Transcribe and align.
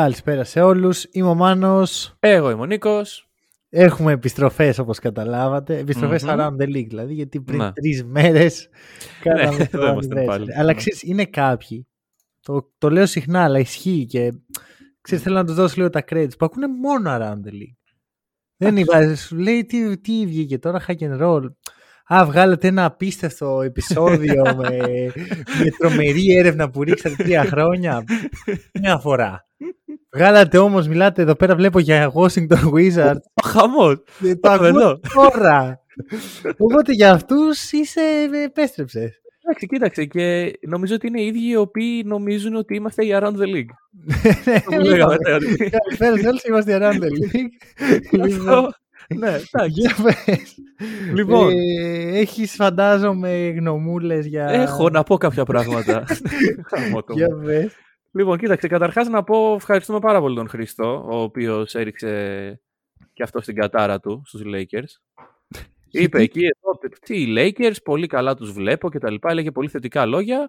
Καλησπέρα 0.00 0.44
σε 0.44 0.60
όλους. 0.60 1.06
Είμαι 1.10 1.28
ο 1.28 1.34
Μάνος. 1.34 2.16
Εγώ 2.20 2.50
είμαι 2.50 2.60
ο 2.60 2.64
Νίκος. 2.64 3.28
Έχουμε 3.68 4.12
επιστροφές 4.12 4.78
όπως 4.78 4.98
καταλάβατε. 4.98 5.78
Επιστροφές 5.78 6.22
Μμμ. 6.22 6.30
around 6.32 6.56
the 6.62 6.66
league 6.66 6.86
δηλαδή 6.88 7.14
γιατί 7.14 7.40
πριν 7.40 7.58
Ναι. 7.58 7.72
τρεις 7.72 8.04
μέρες 8.04 8.68
κάναμε 9.22 9.56
Ναι, 9.56 9.66
το 9.66 9.78
εδώ 9.78 9.90
είμαστε 9.92 10.20
anniversary. 10.22 10.26
πάλι. 10.26 10.54
Αλλά 10.54 10.64
Ναι. 10.64 10.74
ξέρεις 10.74 11.02
είναι 11.02 11.24
κάποιοι. 11.24 11.86
Το, 12.40 12.70
το 12.78 12.90
λέω 12.90 13.06
συχνά 13.06 13.44
αλλά 13.44 13.58
ισχύει 13.58 14.06
και 14.06 14.32
ξέρεις 15.00 15.24
θέλω 15.24 15.36
να 15.36 15.44
τους 15.44 15.54
δώσω 15.54 15.74
λίγο 15.76 15.90
τα 15.90 16.04
credits 16.10 16.38
που 16.38 16.44
ακούνε 16.44 16.66
μόνο 16.68 17.10
around 17.16 17.48
the 17.48 17.52
league. 17.52 17.94
Δεν 18.56 18.76
είπα, 18.76 19.14
σου 19.14 19.36
λέει 19.36 19.64
τι, 19.64 19.98
τι 20.00 20.26
βγήκε 20.26 20.58
τώρα 20.58 20.84
hack 20.86 20.98
and 20.98 21.20
roll. 21.22 21.42
Α, 22.14 22.24
βγάλετε 22.26 22.68
ένα 22.68 22.84
απίστευτο 22.84 23.62
επεισόδιο 23.62 24.42
με, 24.56 24.68
με 25.62 25.70
τρομερή 25.78 26.36
έρευνα 26.36 26.70
που 26.70 26.82
ρίξατε 26.82 27.14
τρία 27.22 27.44
χρόνια. 27.44 28.04
Μια 28.80 28.98
φορά. 28.98 29.45
Βγάλατε 30.16 30.58
όμως, 30.58 30.88
μιλάτε 30.88 31.22
εδώ 31.22 31.34
πέρα, 31.34 31.54
βλέπω 31.56 31.78
για 31.78 32.12
Washington 32.14 32.72
Wizards. 32.74 33.20
Ο 33.44 33.48
χαμός. 33.48 33.94
Ε, 34.24 34.34
Το 34.34 34.38
Πάμε 34.40 34.68
ακούω 34.68 34.80
εδώ. 34.80 35.00
τώρα. 35.14 35.80
Οπότε 36.56 36.92
για 36.92 37.12
αυτούς 37.12 37.72
είσαι, 37.72 38.00
επέστρεψες. 38.44 39.20
Εντάξει, 39.44 39.66
κοίταξε 39.66 40.04
και 40.04 40.52
νομίζω 40.68 40.94
ότι 40.94 41.06
είναι 41.06 41.20
οι 41.20 41.26
ίδιοι 41.26 41.48
οι 41.50 41.56
οποίοι 41.56 42.02
νομίζουν 42.06 42.54
ότι 42.54 42.74
είμαστε 42.74 43.04
οι 43.04 43.10
Around 43.14 43.32
the 43.36 43.46
League. 43.54 43.72
Ναι, 44.44 44.60
Που 44.60 44.80
λέγαμε 44.84 45.16
τώρα. 45.16 45.38
Καλησπέρα 45.70 46.16
σε 46.18 46.26
όλους, 46.28 46.42
είμαστε 46.42 46.78
around 46.80 46.94
the 47.02 47.06
league. 47.06 47.50
Λοιπόν, 48.10 48.48
Αυτό- 48.48 48.70
Ναι, 49.18 49.28
εντάξει. 49.28 49.70
για 49.80 49.94
πες. 50.02 50.54
Λοιπόν. 51.14 51.50
Ε, 51.50 52.18
έχεις 52.18 52.52
φαντάζομαι 52.54 53.48
γνωμούλες 53.58 54.26
για... 54.26 54.46
Έχω 54.48 54.88
να 54.90 55.02
πω 55.02 55.16
κάποια 55.16 55.44
πράγματα. 55.44 56.04
Χαμό 56.74 57.02
το 57.02 57.12
Για 57.12 57.26
μου. 57.36 57.42
πες. 57.44 57.72
Λοιπόν, 58.16 58.38
κοίταξε, 58.38 58.68
καταρχάς 58.68 59.08
να 59.08 59.24
πω 59.24 59.54
ευχαριστούμε 59.54 59.98
πάρα 59.98 60.20
πολύ 60.20 60.36
τον 60.36 60.48
Χρήστο, 60.48 61.06
ο 61.10 61.22
οποίος 61.22 61.74
έριξε 61.74 62.60
και 63.12 63.22
αυτό 63.22 63.40
στην 63.40 63.54
κατάρα 63.54 64.00
του 64.00 64.22
στους 64.26 64.42
Lakers. 64.44 65.18
Είπε 65.90 66.22
εκεί, 66.22 66.40
εδώ, 66.40 66.96
τι 67.00 67.22
οι 67.22 67.34
Lakers, 67.36 67.76
πολύ 67.84 68.06
καλά 68.06 68.34
τους 68.34 68.52
βλέπω 68.52 68.90
και 68.90 68.98
τα 68.98 69.10
λοιπά, 69.10 69.30
έλεγε 69.30 69.50
πολύ 69.50 69.68
θετικά 69.68 70.06
λόγια. 70.06 70.48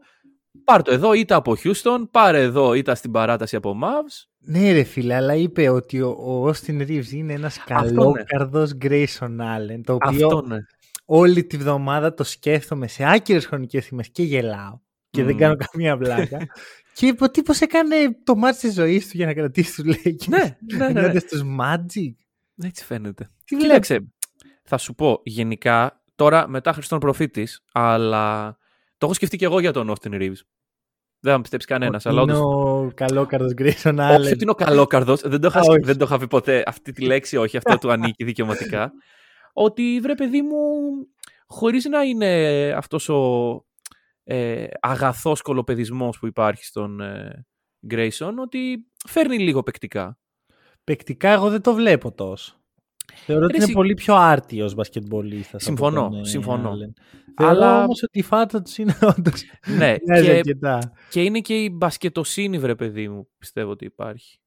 Πάρ' 0.63 0.81
το 0.81 0.91
εδώ, 0.91 1.13
είτε 1.13 1.33
από 1.33 1.55
Houston, 1.63 2.07
πάρε 2.11 2.41
εδώ, 2.41 2.73
είτε 2.73 2.95
στην 2.95 3.11
παράταση 3.11 3.55
από 3.55 3.79
Mavs. 3.83 4.27
Ναι 4.37 4.71
ρε 4.71 4.83
φίλε, 4.83 5.15
αλλά 5.15 5.35
είπε 5.35 5.69
ότι 5.69 6.01
ο, 6.01 6.09
ο 6.09 6.47
Austin 6.47 6.81
Reeves 6.81 7.11
είναι 7.11 7.33
ένας 7.33 7.57
Αυτό 7.57 7.73
ναι. 7.73 7.79
καλόκαρδος 7.79 8.77
Grayson 8.81 9.37
Allen, 9.39 9.81
το 9.83 9.93
οποίο 9.93 10.27
Αυτό 10.27 10.41
ναι. 10.47 10.57
όλη 11.05 11.43
τη 11.43 11.57
βδομάδα 11.57 12.13
το 12.13 12.23
σκέφτομαι 12.23 12.87
σε 12.87 13.03
άκυρες 13.11 13.45
χρονικές 13.45 13.83
στιγμές 13.83 14.09
και 14.09 14.23
γελάω 14.23 14.79
και 15.09 15.23
δεν 15.23 15.33
Μμμ. 15.33 15.39
κάνω 15.39 15.55
καμία 15.55 15.97
βλάκα. 15.97 16.37
και 16.97 17.15
ο 17.19 17.29
τύπος 17.31 17.59
έκανε 17.61 17.95
το 18.23 18.35
μάτι 18.35 18.59
της 18.59 18.73
ζωής 18.73 19.09
του 19.09 19.17
για 19.17 19.25
να 19.25 19.33
κρατήσει 19.33 19.83
τους 19.83 19.95
Lakers. 19.95 20.27
Ναι, 20.27 20.37
ναι, 20.37 20.77
ναι, 20.77 20.91
ναι. 20.91 20.99
Ενάντια 20.99 21.19
στους 21.19 21.41
Magic. 21.59 22.13
Έτσι 22.63 22.85
φαίνεται. 22.85 23.29
Τι 23.45 23.55
Κοίταξε, 23.55 24.13
θα 24.63 24.77
σου 24.77 24.95
πω 24.95 25.19
γενικά, 25.23 26.03
τώρα 26.15 26.47
μετά 26.47 26.73
Χριστόν 26.73 26.99
προφήτης, 26.99 27.63
αλλά 27.71 28.57
το 28.97 29.05
έχω 29.05 29.13
σκεφτεί 29.13 29.37
και 29.37 29.45
εγώ 29.45 29.59
για 29.59 29.71
τον 29.73 29.93
Austin 29.93 30.11
Reeves. 30.13 30.41
Δεν 31.19 31.31
θα 31.31 31.35
με 31.35 31.41
πιστέψει 31.41 31.67
κανένας. 31.67 32.05
Αλλά 32.05 32.21
είναι 32.21 32.31
όντως, 32.33 32.43
ο 32.45 32.91
καλόκαρδος 32.95 33.53
Grayson 33.57 33.97
όχι 33.97 34.15
Allen. 34.15 34.31
ότι 34.31 34.37
είναι 34.41 34.51
ο 34.51 34.55
καλόκαρδος, 34.55 35.21
δεν, 35.21 35.41
το 35.41 35.47
είχα 35.47 35.59
Α, 35.59 35.63
σκεφ- 35.63 35.77
όχι. 35.77 35.85
δεν 35.85 35.97
το 35.97 36.05
είχα 36.05 36.17
πει 36.17 36.27
ποτέ 36.27 36.63
αυτή 36.65 36.91
τη 36.91 37.01
λέξη, 37.01 37.37
όχι, 37.37 37.57
αυτό 37.57 37.77
του 37.77 37.91
ανήκει 37.91 38.23
δικαιωματικά. 38.23 38.91
ότι 39.53 39.99
βρε 40.01 40.15
παιδί 40.15 40.41
μου, 40.41 40.57
χωρίς 41.47 41.85
να 41.85 42.01
είναι 42.01 42.73
αυτός 42.77 43.09
ο 43.09 43.65
ε, 44.29 44.67
αγαθός 44.79 45.41
κολοπεδισμός 45.41 46.19
που 46.19 46.27
υπάρχει 46.27 46.65
στον 46.65 47.01
ε, 47.01 47.45
Grayson, 47.89 48.31
ότι 48.41 48.77
φέρνει 49.07 49.39
λίγο 49.39 49.63
παικτικά. 49.63 50.17
Παικτικά 50.83 51.29
εγώ 51.29 51.49
δεν 51.49 51.61
το 51.61 51.73
βλέπω 51.73 52.11
τόσο. 52.11 52.55
Θεωρώ 53.13 53.43
ότι 53.43 53.51
Ρε, 53.51 53.57
είναι 53.57 53.65
συ- 53.67 53.73
πολύ 53.75 53.93
πιο 53.93 54.15
άρτιος 54.15 54.73
μπασκετμπολίστας. 54.73 55.53
από 55.53 55.63
Συμφωνώ, 55.63 56.09
τον, 56.09 56.19
ε, 56.19 56.25
συμφωνώ. 56.25 56.71
Allen. 56.71 57.01
Θεωρώ 57.37 57.51
Αλλά- 57.53 57.83
όμως 57.83 58.03
ότι 58.03 58.19
η 58.19 58.21
φάτα 58.21 58.61
τους 58.61 58.77
είναι 58.77 58.97
όντως 59.17 59.43
ναι, 59.77 59.95
μοιάζει 60.05 60.25
και, 60.25 60.31
αρκετά. 60.31 60.91
και 61.09 61.23
είναι 61.23 61.39
και 61.39 61.63
η 61.63 61.69
μπασκετοσύνη, 61.73 62.59
βρε 62.59 62.75
παιδί 62.75 63.09
μου, 63.09 63.27
πιστεύω 63.37 63.71
ότι 63.71 63.85
υπάρχει. 63.85 64.39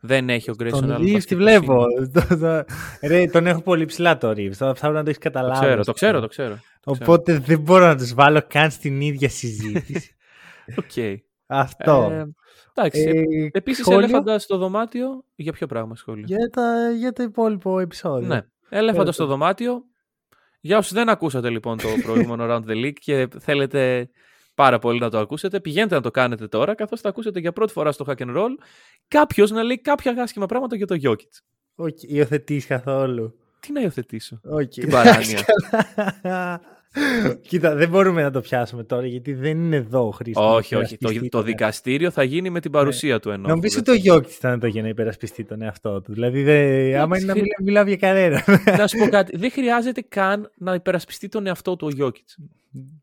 Δεν 0.00 0.28
έχει 0.30 0.50
ο 0.50 0.54
Grayson 0.58 0.70
Τον 0.70 0.90
Allen 0.90 0.94
Reeves 0.94 0.98
τη 1.04 1.12
μπασκετοσύνη. 1.12 1.40
βλέπω. 1.42 1.84
Το- 2.28 2.36
το- 2.38 2.64
Ρε, 3.08 3.26
τον 3.26 3.46
έχω 3.46 3.62
πολύ 3.62 3.84
ψηλά 3.84 4.18
το 4.18 4.30
Reeves. 4.30 4.50
Θα 4.52 4.66
θα 4.66 4.74
πρέπει 4.80 4.94
να 4.94 5.02
το 5.02 5.10
έχεις 5.10 5.18
Το 5.22 5.30
καταλάβει. 5.30 5.60
ξέρω, 5.60 5.80
ας 5.80 5.86
το 5.86 5.92
πούμε. 5.92 5.94
ξέρω, 5.94 6.20
το 6.20 6.26
ξέρω. 6.26 6.58
το 6.80 6.90
ξέρω. 6.92 7.04
Οπότε 7.06 7.38
δεν 7.38 7.60
μπορώ 7.60 7.86
να 7.86 7.96
τους 7.96 8.14
βάλω 8.14 8.42
καν 8.48 8.70
στην 8.70 9.00
ίδια 9.00 9.28
συζήτηση. 9.28 10.16
Οκ. 10.78 11.20
Αυτό. 11.46 12.08
Ε, 12.12 12.24
εντάξει. 12.74 13.00
Ε, 13.00 13.48
Επίσης, 13.52 13.80
σχόλιο; 13.84 13.98
Έλεφαντα 14.00 14.38
στο 14.38 14.56
δωμάτιο. 14.56 15.24
Για 15.34 15.52
ποιο 15.52 15.66
πράγμα 15.66 15.96
σχόλιο; 15.96 16.24
για, 16.26 16.48
τα, 16.52 16.90
για 16.98 17.12
το 17.12 17.22
υπόλοιπο 17.22 17.78
επεισόδιο. 17.80 18.28
Ναι. 18.28 18.40
Έλεφαντα 18.68 18.98
Πέρα 19.02 19.12
στο 19.12 19.22
το. 19.24 19.28
δωμάτιο. 19.30 19.82
Για 20.60 20.78
όσους 20.78 20.92
δεν 20.92 21.08
ακούσατε 21.08 21.50
λοιπόν 21.50 21.78
το 21.78 21.88
προηγούμενο 22.04 22.46
Round 22.56 22.70
the 22.70 22.74
League 22.84 22.92
και 23.00 23.28
θέλετε 23.38 24.08
πάρα 24.60 24.78
πολύ 24.78 24.98
να 24.98 25.10
το 25.10 25.18
ακούσετε, 25.18 25.60
πηγαίνετε 25.60 25.94
να 25.94 26.00
το 26.00 26.10
κάνετε 26.10 26.48
τώρα, 26.48 26.74
καθώς 26.74 27.00
θα 27.00 27.08
ακούσετε 27.08 27.40
για 27.40 27.52
πρώτη 27.52 27.72
φορά 27.72 27.92
στο 27.92 28.04
Hack 28.08 28.16
and 28.16 28.36
Roll 28.36 28.50
κάποιος 29.08 29.50
να 29.50 29.62
λέει 29.62 29.80
κάποια 29.80 30.22
άσχημα 30.22 30.46
πράγματα 30.46 30.76
για 30.76 30.86
το 30.86 30.96
Jokic. 31.02 31.40
Όχι, 31.74 32.06
υιοθετείς 32.08 32.66
καθόλου. 32.66 33.34
Τι 33.60 33.72
να 33.72 33.80
υιοθετήσω; 33.80 34.40
Όχι. 34.44 34.80
Την 34.80 34.90
παράνοια. 34.90 35.44
Κοίτα, 37.48 37.74
δεν 37.74 37.88
μπορούμε 37.88 38.22
να 38.22 38.30
το 38.30 38.40
πιάσουμε 38.40 38.84
τώρα 38.84 39.06
γιατί 39.06 39.32
δεν 39.32 39.50
είναι 39.64 39.76
εδώ 39.76 40.06
ο 40.06 40.10
Χρήστος. 40.10 40.44
να 40.44 40.50
όχι, 40.50 40.74
όχι. 40.74 40.98
Το, 40.98 41.08
υπερασπιστεί 41.10 41.28
το 41.28 41.36
τον 41.36 41.46
δικαστήριο 41.46 42.10
θα 42.10 42.22
γίνει 42.22 42.50
με 42.50 42.60
την 42.60 42.70
παρουσία 42.70 43.20
του 43.20 43.30
ενός. 43.30 43.48
Νομίζω 43.48 43.78
ότι 43.78 43.90
ο 43.90 43.94
Γιώκητ 43.94 44.32
ήταν 44.32 44.52
εδώ 44.52 44.66
για 44.66 44.82
να 44.82 44.88
υπερασπιστεί 44.88 45.44
τον 45.44 45.62
εαυτό 45.62 46.00
του. 46.00 46.12
Δηλαδή, 46.12 46.42
δε, 46.42 46.98
άμα 46.98 47.16
είναι 47.18 47.26
να 47.26 47.32
φίλε. 47.32 47.44
μιλά, 47.44 47.56
μιλάω 47.62 47.84
για 47.84 47.96
κανένα. 47.96 48.44
Να 48.78 48.86
σου 48.86 48.98
πω 48.98 49.08
κάτι. 49.08 49.36
Δεν 49.36 49.50
χρειάζεται 49.50 50.04
καν 50.08 50.50
να 50.58 50.74
υπερασπιστεί 50.74 51.28
τον 51.28 51.46
εαυτό 51.46 51.76
του 51.76 51.86
ο 51.86 51.94
Γιώκητς. 51.94 52.36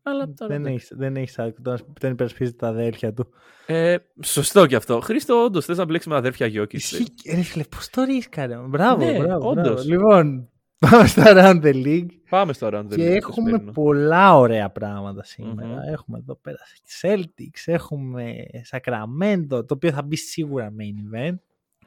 Αλλά 0.02 0.32
τώρα 0.36 0.52
δεν 0.54 0.66
εντάξει. 0.66 0.86
έχει 0.90 0.94
δεν 1.00 1.16
έχεις 1.16 1.38
άκου, 1.38 1.62
τον, 1.62 1.78
τον 2.00 2.10
υπερασπίζεται 2.10 2.56
τα 2.56 2.68
αδέρφια 2.68 3.12
του. 3.12 3.28
Ε, 3.66 3.96
σωστό 4.22 4.66
κι 4.66 4.74
αυτό. 4.74 5.00
Χρήστο, 5.00 5.42
όντως 5.44 5.64
θες 5.64 5.76
να 5.76 5.84
μπλέξεις 5.84 6.10
με 6.10 6.16
αδέρφια 6.16 6.46
Γιώκητς. 6.46 6.92
Ισχύει, 6.92 7.12
ρε 7.34 7.42
φίλε, 7.42 7.64
πώς 7.76 7.88
το 7.90 8.02
ρίσκαρε. 8.02 8.56
Μπράβο, 8.56 9.04
Ναι, 9.04 9.18
μπράβο, 9.18 9.48
όντως. 9.48 9.64
μπράβο. 9.64 9.82
Λοιπόν, 9.82 10.48
πάμε 10.78 11.06
στο 11.06 11.22
Around 11.26 11.62
the 11.62 11.84
League 11.84 12.18
Πάμε 12.28 12.52
στο 12.52 12.68
round. 12.72 12.86
και 12.94 13.04
έχουμε 13.04 13.58
πολλά 13.58 14.36
ωραία 14.36 14.70
πράγματα 14.70 15.24
σήμερα. 15.24 15.66
Μμμ. 15.68 15.78
Έχουμε 15.92 16.18
εδώ 16.18 16.34
πέρα 16.34 16.58
Celtics, 17.00 17.62
έχουμε 17.64 18.34
Sacramento, 18.70 19.46
το 19.48 19.74
οποίο 19.74 19.90
θα 19.92 20.02
μπει 20.02 20.16
σίγουρα 20.16 20.72
main 20.78 21.16
event. 21.16 21.36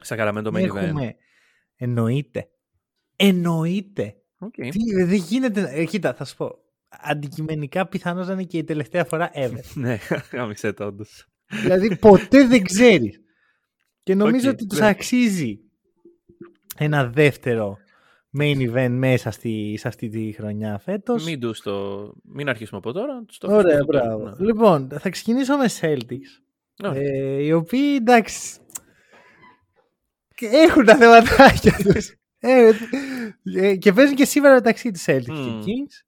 Σακραμέντο 0.00 0.50
main 0.54 0.62
event. 0.62 0.76
Έχουμε, 0.76 1.16
εννοείται, 1.76 2.48
εννοείται. 3.16 4.16
Οκ. 4.38 4.54
Τι, 4.54 5.04
δεν 5.04 5.14
γίνεται. 5.14 5.70
Ε, 5.72 5.84
κοίτα, 5.84 6.14
θα 6.14 6.24
σου 6.24 6.36
πω. 6.36 6.58
Αντικειμενικά 6.88 7.86
πιθανώς 7.88 8.26
να 8.26 8.32
είναι 8.32 8.42
και 8.42 8.58
η 8.58 8.64
τελευταία 8.64 9.04
φορά 9.04 9.30
ever. 9.34 9.62
ναι, 9.74 9.98
γάμισε 10.32 10.72
το 10.72 10.84
όντως. 10.84 11.26
δηλαδή 11.62 11.96
ποτέ 11.96 12.46
δεν 12.46 12.62
ξέρεις. 12.62 13.20
Και 14.02 14.14
νομίζω 14.14 14.48
Οκ, 14.48 14.54
ότι 14.54 14.66
τους 14.66 14.78
ναι. 14.78 14.86
αξίζει 14.88 15.60
ένα 16.76 17.06
δεύτερο 17.06 17.78
main 18.38 18.70
event 18.72 18.90
μέσα 18.90 19.30
στη, 19.30 19.74
σε 19.78 19.88
αυτή 19.88 20.08
τη 20.08 20.32
χρονιά 20.32 20.78
φέτος. 20.78 21.24
Μην, 21.24 21.40
τους 21.40 21.60
το... 21.60 22.12
Μην 22.22 22.48
αρχίσουμε 22.48 22.78
από 22.78 22.92
τώρα. 22.92 23.22
τους 23.26 23.38
το 23.38 23.46
Ωραία, 23.46 23.60
αφήσουμε 23.60 23.82
στο 23.82 24.06
μπράβο. 24.06 24.18
τέλος, 24.24 24.38
ναι. 24.38 24.46
Λοιπόν, 24.46 24.88
θα 25.00 25.10
ξεκινήσω 25.10 25.56
με 25.56 25.66
Celtics. 25.80 26.42
Α, 26.86 26.94
Ε, 26.96 27.42
οι 27.42 27.52
οποίοι 27.52 27.96
εντάξει 28.00 28.56
και 30.34 30.46
έχουν 30.46 30.84
τα 30.84 30.96
θεματάκια 30.96 31.76
τους. 31.92 32.14
Ε, 32.38 32.70
ε, 33.54 33.76
και 33.76 33.92
παίζουν 33.92 34.16
και 34.16 34.24
σήμερα 34.24 34.54
μεταξύ 34.54 34.90
τους 34.90 35.04
Celtics 35.06 35.22
και 35.24 35.32
Μμμ. 35.32 35.60
Kings. 35.60 36.04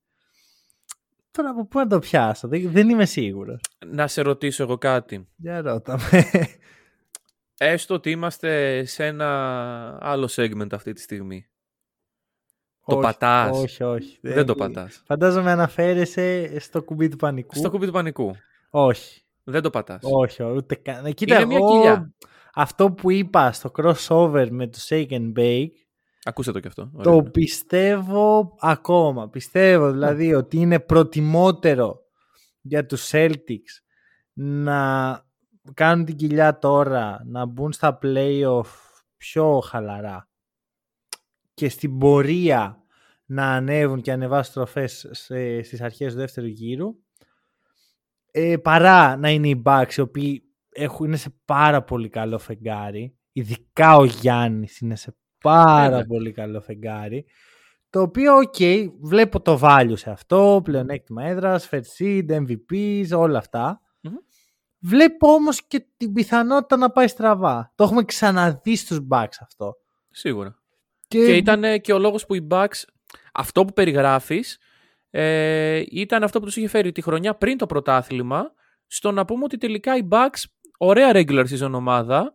Τώρα 1.31 1.50
από 1.50 1.67
πού 1.67 1.79
να 1.79 1.87
το 1.87 1.99
πιάσω, 1.99 2.49
δεν, 2.49 2.71
δεν 2.71 2.88
είμαι 2.88 3.05
σίγουρος. 3.05 3.61
Να 3.87 4.06
σε 4.06 4.23
ρωτήσω 4.23 4.62
εγώ 4.62 4.79
κάτι. 4.79 5.29
Για 5.37 5.61
ρώτα 5.61 5.99
με. 6.12 6.25
Έστω 7.59 7.94
ότι 7.94 8.11
είμαστε 8.11 8.85
σε 8.85 9.06
ένα 9.06 9.29
άλλο 10.00 10.29
segment 10.32 10.73
αυτή 10.73 10.93
τη 10.93 11.00
στιγμή. 11.00 11.47
Το 12.86 12.94
Όχι, 12.94 13.02
πατάς. 13.02 13.58
Όχι, 13.58 13.82
όχι. 13.82 14.19
Δεν 14.20 14.46
το 14.46 14.54
πατάς. 14.54 15.02
Φαντάζομαι 15.06 15.50
αναφέρεσαι 15.50 16.58
στο 16.58 16.82
κουμπί 16.82 17.08
του 17.08 17.16
πανικού. 17.16 17.54
Στο 17.54 17.70
κουμπί 17.70 17.86
του 17.86 17.92
πανικού. 17.92 18.36
Όχι. 18.70 19.22
Δεν 19.44 19.62
το 19.62 19.70
πατάς. 19.70 20.00
Όχι, 20.02 20.42
ούτε 20.42 20.75
καν. 20.75 21.06
Ε, 21.06 21.12
Κοίτα, 21.12 21.34
Είναι 21.34 21.44
μια 21.44 21.56
εγώ 21.56 21.70
κοιλιά. 21.70 22.14
αυτό 22.54 22.90
που 22.92 23.10
είπα 23.10 23.52
στο 23.52 23.70
crossover 23.78 24.46
με 24.50 24.66
το 24.66 24.78
Shake 24.88 25.10
and 25.10 25.32
Bake 25.38 25.70
Ακούστε 26.26 26.52
το 26.52 26.60
κι 26.60 26.66
αυτό. 26.66 26.90
Ωραία, 26.92 27.12
το 27.12 27.22
ναι. 27.22 27.31
πιστεύω 27.31 28.54
ακόμα. 28.58 29.28
Πιστεύω 29.28 29.90
δηλαδή 29.90 30.34
ότι 30.34 30.56
είναι 30.56 30.80
προτιμότερο 30.80 32.00
για 32.60 32.87
τους 32.87 33.10
Celtics 33.12 33.82
να 34.32 35.20
κάνουν 35.75 36.04
την 36.04 36.16
κοιλιά 36.16 36.58
τώρα, 36.58 37.22
να 37.25 37.46
μπουν 37.46 37.72
στα 37.72 37.98
playoff 38.02 38.66
πιο 39.16 39.60
χαλαρά 39.60 40.28
και 41.54 41.68
στην 41.68 41.98
πορεία 41.98 42.82
να 43.26 43.46
ανέβουν 43.54 44.00
και 44.00 44.12
ανεβάσουν 44.12 44.52
τροφές 44.54 45.08
σε, 45.10 45.62
στις 45.62 45.80
αρχές 45.80 46.12
του 46.12 46.18
δεύτερου 46.18 46.46
γύρου 46.46 46.94
ε, 48.30 48.56
παρά 48.56 49.16
να 49.16 49.30
είναι 49.30 49.48
οι 49.48 49.62
Bucks 49.66 49.92
οι 49.96 50.00
οποίοι 50.00 50.42
έχουν, 50.72 51.06
είναι 51.06 51.16
σε 51.16 51.34
πάρα 51.44 51.82
πολύ 51.82 52.08
καλό 52.08 52.38
φεγγάρι 52.38 53.16
ειδικά 53.32 53.96
ο 53.96 54.04
Γιάννης 54.04 54.78
είναι 54.80 54.96
σε 54.96 55.16
πάρα 55.40 55.96
Ναι. 55.96 56.04
πολύ 56.06 56.32
καλό 56.32 56.60
φεγγάρι 56.60 57.26
το 57.90 58.00
οποίο, 58.00 58.36
οκ, 58.36 58.54
βλέπω 59.00 59.40
το 59.40 59.58
value 59.62 59.92
σε 59.94 60.10
αυτό, 60.10 60.60
πλεονέκτημα 60.64 61.24
έδρας, 61.24 61.68
first 61.70 61.80
seed, 61.98 62.24
MVPs, 62.30 63.06
όλα 63.16 63.38
αυτά. 63.38 63.80
Μμμ. 64.00 64.14
Βλέπω 64.78 65.28
όμως 65.32 65.66
και 65.66 65.86
την 65.96 66.12
πιθανότητα 66.12 66.76
να 66.76 66.90
πάει 66.90 67.08
στραβά. 67.08 67.72
Το 67.74 67.84
έχουμε 67.84 68.04
ξαναδεί 68.04 68.76
στους 68.76 68.98
Bucks 69.10 69.36
αυτό. 69.40 69.74
Σίγουρα. 70.10 70.62
Και, 71.08 71.24
Και 71.24 71.36
ήταν 71.36 71.80
και 71.80 71.92
ο 71.92 71.98
λόγος 71.98 72.26
που 72.26 72.34
οι 72.34 72.46
Bucks, 72.50 72.82
αυτό 73.32 73.64
που 73.64 73.72
περιγράφεις, 73.72 74.58
ε, 75.10 75.82
ήταν 75.90 76.22
αυτό 76.22 76.38
που 76.38 76.44
τους 76.44 76.56
είχε 76.56 76.68
φέρει 76.68 76.92
τη 76.92 77.02
χρονιά 77.02 77.34
πριν 77.34 77.58
το 77.58 77.66
πρωτάθλημα, 77.66 78.52
στο 78.86 79.12
να 79.12 79.24
πούμε 79.24 79.44
ότι 79.44 79.56
τελικά 79.56 79.96
οι 79.96 80.08
Bucks, 80.10 80.42
ωραία 80.78 81.10
regular 81.14 81.44
season 81.44 81.72
ομάδα, 81.72 82.32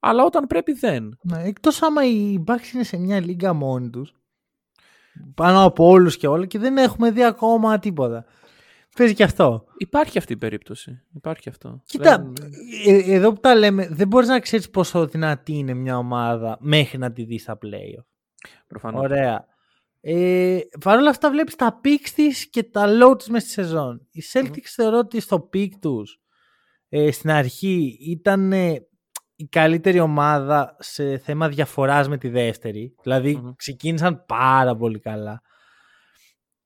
αλλά 0.00 0.24
όταν 0.24 0.46
πρέπει 0.46 0.72
δεν. 0.72 1.18
Ναι, 1.22 1.42
εκτός 1.42 1.82
άμα 1.82 2.04
οι 2.06 2.44
Bucks 2.46 2.74
είναι 2.74 2.82
σε 2.82 2.96
μια 2.96 3.20
λίγα 3.20 3.52
μόνοι 3.52 3.90
τους, 3.90 4.14
πάνω 5.34 5.64
από 5.64 5.88
όλους 5.88 6.16
και 6.16 6.26
όλα 6.26 6.46
και 6.46 6.58
δεν 6.58 6.76
έχουμε 6.76 7.10
δει 7.10 7.24
ακόμα 7.24 7.78
τίποτα. 7.78 8.24
Παίζει 8.98 9.14
και 9.14 9.22
αυτό. 9.22 9.64
Υπάρχει 9.76 10.18
αυτή 10.18 10.32
η 10.32 10.36
περίπτωση. 10.36 11.02
Υπάρχει 11.14 11.48
αυτό. 11.48 11.82
Κοίτα, 11.86 12.18
Δεν- 12.18 12.52
ε, 12.86 13.14
εδώ 13.14 13.32
που 13.32 13.40
τα 13.40 13.54
λέμε, 13.54 13.88
δεν 13.90 14.08
μπορείς 14.08 14.28
να 14.28 14.40
ξέρεις 14.40 14.70
πόσο 14.70 15.06
δυνατή 15.06 15.52
είναι 15.52 15.74
μια 15.74 15.98
ομάδα 15.98 16.56
μέχρι 16.60 16.98
να 16.98 17.12
τη 17.12 17.24
δεις 17.24 17.42
στα 17.42 17.58
playoff. 17.62 18.04
Προφανώς. 18.66 19.00
Ωραία. 19.02 19.46
Ε, 20.00 20.58
Παρ' 20.84 20.98
όλα 20.98 21.10
αυτά 21.10 21.30
βλέπεις 21.30 21.54
τα 21.56 21.80
peaks 21.84 22.08
της 22.14 22.50
και 22.50 22.62
τα 22.62 22.86
low 22.88 23.18
της 23.18 23.28
μέσα 23.28 23.44
στη 23.44 23.54
σεζόν. 23.54 24.06
Οι 24.10 24.22
Celtics 24.32 24.66
θεωρώ 24.74 24.98
ότι 24.98 25.20
στο 25.20 25.48
peak 25.52 25.68
τους 25.80 26.20
ε, 26.88 27.10
στην 27.10 27.30
αρχή 27.30 27.96
ήταν 28.00 28.52
ε, 28.52 28.86
η 29.36 29.46
καλύτερη 29.46 30.00
ομάδα 30.00 30.76
σε 30.78 31.18
θέμα 31.18 31.48
διαφοράς 31.48 32.08
με 32.08 32.18
τη 32.18 32.28
δεύτερη. 32.28 32.94
Δηλαδή 33.02 33.36
Μμμ. 33.36 33.52
ξεκίνησαν 33.56 34.24
πάρα 34.26 34.76
πολύ 34.76 34.98
καλά. 34.98 35.42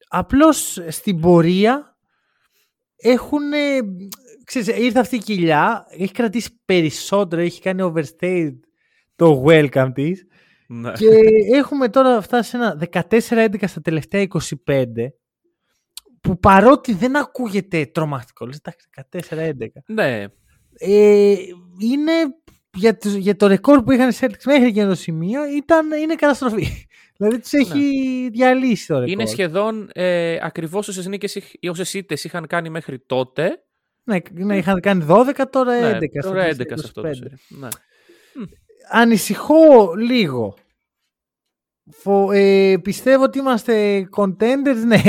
Απλώς 0.09 0.79
στην 0.89 1.21
πορεία 1.21 1.92
έχουν... 3.03 3.53
ε, 3.53 3.79
Ξέρεις, 4.45 4.69
ήρθε 4.69 4.99
αυτή 4.99 5.17
η 5.17 5.19
κοιλιά, 5.19 5.87
έχει 5.91 6.13
κρατήσει 6.13 6.61
περισσότερο, 6.65 7.43
έχει 7.43 7.61
κάνει 7.61 7.93
overstayed 7.95 8.55
το 9.17 9.45
welcome 9.47 9.91
της 9.95 10.27
Ναι. 10.69 10.93
και 10.93 11.07
έχουμε 11.55 11.89
τώρα 11.89 12.21
φτάσει 12.21 12.51
σε 12.51 12.57
ένα 12.57 12.83
14-11 12.93 13.55
στα 13.67 13.81
τελευταία 13.81 14.27
25 14.67 14.85
που 16.21 16.39
παρότι 16.39 16.95
δεν 16.95 17.17
ακούγεται 17.17 17.87
τρομακτικό, 17.87 18.47
λες 18.47 18.61
εντάξει 18.65 18.89
14-11 19.31 19.67
ναι. 19.87 20.25
ε, 20.79 21.35
είναι 21.79 22.13
για 22.77 22.97
το, 22.97 23.09
για 23.09 23.37
το 23.37 23.47
ρεκόρ 23.47 23.83
που 23.83 23.93
είχαν 23.93 24.09
οι 24.09 24.15
Celtics 24.21 24.45
μέχρι 24.47 24.65
εκείνο 24.65 24.89
το 24.89 24.95
σημείο 24.95 25.41
ήταν, 25.57 25.93
είναι 25.93 26.15
καταστροφή. 26.15 26.67
Δηλαδή 27.23 27.41
τους 27.41 27.53
έχει 27.53 28.29
διαλύσει 28.33 28.87
το 28.87 28.95
ρεκόρ. 28.95 29.07
Ναι. 29.07 29.13
Είναι 29.13 29.27
σχεδόν 29.27 29.89
ε, 29.93 30.39
ακριβώς 30.43 30.89
όσες 30.89 31.07
νίκες 31.07 31.35
είχ- 31.35 31.53
ή 31.61 31.69
όσες 31.69 31.95
ήττες 31.95 32.25
είχαν 32.25 32.47
κάνει 32.47 32.69
μέχρι 32.71 32.99
τότε. 32.99 33.65
Ναι, 34.05 34.19
ναι, 34.33 34.57
είχαν 34.57 34.81
κάνει 34.81 35.07
12, 35.09 35.45
τώρα 35.51 35.73
11. 35.73 35.99
Ναι, 36.01 36.21
στα 36.21 36.29
τώρα 36.31 36.45
11 36.49 36.57
τελευταία 36.57 36.77
σε 36.77 36.85
αυτό 36.87 37.01
το 37.01 37.09
25. 37.09 37.15
σερί. 37.15 37.35
Ναι. 37.49 37.69
Ανησυχώ 38.91 39.95
λίγο. 39.95 40.57
Φο- 41.91 42.33
ε, 42.33 42.77
πιστεύω 42.83 43.23
ότι 43.23 43.39
είμαστε 43.39 44.09
contenders, 44.17 44.83
ναι. 44.87 45.01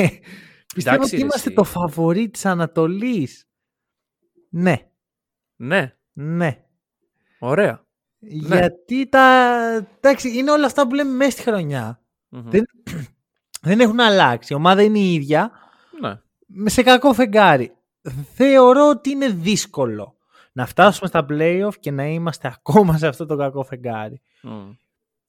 Πιστεύω 0.74 0.96
Εντάξει, 0.96 0.98
ότι 0.98 1.16
ρε, 1.16 1.22
είμαστε 1.22 1.48
εσύ. 1.48 1.54
το 1.54 1.64
φαβορί 1.64 2.30
της 2.30 2.46
Ανατολής. 2.46 3.48
Ναι, 4.50 4.76
ναι, 5.56 5.94
ναι. 6.14 6.64
ωραία. 7.40 7.86
Γιατί 8.20 9.08
τα... 9.10 9.56
Εντάξει, 9.98 10.38
είναι 10.38 10.52
όλα 10.52 10.66
αυτά 10.66 10.88
που 10.88 10.94
λέμε 10.96 11.12
μέσα 11.12 11.32
στη 11.32 11.42
χρονιά. 11.42 12.03
Μμμ. 12.34 12.50
Δεν- 12.50 12.66
Δεν 13.62 13.80
έχουν 13.80 14.00
αλλάξει. 14.00 14.54
Η 14.54 14.56
ομάδα 14.56 14.84
είναι 14.84 15.00
η 15.00 15.14
ίδια. 15.14 15.52
Ναι. 16.02 16.20
με- 16.48 16.70
σε 16.70 16.84
κακό 16.84 17.14
φεγγάρι. 17.14 17.76
Θεωρώ 18.34 18.90
ότι 18.90 19.10
είναι 19.10 19.28
δύσκολο 19.28 20.18
να 20.54 20.66
φτάσουμε 20.66 21.08
στα 21.08 21.26
playoff 21.30 21.74
και 21.80 21.92
να 21.92 22.06
είμαστε 22.06 22.48
ακόμα 22.56 22.98
σε 22.98 23.08
αυτό 23.08 23.26
το 23.26 23.36
κακό 23.38 23.64
φεγγάρι. 23.64 24.22
Μμ. 24.42 24.72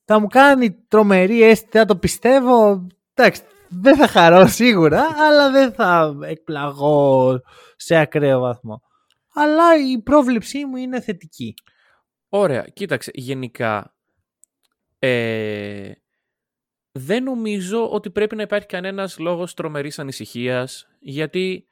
Θα 0.04 0.18
μου 0.20 0.26
κάνει 0.26 0.72
τρομερή 0.88 1.42
αίσθηση, 1.42 1.70
θα 1.78 1.84
το 1.84 1.96
πιστεύω. 1.96 2.86
Εντάξει, 3.14 3.42
δεν 3.68 3.96
θα 3.96 4.06
χαρώ 4.08 4.46
σίγουρα, 4.46 5.02
αλλά 5.18 5.50
δεν 5.50 5.72
θα 5.72 6.16
εκπλαγώ 6.22 7.40
σε 7.76 7.96
ακραίο 7.96 8.40
βαθμό. 8.40 8.82
Αλλά 9.34 9.78
η 9.90 9.98
πρόβλεψή 10.02 10.64
μου 10.64 10.76
είναι 10.76 11.00
θετική. 11.00 11.54
Ωραία, 12.28 12.62
κοίταξε, 12.72 13.10
γενικά 13.14 13.94
ε, 14.98 15.90
δεν 16.98 17.22
νομίζω 17.22 17.90
ότι 17.90 18.10
πρέπει 18.10 18.36
να 18.36 18.42
υπάρχει 18.42 18.66
κανένας 18.66 19.18
λόγος 19.18 19.54
τρομερής 19.54 19.98
ανησυχίας, 19.98 20.88
γιατί 21.00 21.66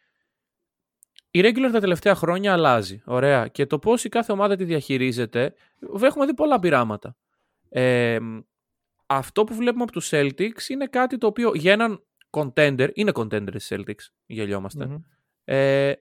η 1.31 1.41
regular 1.45 1.69
τα 1.73 1.81
τελευταία 1.81 2.15
χρόνια 2.15 2.53
αλλάζει, 2.53 3.03
ωραία, 3.05 3.49
και 3.49 3.67
το 3.67 3.79
πώς 3.79 4.05
η 4.05 4.09
κάθε 4.09 4.33
ομάδα 4.33 4.57
τη 4.57 4.65
διαχειρίζεται, 4.65 5.55
έχουμε 6.03 6.27
δει 6.27 6.35
πολλά 6.35 6.59
πειράματα. 6.59 7.17
Ε, 7.69 8.19
αυτό 9.07 9.45
που 9.45 9.55
βλέπουμε 9.55 9.83
από 9.83 9.93
τους 9.93 10.11
Celtics 10.13 10.69
είναι 10.69 10.87
κάτι 10.87 11.19
το 11.19 11.27
οποίο 11.27 11.53
για 11.55 11.73
έναν 11.73 12.05
contender, 12.31 12.91
είναι 12.95 13.13
contender 13.15 13.55
οι 13.55 13.61
Celtics, 13.69 14.07
γελιόμαστε, 14.27 14.87
Μμμ. 14.87 14.97
ε, 15.45 15.93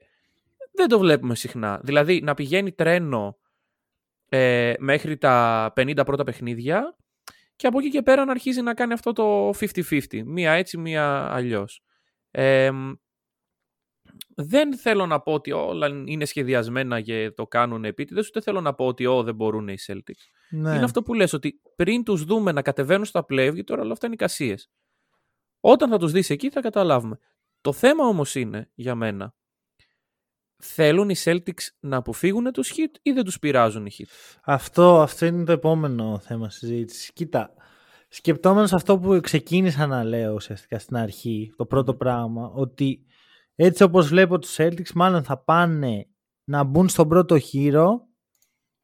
δεν 0.72 0.88
το 0.88 0.98
βλέπουμε 0.98 1.34
συχνά. 1.34 1.80
Δηλαδή 1.82 2.20
να 2.20 2.34
πηγαίνει 2.34 2.72
τρένο 2.72 3.38
ε, 4.28 4.72
μέχρι 4.78 5.16
τα 5.16 5.66
50 5.76 6.02
πρώτα 6.04 6.24
παιχνίδια 6.24 6.96
και 7.62 7.68
από 7.68 7.78
εκεί 7.78 7.88
και 7.88 8.02
πέρα 8.02 8.24
να 8.24 8.30
αρχίζει 8.30 8.62
να 8.62 8.74
κάνει 8.74 8.92
αυτό 8.92 9.12
το 9.12 9.48
50-50. 9.48 10.22
Μία 10.24 10.52
έτσι, 10.52 10.78
μία 10.78 11.28
αλλιώς. 11.32 11.82
Ε, 12.30 12.70
δεν 14.34 14.76
θέλω 14.76 15.06
να 15.06 15.20
πω 15.20 15.32
ότι 15.32 15.52
όλα 15.52 15.86
είναι 16.04 16.24
σχεδιασμένα 16.24 17.00
και 17.00 17.30
το 17.30 17.46
κάνουν 17.46 17.84
επίτηδες, 17.84 18.28
ούτε 18.28 18.40
θέλω 18.40 18.60
να 18.60 18.74
πω 18.74 18.86
ότι 18.86 19.06
«Ω, 19.06 19.22
δεν 19.22 19.34
μπορούν 19.34 19.68
οι 19.68 19.76
Celtics». 19.86 20.24
Ναι. 20.50 20.74
Είναι 20.74 20.84
αυτό 20.84 21.02
που 21.02 21.14
λες, 21.14 21.32
ότι 21.32 21.60
πριν 21.76 22.04
τους 22.04 22.24
δούμε 22.24 22.52
να 22.52 22.62
κατεβαίνουν 22.62 23.04
στα 23.04 23.20
play, 23.20 23.36
γιατί 23.36 23.64
τώρα 23.64 23.82
όλα 23.82 23.92
αυτά 23.92 24.06
είναι 24.06 24.14
εικασίες. 24.14 24.70
Όταν 25.60 25.90
θα 25.90 25.98
τους 25.98 26.12
δεις 26.12 26.30
εκεί 26.30 26.50
θα 26.50 26.60
καταλάβουμε. 26.60 27.18
Το 27.60 27.72
θέμα 27.72 28.06
όμως 28.06 28.34
είναι, 28.34 28.70
για 28.74 28.94
μένα, 28.94 29.34
θέλουν 30.64 31.08
οι 31.08 31.14
Celtics 31.24 31.66
να 31.80 31.96
αποφύγουν 31.96 32.52
τους 32.52 32.72
hit 32.76 32.98
ή 33.02 33.12
δεν 33.12 33.24
τους 33.24 33.38
πειράζουν 33.38 33.86
οι 33.86 33.90
hit. 33.98 34.04
Αυτό, 34.44 35.00
αυτό 35.00 35.26
είναι 35.26 35.44
το 35.44 35.52
επόμενο 35.52 36.20
θέμα 36.22 36.50
συζήτησης. 36.50 37.12
Κοίτα, 37.12 37.50
σκεπτόμενος 38.08 38.72
αυτό 38.72 38.98
που 38.98 39.20
ξεκίνησα 39.22 39.86
να 39.86 40.04
λέω 40.04 40.32
ουσιαστικά 40.32 40.78
στην 40.78 40.96
αρχή, 40.96 41.52
το 41.56 41.66
πρώτο 41.66 41.94
πράγμα, 41.94 42.50
ότι 42.54 43.04
έτσι 43.54 43.82
όπως 43.82 44.08
βλέπω 44.08 44.38
τους 44.38 44.56
Celtics 44.58 44.92
μάλλον 44.94 45.24
θα 45.24 45.38
πάνε 45.38 46.06
να 46.44 46.64
μπουν 46.64 46.88
στον 46.88 47.08
πρώτο 47.08 47.38
χείρο 47.38 48.06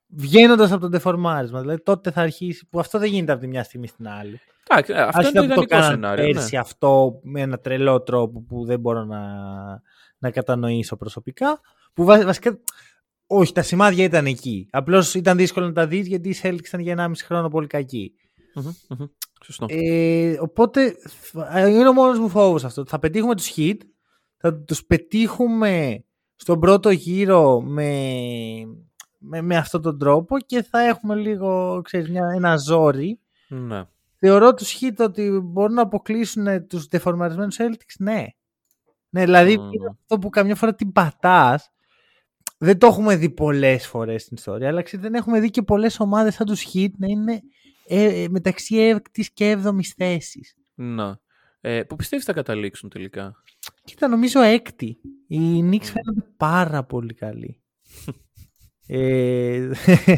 βγαίνοντας 0.06 0.72
από 0.72 0.80
το 0.80 0.88
ντεφορμάρισμα. 0.88 1.60
Δηλαδή 1.60 1.82
τότε 1.82 2.10
θα 2.10 2.20
αρχίσει, 2.20 2.68
που 2.68 2.78
αυτό 2.78 2.98
δεν 2.98 3.08
γίνεται 3.08 3.32
από 3.32 3.40
τη 3.40 3.46
μια 3.46 3.62
στιγμή 3.62 3.86
στην 3.86 4.08
άλλη. 4.08 4.40
Εντάξει, 4.70 4.92
ε, 4.92 5.00
αυτό 5.00 5.18
Άσχετα 5.18 5.40
είναι 5.40 5.54
το 5.54 5.54
που 5.54 5.62
ιδανικό 5.62 5.74
κάναν 5.74 5.90
σενάριο. 5.90 6.24
ναι. 6.26 6.32
Πέρσι 6.32 6.56
αυτό 6.56 7.20
με 7.22 7.40
ένα 7.40 7.58
τρελό 7.58 8.02
τρόπο 8.02 8.40
που 8.42 8.64
δεν 8.64 8.80
μπορώ 8.80 9.04
να, 9.04 9.20
να 10.18 10.30
κατανοήσω 10.30 10.96
προσωπικά. 10.96 11.60
Που 11.94 12.04
βα- 12.04 12.24
βασικά, 12.24 12.58
όχι, 13.26 13.52
τα 13.52 13.62
σημάδια 13.62 14.04
ήταν 14.04 14.26
εκεί. 14.26 14.68
Απλώς 14.70 15.14
ήταν 15.14 15.36
δύσκολο 15.36 15.66
να 15.66 15.72
τα 15.72 15.86
δεις 15.86 16.06
γιατί 16.06 16.28
οι 16.28 16.36
Celtics 16.42 16.64
ήταν 16.66 16.80
για 16.80 16.92
1,5 16.92 17.12
χρόνο 17.24 17.48
πολύ 17.48 17.66
κακοί. 17.66 18.12
Μμμ, 18.54 18.70
μμμ. 18.88 19.06
Σωστό. 19.44 19.66
Ε, 19.68 20.36
οπότε 20.40 20.96
ε, 21.52 21.68
είναι 21.68 21.88
ο 21.88 21.92
μόνος 21.92 22.18
μου 22.18 22.28
φόβος 22.28 22.64
αυτό. 22.64 22.84
Θα 22.86 22.98
πετύχουμε 22.98 23.34
τους 23.34 23.52
hit, 23.56 23.76
θα 24.36 24.54
τους 24.54 24.84
πετύχουμε 24.84 26.04
στον 26.34 26.60
πρώτο 26.60 26.90
γύρο 26.90 27.60
με, 27.60 27.92
με, 29.18 29.40
με 29.42 29.56
αυτόν 29.56 29.82
τον 29.82 29.98
τρόπο 29.98 30.38
και 30.38 30.62
θα 30.62 30.80
έχουμε 30.80 31.14
λίγο, 31.14 31.80
ξέρεις, 31.84 32.08
μια, 32.10 32.32
ένα 32.34 32.56
ζόρι. 32.56 33.20
Ναι. 33.48 33.84
Θεωρώ 34.16 34.54
τους 34.54 34.76
hit 34.80 34.96
ότι 34.98 35.40
μπορούν 35.42 35.74
να 35.74 35.82
αποκλείσουν 35.82 36.66
τους 36.66 36.86
δεφορμαρισμένους 36.86 37.56
Celtics, 37.58 37.94
ναι. 37.98 38.24
Ναι, 39.10 39.24
δηλαδή 39.24 39.58
Μμμ. 39.58 39.72
είναι 39.72 39.88
αυτό 40.00 40.18
που 40.18 40.28
καμιά 40.28 40.54
φορά 40.54 40.74
την 40.74 40.92
πατάς 40.92 41.70
δεν 42.58 42.78
το 42.78 42.86
έχουμε 42.86 43.16
δει 43.16 43.30
πολλές 43.30 43.86
φορές 43.86 44.22
στην 44.22 44.36
ιστορία, 44.36 44.68
αλλά 44.68 44.82
ξέρετε, 44.82 45.08
δεν 45.08 45.20
έχουμε 45.20 45.40
δει 45.40 45.50
και 45.50 45.62
πολλές 45.62 46.00
ομάδες 46.00 46.34
σαν 46.34 46.46
τους 46.46 46.66
Heat 46.72 46.90
να 46.98 47.06
είναι 47.06 47.40
ε, 47.86 48.22
ε, 48.22 48.28
μεταξύ 48.28 48.76
έκτης 48.76 49.32
και 49.32 49.50
έβδομης 49.50 49.94
θέσης. 49.96 50.56
Να. 50.74 51.20
Ε, 51.60 51.82
που 51.82 51.96
πιστεύεις 51.96 52.24
θα 52.24 52.32
καταλήξουν 52.32 52.88
τελικά; 52.88 53.42
Κοίτα, 53.84 54.08
νομίζω 54.08 54.40
έκτη. 54.40 54.98
Οι 55.26 55.60
Knicks 55.70 55.84
φαίνονται 55.84 56.26
πάρα 56.36 56.84
πολύ 56.84 57.14
καλοί. 57.14 57.62
ε, 58.90 59.68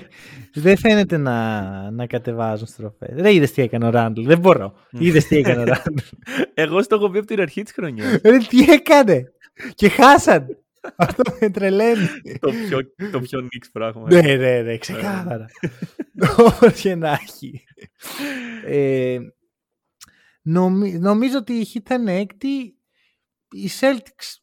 δεν 0.54 0.76
φαίνεται 0.76 1.16
να, 1.16 1.90
να 1.90 2.06
κατεβάζουν 2.06 2.66
στροφές. 2.66 3.14
Δεν 3.14 3.34
είδες 3.34 3.52
τι 3.52 3.62
έκανε 3.62 3.86
ο 3.86 3.90
Ράντλ. 3.90 4.26
Δεν 4.26 4.38
μπορώ. 4.38 4.74
είδες 4.90 5.24
τι 5.26 5.36
έκανε 5.36 5.60
ο 5.60 5.64
Ράντλ. 5.74 6.02
Εγώ 6.54 6.82
στο 6.82 6.94
έχω 6.94 7.10
πει 7.10 7.18
από 7.18 7.26
την 7.26 7.40
αρχή 7.40 7.62
της 7.62 7.72
χρονιάς. 7.72 8.20
Ρε, 8.22 8.38
τι 8.38 8.72
έκανε. 8.72 9.32
Και 9.74 9.88
χάσαν. 9.88 10.46
Αυτό 10.96 11.22
με 11.40 11.50
τρελαίνει. 11.50 12.06
το, 12.40 12.50
πιο, 12.52 12.78
το 13.10 13.20
πιο 13.20 13.40
Knicks 13.40 13.68
πράγμα. 13.72 14.06
Ναι, 14.10 14.36
ναι, 14.36 14.60
ναι, 14.60 14.76
ξεκάθαρα. 14.76 15.46
Όπως 16.38 16.80
και 16.80 16.94
να 16.94 17.10
έχει. 17.10 17.64
Ε, 18.66 19.18
νομι- 20.42 20.98
νομίζω 21.00 21.38
ότι 21.38 21.52
η 21.52 21.66
Heat 21.74 21.80
θα 21.84 21.94
είναι 21.94 22.18
έκτη. 22.18 22.74
Οι 23.52 23.68
Celtics 23.80 24.34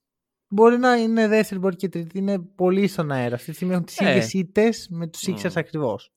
μπορεί 0.48 0.78
να 0.78 0.96
είναι 0.96 1.28
δεύτερη, 1.28 1.60
μπορεί 1.60 1.76
και 1.76 1.90
τρίτη. 1.90 2.18
Είναι 2.18 2.40
πολύ 2.40 2.88
στον 2.88 3.12
αέρα. 3.12 3.36
Αυτή 3.36 3.50
τη 3.50 3.56
στιγμή 3.56 3.74
έχουν 3.74 3.86
τις 3.86 4.00
Ε. 4.00 4.10
ίδιες 4.10 4.34
ήττες 4.34 4.88
με 4.90 5.08
τους 5.08 5.24
Sixers 5.28 5.52
ακριβώς. 5.56 6.12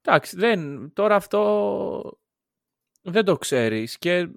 Εντάξει, 0.00 0.36
δεν, 0.36 0.90
τώρα 0.92 1.14
αυτό 1.14 2.18
δεν 3.02 3.24
το 3.24 3.36
ξέρεις 3.36 3.98
και 3.98 4.28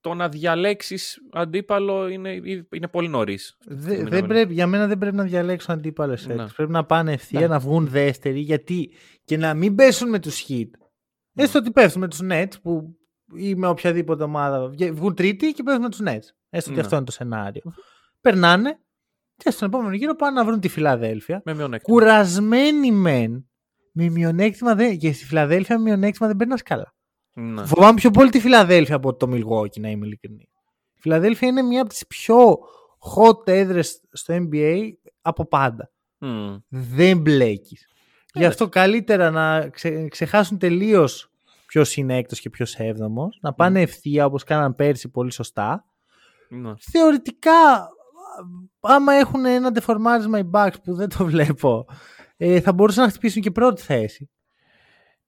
το 0.00 0.14
να 0.14 0.28
διαλέξεις 0.28 1.18
αντίπαλο 1.32 2.08
είναι, 2.08 2.30
είναι 2.72 2.88
πολύ 2.90 3.08
νωρίς. 3.08 3.56
Δε- 3.66 3.96
Μην 3.96 4.08
δεν 4.08 4.20
να- 4.22 4.26
πρέπει, 4.28 4.52
για 4.52 4.66
μένα 4.66 4.86
δεν 4.86 4.98
πρέπει 4.98 5.16
να 5.16 5.24
διαλέξουν 5.24 5.74
αντίπαλε 5.74 6.14
Celtics. 6.20 6.34
Ναι. 6.36 6.46
Πρέπει 6.56 6.70
να 6.72 6.84
πάνε 6.84 7.12
ευθεία, 7.12 7.40
Ναι. 7.40 7.46
να 7.46 7.58
βγουν 7.58 7.86
δεύτεροι 7.88 8.40
γιατί 8.40 8.92
και 9.24 9.36
να 9.36 9.54
μην 9.54 9.74
πέσουν 9.74 10.08
με 10.08 10.18
τους 10.18 10.44
Heat. 10.48 10.70
Έστω 11.34 11.58
ότι 11.58 11.70
πέφτουν 11.70 12.00
με 12.00 12.08
τους 12.08 12.20
Nets 12.22 12.60
που 12.62 12.98
ή 13.36 13.54
με 13.54 13.66
οποιαδήποτε 13.66 14.22
ομάδα 14.22 14.68
βγε- 14.68 14.92
βγουν 14.92 15.14
τρίτη 15.14 15.52
και 15.52 15.62
πέφτουν 15.62 15.82
με 15.82 15.88
τους 15.90 16.00
Nets. 16.02 16.34
Έστω 16.50 16.70
ότι 16.70 16.78
Ναι. 16.78 16.80
αυτό 16.80 16.96
είναι 16.96 17.04
το 17.04 17.12
σενάριο. 17.12 17.62
Περνάνε 18.20 18.78
και 19.36 19.50
στον 19.50 19.68
επόμενο 19.68 19.94
γύρο 19.94 20.14
πάνε 20.14 20.38
να 20.38 20.44
βρουν 20.44 20.60
τη 20.60 20.68
Φιλαδέλφια. 20.68 21.42
Με 21.44 21.54
μειονέκτημα. 21.54 21.98
Κουρασμένοι 21.98 22.92
μεν. 22.92 23.44
Με 23.92 24.08
μειονέκτημα 24.08 24.74
δεν, 24.74 24.98
και 24.98 25.12
στη 25.12 25.24
Φιλαδέλφια 25.24 25.78
με 25.78 25.82
μειονέκτημα 25.82 26.28
δεν 26.28 26.36
περνάς 26.36 26.62
καλά. 26.62 26.94
Ναι. 27.34 27.64
Φοβάμαι 27.64 27.94
πιο 27.94 28.10
πολύ 28.10 28.30
τη 28.30 28.40
Φιλαδέλφια 28.40 28.94
από 28.96 29.14
το 29.16 29.26
Milwaukee, 29.30 29.80
να 29.80 29.88
είμαι 29.88 30.06
ειλικρινή. 30.06 30.48
Η 30.94 31.00
Φιλαδέλφια 31.00 31.48
είναι 31.48 31.62
μια 31.62 31.80
από 31.80 31.90
τις 31.90 32.06
πιο 32.06 32.58
hot 33.16 33.48
έδρες 33.48 34.00
στο 34.12 34.34
NBA 34.38 34.88
από 35.20 35.46
πάντα. 35.46 35.90
Μμ. 36.18 36.56
Δεν 36.68 37.18
μπλέκεις. 37.18 37.86
Γι' 38.34 38.44
αυτό 38.44 38.68
καλύτερα 38.68 39.30
να 39.30 39.68
ξε- 39.68 40.08
ξεχάσουν 40.08 40.58
τελείως 40.58 41.30
ποιος 41.66 41.96
είναι 41.96 42.16
έκτος 42.16 42.40
και 42.40 42.50
ποιος 42.50 42.74
έβδομος, 42.74 43.38
να 43.42 43.52
πάνε 43.54 43.80
ευθεία 43.80 44.24
όπως 44.26 44.44
κάναν 44.44 44.74
πέρσι 44.74 45.08
πολύ 45.08 45.32
σωστά. 45.32 45.84
Ναι. 46.48 46.72
Θεωρητικά, 46.92 47.88
άμα 48.80 49.12
έχουν 49.12 49.44
ένα 49.44 49.72
ντεφορμάρισμα 49.72 50.38
οι 50.38 50.50
Bucks 50.52 50.74
που 50.84 50.94
δεν 50.94 51.08
το 51.08 51.24
βλέπω, 51.24 51.86
ε, 52.36 52.60
θα 52.60 52.72
μπορούσαν 52.72 53.04
να 53.04 53.10
χτυπήσουν 53.10 53.42
και 53.42 53.50
πρώτη 53.50 53.82
θέση. 53.82 54.30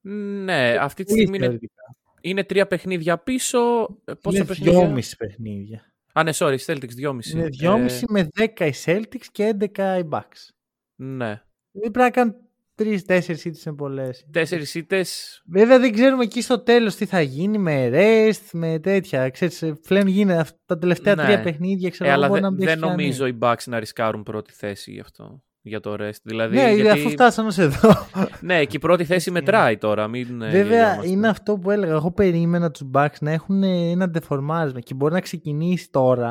Ναι, 0.00 0.76
αυτή 0.80 1.04
τη 1.04 1.08
Πολύ 1.12 1.20
στιγμή 1.20 1.36
είναι, 1.36 1.46
θεωρητικά. 1.46 1.82
είναι 2.20 2.44
τρία 2.44 2.66
παιχνίδια 2.66 3.18
πίσω. 3.18 3.58
Ε, 4.04 4.12
Πόσα 4.14 4.36
Είναι 4.36 4.46
παιχνίδια; 4.46 4.78
δυόμιση 4.80 5.16
παιχνίδια. 5.16 5.92
Α, 6.12 6.22
ναι, 6.22 6.30
sorry, 6.34 6.56
Celtics 6.66 6.88
δυόμιση. 6.88 7.38
Είναι 7.38 7.48
2,5 7.60 8.02
με 8.08 8.28
10 8.38 8.60
οι 8.60 8.72
Celtics 8.84 9.26
και 9.32 9.56
11 9.60 9.98
οι 9.98 10.08
Bucks. 10.10 10.48
Ε, 10.96 11.04
ναι. 11.04 11.42
Δεν 11.70 11.90
πρέπει 11.90 11.98
να 11.98 12.10
κάνουν 12.10 12.34
3-4 12.82 13.44
ήττε 13.44 13.58
είναι 13.66 13.74
πολλές. 13.76 14.26
Τέσσερις 14.30 14.74
ήττε. 14.74 15.04
Βέβαια 15.46 15.78
δεν 15.78 15.92
ξέρουμε 15.92 16.22
εκεί 16.24 16.42
στο 16.42 16.58
τέλος 16.58 16.94
τι 16.94 17.06
θα 17.06 17.20
γίνει 17.20 17.58
με 17.58 17.90
rest, 17.92 18.48
με 18.52 18.78
τέτοια. 18.78 19.28
Ξέρεις, 19.30 19.64
πλέον 19.88 20.06
γίνεται 20.06 20.40
αυτά 20.40 20.58
τα 20.66 20.78
τελευταία 20.78 21.14
Ναι. 21.14 21.22
τρία 21.24 21.40
παιχνίδια. 21.42 21.90
Ξέρω, 21.90 22.10
Ε, 22.10 22.12
αλλά 22.12 22.28
μπορεί 22.28 22.40
δεν, 22.40 22.50
να 22.50 22.56
μπει 22.56 22.64
δεν 22.64 22.78
πιάνει. 22.78 22.90
νομίζω 22.90 23.26
οι 23.26 23.38
Bucks 23.40 23.64
να 23.66 23.78
ρισκάρουν 23.78 24.22
πρώτη 24.22 24.52
θέση 24.52 24.90
γι' 24.92 25.00
αυτό. 25.00 25.42
Για 25.64 25.80
το 25.80 25.96
rest. 26.00 26.20
Δηλαδή, 26.22 26.56
Ναι, 26.56 26.72
γιατί... 26.74 26.88
αφού 26.88 27.10
φτάσαμε 27.10 27.48
ως 27.48 27.58
εδώ. 27.58 27.90
Ναι, 28.40 28.64
και 28.64 28.76
η 28.76 28.78
πρώτη 28.78 29.04
θέση 29.04 29.30
μετράει 29.30 29.76
τώρα. 29.78 30.08
Μην, 30.08 30.42
ε, 30.42 30.50
Βέβαια 30.50 30.62
γελιόμαστε. 30.78 31.08
είναι 31.10 31.28
αυτό 31.28 31.56
που 31.58 31.70
έλεγα. 31.70 31.92
Εγώ 31.92 32.10
περίμενα 32.12 32.70
τους 32.70 32.82
Bucks 32.94 33.16
να 33.20 33.30
έχουν 33.30 33.62
ένα 33.62 34.08
ντεφορμάρισμα 34.08 34.80
και 34.80 34.94
μπορεί 34.94 35.12
να 35.12 35.20
ξεκινήσει 35.20 35.90
τώρα, 35.90 36.28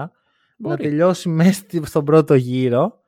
να 0.58 0.70
Μπορεί. 0.70 0.84
τελειώσει 0.84 1.30
μέσα 1.30 1.52
στη- 1.54 1.82
στον 1.86 2.06
πρώτο 2.06 2.36
γύρο 2.36 3.01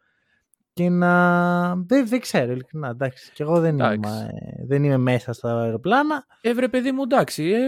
και 0.73 0.89
να. 0.89 1.75
Δεν, 1.75 2.07
δεν 2.07 2.19
ξέρω, 2.19 2.51
ειλικρινά. 2.51 2.87
Εντάξει, 2.89 3.31
και 3.33 3.43
εγώ 3.43 3.59
δεν 3.59 3.73
Εντάξει. 3.79 3.95
είμαι, 3.95 4.29
ε, 4.59 4.65
δεν 4.65 4.83
είμαι 4.83 4.97
μέσα 4.97 5.33
στα 5.33 5.61
αεροπλάνα. 5.61 6.25
Ε, 6.41 6.53
βρε 6.53 6.67
παιδί 6.67 6.91
μου, 6.91 7.01
εντάξει. 7.03 7.43
Ε, 7.43 7.61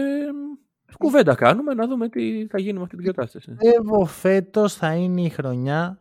κουβέντα 0.98 1.34
κάνουμε 1.34 1.74
να 1.74 1.86
δούμε 1.86 2.08
τι 2.08 2.46
θα 2.46 2.60
γίνει 2.60 2.78
με 2.78 2.82
αυτή 2.84 2.96
την 2.96 3.04
κατάσταση. 3.06 3.54
Πιστεύω 3.54 4.04
φέτος 4.04 4.74
θα 4.74 4.94
είναι 4.94 5.20
η 5.22 5.28
χρονιά 5.28 6.00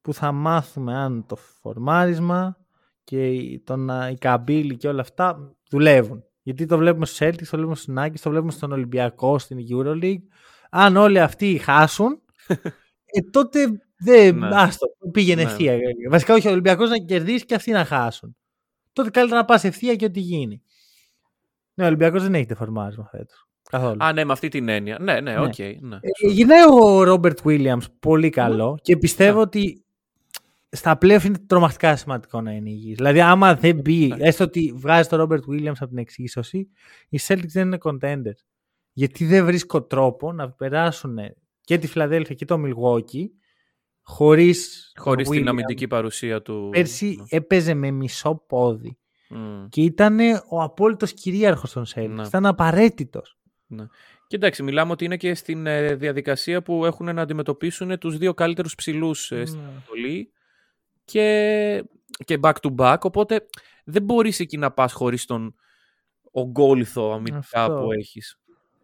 που 0.00 0.14
θα 0.14 0.32
μάθουμε 0.32 0.94
αν 0.96 1.26
το 1.26 1.36
φορμάρισμα 1.36 2.56
και 3.04 3.26
η- 3.28 3.60
το 3.66 3.76
να, 3.76 4.08
η 4.08 4.16
καμπύλη 4.18 4.76
και 4.76 4.88
όλα 4.88 5.00
αυτά 5.00 5.54
δουλεύουν. 5.70 6.24
Γιατί 6.42 6.66
το 6.66 6.78
βλέπουμε 6.78 7.06
στους 7.06 7.18
Celtics, 7.28 7.46
το 7.50 7.56
βλέπουμε 7.56 7.74
στους 7.76 7.94
Nuggets, 7.98 8.20
το 8.22 8.30
βλέπουμε 8.30 8.52
στον 8.52 8.72
Ολυμπιακό, 8.72 9.38
στην 9.38 9.58
EuroLeague. 9.70 10.22
Αν 10.70 10.96
όλοι 10.96 11.20
αυτοί 11.20 11.58
χάσουν, 11.58 12.20
ε, 13.14 13.20
τότε 13.30 13.58
δεν, 14.04 14.36
Ναι. 14.38 14.48
άστο, 14.52 14.86
πήγαινε 15.12 15.42
Ναι. 15.42 15.50
ευθεία. 15.50 15.78
Βασικά 16.10 16.34
όχι, 16.34 16.48
ο 16.48 16.50
Ολυμπιακός 16.50 16.88
να 16.90 16.98
κερδίσει 16.98 17.44
και 17.44 17.54
αυτοί 17.54 17.70
να 17.70 17.84
χάσουν. 17.84 18.36
Τότε 18.92 19.10
καλύτερα 19.10 19.40
να 19.40 19.46
πας 19.46 19.64
ευθεία 19.64 19.94
και 19.96 20.04
ό,τι 20.04 20.20
γίνει. 20.20 20.62
Ναι, 21.74 21.84
ο 21.84 21.86
Ολυμπιακός 21.86 22.22
δεν 22.22 22.34
έχει 22.34 22.54
φορμάρισμα 22.54 23.08
φέτος. 23.10 23.46
Καθόλου. 23.70 23.96
Α, 24.04 24.12
ναι, 24.12 24.24
με 24.24 24.32
αυτή 24.32 24.48
την 24.48 24.68
έννοια. 24.68 24.98
Ναι, 25.00 25.20
ναι, 25.20 25.32
Ναι. 25.32 25.40
οκ. 25.40 25.58
ναι. 25.80 25.96
Ε, 26.00 26.28
Γυρνάει 26.30 26.62
ο 26.80 27.02
Ρόμπερτ 27.02 27.38
Williams 27.44 27.82
πολύ 28.00 28.30
καλό 28.30 28.78
και 28.82 28.96
πιστεύω 28.96 29.40
ότι 29.40 29.84
στα 30.70 30.98
playoff 31.02 31.22
είναι 31.24 31.38
τρομακτικά 31.46 31.96
σημαντικό 31.96 32.40
να 32.40 32.52
είναι 32.52 32.70
υγιής. 32.70 32.96
Δηλαδή, 32.96 33.20
άμα 33.20 33.54
δεν 33.54 33.76
μπει, 33.80 34.06
Ναι. 34.06 34.16
έστω 34.26 34.44
ότι 34.44 34.72
βγάζει 34.76 35.08
τον 35.08 35.18
Ρόμπερτ 35.18 35.44
Williams 35.50 35.72
από 35.78 35.88
την 35.88 35.98
εξίσωση, 35.98 36.68
οι 37.08 37.18
Celtics 37.26 37.46
δεν 37.52 37.66
είναι 37.66 37.78
contenders. 37.82 38.44
Γιατί 38.92 39.24
δεν 39.26 39.44
βρίσκω 39.44 39.82
τρόπο 39.82 40.32
να 40.32 40.50
περάσουν 40.50 41.18
και 41.60 41.78
τη 41.78 41.86
Φιλαδέλφια 41.86 42.34
και 42.34 42.44
το 42.44 42.56
Milwaukee 42.64 43.26
χωρίς, 44.12 44.92
Χωρίς 44.96 45.26
τον 45.26 45.36
την 45.36 45.44
Williams. 45.44 45.48
αμυντική 45.50 45.86
παρουσία 45.86 46.42
του. 46.42 46.68
Πέρσι 46.72 47.06
Ναι. 47.18 47.24
έπαιζε 47.28 47.74
με 47.74 47.90
μισό 47.90 48.34
πόδι 48.46 48.98
Μμ. 49.28 49.66
και 49.68 49.82
ήταν 49.82 50.18
ο 50.48 50.62
απόλυτος 50.62 51.12
κυρίαρχος 51.12 51.72
των 51.72 51.84
Celtics. 51.94 52.08
Ναι. 52.08 52.22
Ήταν 52.26 52.46
απαραίτητος. 52.46 53.36
Και 54.26 54.36
εντάξει, 54.38 54.62
μιλάμε 54.62 54.92
ότι 54.92 55.04
είναι 55.04 55.16
και 55.16 55.34
στην 55.34 55.66
ε, 55.66 55.94
διαδικασία 55.94 56.62
που 56.62 56.84
έχουν 56.84 57.14
να 57.14 57.22
αντιμετωπίσουν 57.22 57.98
τους 57.98 58.18
δύο 58.18 58.34
καλύτερους 58.34 58.74
ψηλούς 58.74 59.30
ε, 59.32 59.44
στην 59.44 59.60
Ναι. 59.60 59.68
Ανατολή 59.68 60.32
και, 61.04 61.84
και 62.24 62.38
back 62.42 62.52
to 62.62 62.74
back, 62.76 62.96
οπότε 63.00 63.46
δεν 63.84 64.02
μπορείς 64.02 64.40
εκεί 64.40 64.56
να 64.56 64.70
πας 64.70 64.92
χωρίς 64.92 65.24
τον 65.24 65.54
ογκόλυθο 66.30 67.12
αμυντικά 67.12 67.64
Αυτό. 67.64 67.80
που 67.84 67.92
έχεις. 67.92 68.36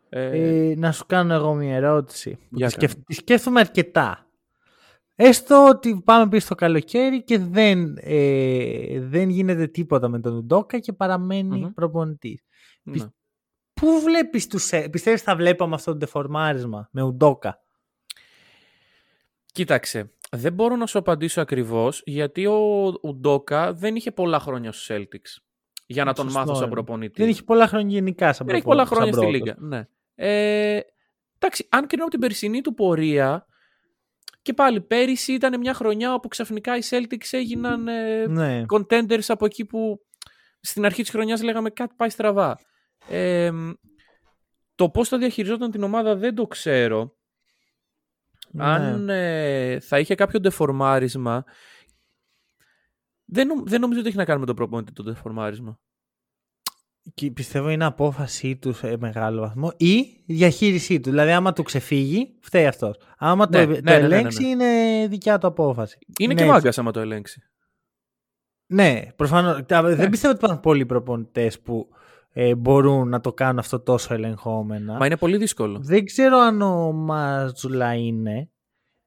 Ε, 0.09 0.71
Ε, 0.71 0.75
να 0.77 0.93
σου 0.93 1.07
κάνω 1.07 1.35
εγώ 1.35 1.55
μια 1.55 1.75
ερώτηση. 1.77 2.31
Που 2.35 2.57
Για 2.57 2.69
τη, 2.69 2.75
κάνε. 2.75 2.89
σκεφ- 2.89 3.05
τη 3.07 3.15
σκέφτομαι 3.15 3.61
αρκετά. 3.61 4.27
Έστω 5.21 5.69
ότι 5.69 6.03
πάμε 6.05 6.29
πίσω 6.29 6.47
στο 6.47 6.55
καλοκαίρι 6.55 7.23
και 7.25 7.39
δεν, 7.39 7.97
ε, 8.01 9.01
δεν 9.01 9.29
γίνεται 9.29 9.67
τίποτα 9.67 10.09
με 10.09 10.21
τον 10.21 10.37
Ουντόκα 10.37 10.79
και 10.79 10.93
παραμένει 10.93 11.59
Μμμ. 11.61 11.73
προπονητής. 11.73 12.43
ναι. 12.83 13.05
Πού 13.73 14.01
βλέπεις 14.05 14.47
τους... 14.47 14.73
ε, 14.73 14.89
Πιστεύεις 14.89 15.23
θα 15.23 15.37
βλέπαμε 15.37 15.75
αυτό 15.75 15.93
το 15.93 15.99
δεφορμάρισμα 15.99 16.89
με 16.93 17.03
Ουντόκα; 17.03 17.63
Κοίταξε, 19.53 20.13
δεν 20.31 20.53
μπορώ 20.53 20.77
να 20.77 20.87
σου 20.87 20.99
απαντήσω 20.99 21.41
ακριβώς 21.41 22.03
γιατί 22.07 22.47
ο 22.47 22.85
Ουντόκα 23.03 23.73
δεν 23.73 23.97
είχε 23.97 24.11
πολλά 24.13 24.39
χρόνια 24.41 24.73
στους 24.73 24.87
Celtics 24.91 25.43
για 25.87 26.05
να 26.05 26.13
τον 26.13 26.25
Σωστό 26.25 26.39
μάθω 26.41 26.55
σαν 26.55 26.63
είναι. 26.65 26.73
προπονητή. 26.73 27.21
Δεν 27.23 27.31
έχει 27.31 27.45
πολλά 27.45 27.67
χρόνια 27.67 27.91
γενικά 27.95 28.33
σαν 28.33 28.47
Δεν 28.47 28.55
έχει 28.55 28.65
προπο- 28.65 28.85
πολλά 28.85 28.97
χρόνια 28.97 29.13
σαν 29.15 29.23
στη 29.23 29.31
πρώτος. 29.41 29.57
Λίγκα. 29.61 29.77
Ναι. 29.77 29.89
Ε, 30.15 30.81
εντάξει, 31.39 31.67
αν 31.71 31.87
κρίνω 31.87 32.03
από 32.03 32.11
την 32.13 32.21
περσινή 32.21 32.61
του 32.61 32.75
πορεία, 32.75 33.47
και 34.43 34.53
πάλι 34.55 34.81
πέρυσι 34.81 35.33
ήταν 35.33 35.61
μια 35.61 35.75
χρονιά 35.75 36.15
όπου 36.15 36.29
ξαφνικά 36.29 36.77
οι 36.77 36.81
Celtics 36.91 37.29
έγιναν 37.31 37.89
ε, 37.89 38.27
Ναι. 38.27 38.65
contenders 38.75 39.25
από 39.29 39.45
εκεί 39.45 39.65
που 39.65 40.07
στην 40.61 40.85
αρχή 40.85 41.03
της 41.03 41.11
χρονιάς 41.11 41.43
λέγαμε 41.43 41.71
κάτι 41.71 41.95
πάει 41.97 42.09
στραβά. 42.11 42.59
Ε, 43.09 43.51
το 44.75 44.91
πώς 44.91 45.09
θα 45.09 45.19
διαχειριζόταν 45.19 45.71
την 45.71 45.83
ομάδα 45.83 46.17
δεν 46.17 46.35
το 46.35 46.47
ξέρω. 46.47 47.17
ναι. 48.51 48.65
Αν 48.65 49.09
ε, 49.09 49.81
θα 49.81 49.99
είχε 49.99 50.15
κάποιο 50.15 50.41
ντεφορμάρισμα, 50.41 51.45
δεν, 53.25 53.47
νομ- 53.47 53.69
δεν 53.69 53.81
νομίζω 53.81 53.99
ότι 54.01 54.09
έχει 54.09 54.19
να 54.19 54.25
κάνει 54.25 54.41
με 54.41 54.47
τον 54.47 54.57
προπονητή 54.57 54.93
το 54.93 55.03
ντεφορμάρισμα. 55.03 55.81
Και 57.15 57.31
πιστεύω 57.31 57.69
είναι 57.69 57.85
απόφασή 57.85 58.57
του 58.57 58.73
σε 58.73 58.97
μεγάλο 58.97 59.41
βαθμό 59.41 59.73
ή 59.77 59.93
η 60.27 60.35
διαχείρισή 60.35 61.01
του. 61.01 61.11
Δηλαδή, 61.11 61.31
άμα 61.31 61.53
του 61.53 61.63
ξεφύγει, 61.63 62.37
φταίει 62.41 62.67
αυτός. 62.67 62.97
Άμα 63.19 63.47
Ναι, 63.51 63.65
το, 63.65 63.71
ναι, 63.71 63.75
το 63.77 63.83
ναι, 63.83 63.91
ναι, 63.91 63.99
ναι, 63.99 64.05
ελέγξει, 64.05 64.43
ναι. 64.43 64.49
είναι 64.49 65.07
δικιά 65.09 65.39
του 65.39 65.47
απόφαση. 65.47 65.99
Είναι 66.19 66.35
και 66.35 66.43
έτσι. 66.43 66.53
μάγκα 66.53 66.73
άμα 66.77 66.91
το 66.91 67.01
ελέγξει. 67.01 67.43
Ναι, 68.67 69.03
προφανώς. 69.17 69.61
Δεν 69.67 70.11
πιστεύω 70.11 70.33
ότι 70.35 70.45
υπάρχουν 70.45 70.61
πολλοί 70.61 70.87
προπονητές 70.87 71.61
που 71.61 71.89
ε, 72.33 72.55
μπορούν 72.55 73.09
να 73.09 73.21
το 73.21 73.33
κάνουν 73.33 73.59
αυτό 73.59 73.81
τόσο 73.81 74.15
ελεγχόμενα. 74.15 74.97
Μα 74.97 75.07
είναι 75.07 75.17
πολύ 75.17 75.37
δύσκολο. 75.37 75.79
Δεν 75.83 76.05
ξέρω 76.05 76.39
αν 76.39 76.63
ο 76.63 76.93
Μάτζουλα 76.93 77.95
είναι. 77.95 78.51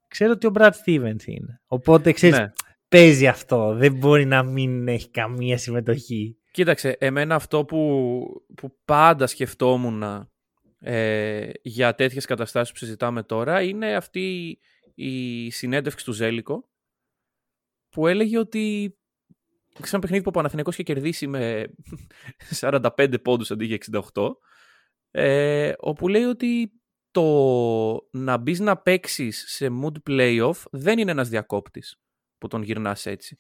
Ξέρω 0.08 0.32
ότι 0.32 0.48
ο 0.48 0.50
Μπρατ 0.50 0.74
Στίβενς 0.74 1.26
είναι. 1.26 1.62
Οπότε 1.68 2.12
ξέρεις, 2.12 2.38
Ναι. 2.38 2.52
παίζει 2.88 3.28
αυτό. 3.28 3.74
Δεν 3.76 3.94
μπορεί 3.96 4.26
να 4.26 4.44
μην 4.44 4.88
έχει 4.88 5.10
καμία 5.10 5.58
συμμετοχή. 5.58 6.36
Κοίταξε, 6.52 6.96
εμένα 7.00 7.36
αυτό 7.36 7.66
που, 7.66 8.46
που 8.56 8.80
πάντα 8.86 9.28
σκεφτόμουν 9.28 10.30
ε, 10.80 11.50
για 11.62 11.96
τέτοιες 11.96 12.26
καταστάσεις 12.26 12.72
που 12.72 12.78
συζητάμε 12.78 13.24
τώρα 13.24 13.62
είναι 13.62 13.96
αυτή 13.96 14.60
η 14.96 15.50
συνέντευξη 15.50 16.06
του 16.06 16.12
Ζέλικο 16.12 16.70
που 17.90 18.08
έλεγε 18.08 18.38
ότι 18.38 18.96
σε 19.80 19.90
ένα 19.90 20.00
παιχνίδι 20.00 20.24
που 20.24 20.30
ο 20.30 20.34
Παναθηναϊκός 20.34 20.74
είχε 20.74 20.84
κερδίσει 20.84 21.28
με 21.28 21.74
45 22.60 23.22
πόντους 23.22 23.52
αντί 23.52 23.66
για 23.66 23.78
68 24.14 24.32
ε, 25.12 25.74
όπου 25.78 26.08
λέει 26.08 26.24
ότι 26.24 26.72
το 27.12 28.08
να 28.12 28.38
μπεις 28.38 28.60
να 28.60 28.78
παίξεις 28.78 29.44
σε 29.48 29.68
mood 29.84 30.10
playoff 30.10 30.64
δεν 30.72 31.00
είναι 31.00 31.12
ένας 31.12 31.30
διακόπτης 31.30 32.02
που 32.38 32.48
τον 32.48 32.62
γυρνάς 32.62 33.06
έτσι. 33.06 33.40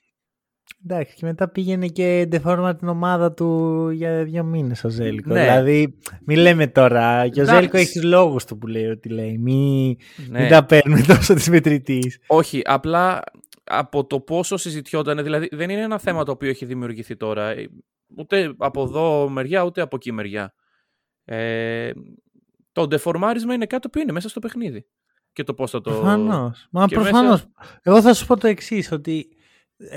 Εντάξει, 0.85 1.15
και 1.15 1.25
μετά 1.25 1.49
πήγαινε 1.49 1.87
και 1.87 2.25
ντεφόρμα 2.27 2.75
την 2.75 2.87
ομάδα 2.87 3.33
του 3.33 3.89
για 3.89 4.23
δύο 4.23 4.43
μήνες 4.43 4.83
ο 4.83 4.89
Ζέλικο. 4.89 5.33
Ναι. 5.33 5.41
Δηλαδή, 5.41 5.97
μην 6.25 6.37
λέμε 6.37 6.67
τώρα. 6.67 7.27
Και 7.27 7.39
ο 7.39 7.43
Εντάξει. 7.43 7.55
Ζέλικο 7.59 7.77
έχει 7.77 7.91
τους 7.99 8.03
λόγους 8.09 8.45
του 8.45 8.57
που 8.57 8.67
λέει 8.67 8.85
ότι 8.85 9.09
λέει. 9.09 9.37
Μην, 9.37 9.95
Ναι. 10.29 10.39
μην 10.39 10.49
τα 10.49 10.65
παίρνουμε 10.65 11.01
τόσο 11.01 11.33
της 11.33 11.49
μετρητής. 11.49 12.19
Όχι, 12.27 12.61
απλά 12.63 13.21
από 13.63 14.05
το 14.05 14.19
πόσο 14.19 14.57
συζητιόταν, 14.57 15.23
δηλαδή 15.23 15.47
δεν 15.51 15.69
είναι 15.69 15.81
ένα 15.81 15.99
θέμα 15.99 16.23
το 16.23 16.31
οποίο 16.31 16.49
έχει 16.49 16.65
δημιουργηθεί 16.65 17.15
τώρα, 17.17 17.49
ε, 17.49 17.67
ούτε 18.17 18.53
από 18.57 18.83
εδώ 18.83 19.29
μεριά, 19.29 19.63
ούτε 19.63 19.81
από 19.81 19.95
εκεί 19.95 20.11
μεριά. 20.11 20.53
Ε, 21.25 21.91
το 22.71 22.87
ντεφορμάρισμα 22.87 23.53
είναι 23.53 23.65
κάτι 23.65 23.81
το 23.81 23.87
οποίο 23.87 24.01
είναι 24.01 24.11
μέσα 24.11 24.29
στο 24.29 24.39
παιχνίδι. 24.39 24.85
Και 25.33 25.43
το 25.43 25.53
πώς 25.53 25.71
θα 25.71 25.81
το... 25.81 25.91
Προφανώς. 25.91 26.67
Μα 26.71 26.85
και 26.87 26.95
προφανώς. 26.95 27.29
μέσα- 27.31 27.79
Εγώ 27.81 28.01
θα 28.01 28.13
σου 28.13 28.25
πω 28.25 28.37
το 28.37 28.47
εξής, 28.47 28.91
ότι 28.91 29.27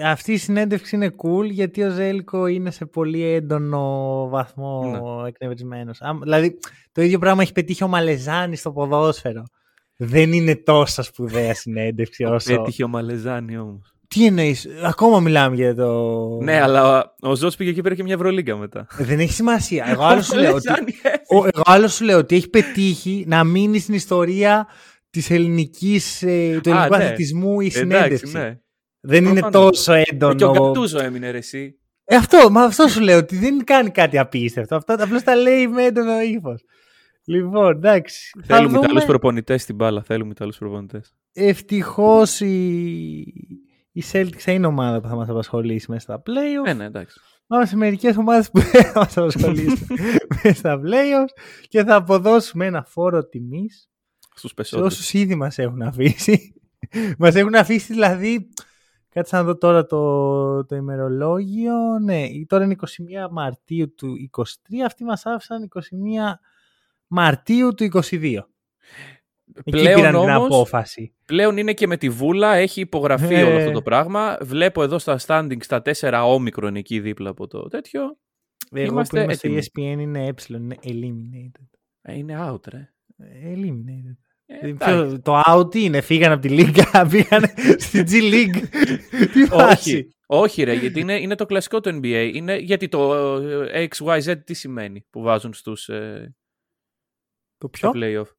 αυτή 0.05 0.33
η 0.33 0.37
συνέντευξη 0.37 0.97
είναι 0.97 1.11
cool 1.17 1.50
γιατί 1.50 1.83
ο 1.83 1.91
Ζέλικο 1.91 2.47
είναι 2.47 2.71
σε 2.71 2.87
πολύ 2.87 3.23
έντονο 3.25 4.29
βαθμό 4.29 4.85
Ναι. 5.23 5.29
εκνευρισμένος. 5.29 5.99
Δηλαδή, 6.23 6.59
το 6.93 7.03
ίδιο 7.03 7.19
πράγμα 7.19 7.43
έχει 7.43 7.53
πετύχει 7.53 7.85
ο 7.85 7.88
Μαλεζάνη 7.88 8.57
στο 8.57 8.73
ποδόσφαιρο. 8.73 9.43
Δεν 9.97 10.33
είναι 10.33 10.57
τόσο 10.57 11.03
σπουδαία 11.03 11.55
συνέντευξη 11.55 12.25
όσο. 12.35 12.57
Πέτυχε 12.57 12.85
ο 12.85 12.88
Μαλεζάνη 12.88 13.59
όμως. 13.59 13.88
Τι 14.09 14.26
εννοείς, 14.26 14.67
ακόμα 14.85 15.21
μιλάμε 15.21 15.57
για 15.57 15.75
το. 15.75 16.19
Ναι, 16.43 16.61
αλλά 16.61 17.14
ο 17.21 17.35
Ζώτς 17.35 17.57
πήγε 17.57 17.71
εκεί 17.71 17.81
πέρα 17.81 17.95
και 17.95 18.03
μια 18.03 18.14
Ευρωλίγκα 18.14 18.57
μετά. 18.57 18.87
Δεν 18.99 19.19
έχει 19.21 19.33
σημασία. 19.33 19.85
Εγώ 19.91 20.03
άλλο 20.05 20.23
σου, 20.23 20.35
λέω 20.38 20.55
ότι... 20.55 20.69
Μαλεζάνη, 20.69 20.95
ε. 21.03 21.09
ο, 21.37 21.37
εγώ 21.37 21.62
άλλο 21.64 21.88
σου 21.88 22.05
λέω 22.05 22.19
ότι 22.19 22.35
έχει 22.37 22.49
πετύχει 22.49 23.25
να 23.29 23.45
μείνει 23.45 23.79
στην 23.79 23.95
ιστορία 23.95 24.67
της 25.11 25.31
ελληνικής, 25.31 26.23
ε, 26.23 26.61
του 26.62 26.71
Α, 26.71 26.75
ελληνικού 26.75 26.97
ναι. 26.97 27.05
αθλητισμού 27.05 27.61
η 27.61 27.64
Εντάξει, 27.75 27.79
συνέντευξη. 27.79 28.37
ναι. 28.37 28.59
Δεν 29.07 29.25
είναι 29.25 29.41
Προφανώς. 29.41 29.71
τόσο 29.77 29.93
Ε, 29.93 30.03
Και 30.03 30.25
ο 30.25 30.31
έντονο. 30.31 30.53
Γκατούζο 30.53 30.99
έμεινε 30.99 31.31
ρε 31.31 31.39
εσύ. 31.39 31.79
Ε, 32.05 32.17
αυτό, 32.17 32.51
μα 32.51 32.63
αυτό 32.63 32.89
σου 32.89 33.01
λέω 33.01 33.19
ότι 33.19 33.37
δεν 33.37 33.65
κάνει 33.65 33.91
κάτι 33.91 34.19
απίστευτο. 34.19 34.77
Αυτό 34.77 34.95
απλώς 34.99 35.23
τα 35.23 35.37
λέει 35.37 35.69
με 35.69 35.83
έντονο 35.85 36.21
ύφος. 36.21 36.65
Λοιπόν, 37.25 37.71
εντάξει. 37.71 38.31
Θα 38.45 38.57
Θέλουμε 38.57 38.75
δούμε. 38.75 38.85
Ιταλούς 38.85 39.05
προπονητές 39.05 39.63
στην 39.63 39.75
μπάλα. 39.75 40.03
Θέλουμε 40.03 40.31
Ιταλούς 40.31 40.59
προπονητές. 40.59 41.15
Ευτυχώς 41.33 42.41
η... 42.41 42.57
η 43.93 44.03
Celtics 44.13 44.39
θα 44.39 44.53
είναι 44.53 44.67
ομάδα 44.67 45.01
που 45.01 45.09
θα 45.09 45.15
μας 45.15 45.29
απασχολήσει 45.29 45.91
μέσα 45.91 46.01
στα 46.01 46.23
playoffs. 46.27 46.65
Ναι, 46.65 46.73
ναι, 46.73 46.85
εντάξει. 46.85 47.21
Πάμε 47.47 47.67
σε 47.67 47.77
μερικές 47.77 48.17
ομάδες 48.17 48.51
που 48.51 48.61
δεν 48.61 48.85
θα 48.93 48.99
μας 48.99 49.17
απασχολήσουν 49.19 49.87
μέσα 50.43 50.55
στα 50.55 50.81
playoffs 50.85 51.43
και 51.69 51.85
θα 51.85 51.95
αποδώσουμε 51.95 52.67
ένα 52.67 52.85
φόρο 52.88 53.29
τιμής 53.29 53.90
Στους 54.35 54.49
σε 54.51 54.55
πεσόντες. 54.55 54.99
όσου 54.99 55.19
ήδη 55.19 55.35
μας 55.35 55.59
έχουν 55.59 55.83
αφήσει. 55.83 56.55
μας 57.19 57.35
έχουν 57.35 57.55
αφήσει 57.55 57.93
δηλαδή. 57.93 58.49
Κάτσε 59.14 59.37
να 59.37 59.42
δω 59.44 59.57
τώρα 59.57 59.87
το, 59.87 60.64
το 60.64 60.77
ημερολόγιο. 60.77 61.98
Ναι, 62.03 62.27
τώρα 62.46 62.64
είναι 62.64 62.77
21 62.81 62.87
Μαρτίου 63.31 63.94
του 63.94 64.14
23. 64.38 64.44
Αυτοί 64.85 65.05
μας 65.05 65.27
άφησαν 65.27 65.68
21 65.74 65.81
Μαρτίου 67.07 67.74
του 67.74 67.85
22. 67.85 68.38
Εκεί 69.55 69.70
Πλέον 69.70 69.94
πήραν 69.94 70.12
την 70.12 70.20
όμως- 70.20 70.46
απόφαση. 70.46 71.14
Πλέον 71.27 71.57
είναι 71.57 71.72
και 71.72 71.87
με 71.87 71.96
τη 71.96 72.09
βούλα, 72.09 72.55
έχει 72.55 72.81
υπογραφεί 72.81 73.35
Ε. 73.35 73.42
όλο 73.44 73.57
αυτό 73.59 73.70
το 73.70 73.83
πράγμα. 73.83 74.38
Βλέπω 74.42 74.83
εδώ 74.83 74.98
στα 74.98 75.18
standings 75.27 75.64
τα 75.68 75.83
4 75.83 76.22
όμικρον 76.27 76.77
εκεί 76.77 77.00
δίπλα 77.00 77.31
από 77.31 77.46
το 77.46 77.68
τέτοιο. 77.68 78.16
Εγώ 78.70 78.92
Είμαστε 78.92 79.18
που 79.18 79.24
είμαι 79.24 79.35
στο 79.35 79.48
έτοιμοι. 79.48 79.94
ESPN 79.96 80.00
είναι 80.00 80.27
ε, 80.27 80.33
είναι 80.48 80.77
eliminated. 80.83 81.68
Ε, 82.03 82.16
είναι 82.16 82.37
out, 82.48 82.66
ρε. 82.68 82.92
Ε, 83.16 83.55
Eliminated. 83.55 84.18
Ε, 84.46 84.54
Ποιο- 84.57 84.68
εντάξει. 84.94 85.20
το 85.20 85.42
out 85.46 85.70
τι 85.70 85.85
είναι, 85.85 86.00
φύγανε 86.00 86.33
από 86.33 86.42
τη 86.42 86.48
Λίγκα, 86.48 87.07
πήγανε 87.11 87.54
στη 87.78 88.04
G 88.07 88.12
League. 88.12 88.62
Τι 89.33 89.44
φάση. 89.46 89.96
Όχι, 89.96 90.14
όχι 90.26 90.62
ρε, 90.62 90.72
γιατί 90.72 91.00
είναι, 91.00 91.20
είναι 91.20 91.35
το 91.35 91.46
κλασικό 91.46 91.80
του 91.80 92.00
NBA. 92.02 92.30
Είναι, 92.35 92.57
γιατί 92.57 92.88
το 92.88 93.14
ε, 93.72 93.88
XYZ 93.96 94.35
τι 94.44 94.54
σημαίνει 94.54 95.07
που 95.11 95.22
βάζουν 95.22 95.52
στους 95.52 95.88
ε, 95.88 96.35
Το 97.59 97.70
στα 97.76 97.90
ποιο; 97.90 98.00
playoff. 98.22 98.30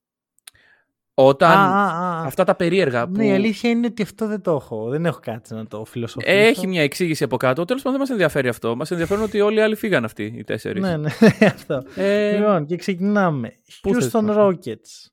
Όταν 1.17 1.51
Α, 1.51 1.85
α, 1.85 2.21
α. 2.21 2.25
αυτά 2.25 2.43
τα 2.43 2.55
περίεργα 2.55 3.05
που 3.05 3.11
Ναι, 3.15 3.25
η 3.25 3.31
αλήθεια 3.31 3.69
είναι 3.69 3.87
ότι 3.87 4.01
αυτό 4.01 4.27
δεν 4.27 4.41
το 4.41 4.51
έχω. 4.51 4.89
Δεν 4.89 5.05
έχω 5.05 5.19
κάτσει 5.21 5.53
να 5.53 5.67
το 5.67 5.85
φιλοσοφήσω. 5.85 6.31
έχει 6.33 6.67
μια 6.67 6.81
εξήγηση 6.81 7.23
από 7.23 7.37
κάτω. 7.37 7.65
Τέλος 7.65 7.81
πάντων 7.81 7.97
δεν 7.97 8.07
μας 8.07 8.09
ενδιαφέρει 8.17 8.47
αυτό. 8.47 8.75
Μας 8.75 8.91
ενδιαφέρουν 8.91 9.23
ότι 9.23 9.41
όλοι 9.41 9.57
οι 9.57 9.61
άλλοι 9.61 9.75
φύγαν 9.75 10.03
αυτοί 10.03 10.23
οι 10.37 10.43
τέσσερις. 10.43 10.81
Ναι, 10.81 10.97
ναι, 10.97 11.09
αυτό. 11.41 11.83
Ε, 11.95 12.37
Λοιπόν, 12.37 12.65
και 12.65 12.75
ξεκινάμε. 12.75 13.51
πού 13.81 13.93
θες 13.93 14.11
Houston 14.13 14.21
να 14.23 14.33
Rockets. 14.37 15.09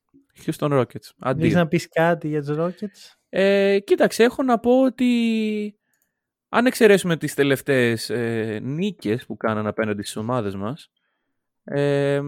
Houston 0.47 0.71
Rockets. 0.81 0.87
Έχεις 0.95 1.15
Αντίο. 1.19 1.51
να 1.59 1.69
πεις 1.69 1.89
κάτι 1.89 2.29
για 2.29 2.43
τους 2.43 2.57
Rockets? 2.59 3.17
Ε, 3.29 3.79
κοίταξε, 3.81 4.23
έχω 4.25 4.43
να 4.43 4.59
πω 4.59 4.83
ότι 4.83 5.77
αν 6.49 6.67
εξαιρέσουμε 6.67 7.17
τις 7.17 7.35
τελευταίες 7.35 8.11
ε, 8.11 8.59
νίκες 8.63 9.27
που 9.27 9.37
κάναν 9.37 9.67
απέναντι 9.67 10.03
στις 10.03 10.17
ομάδες 10.17 10.55
μας, 10.57 10.91
ε, 11.65 12.21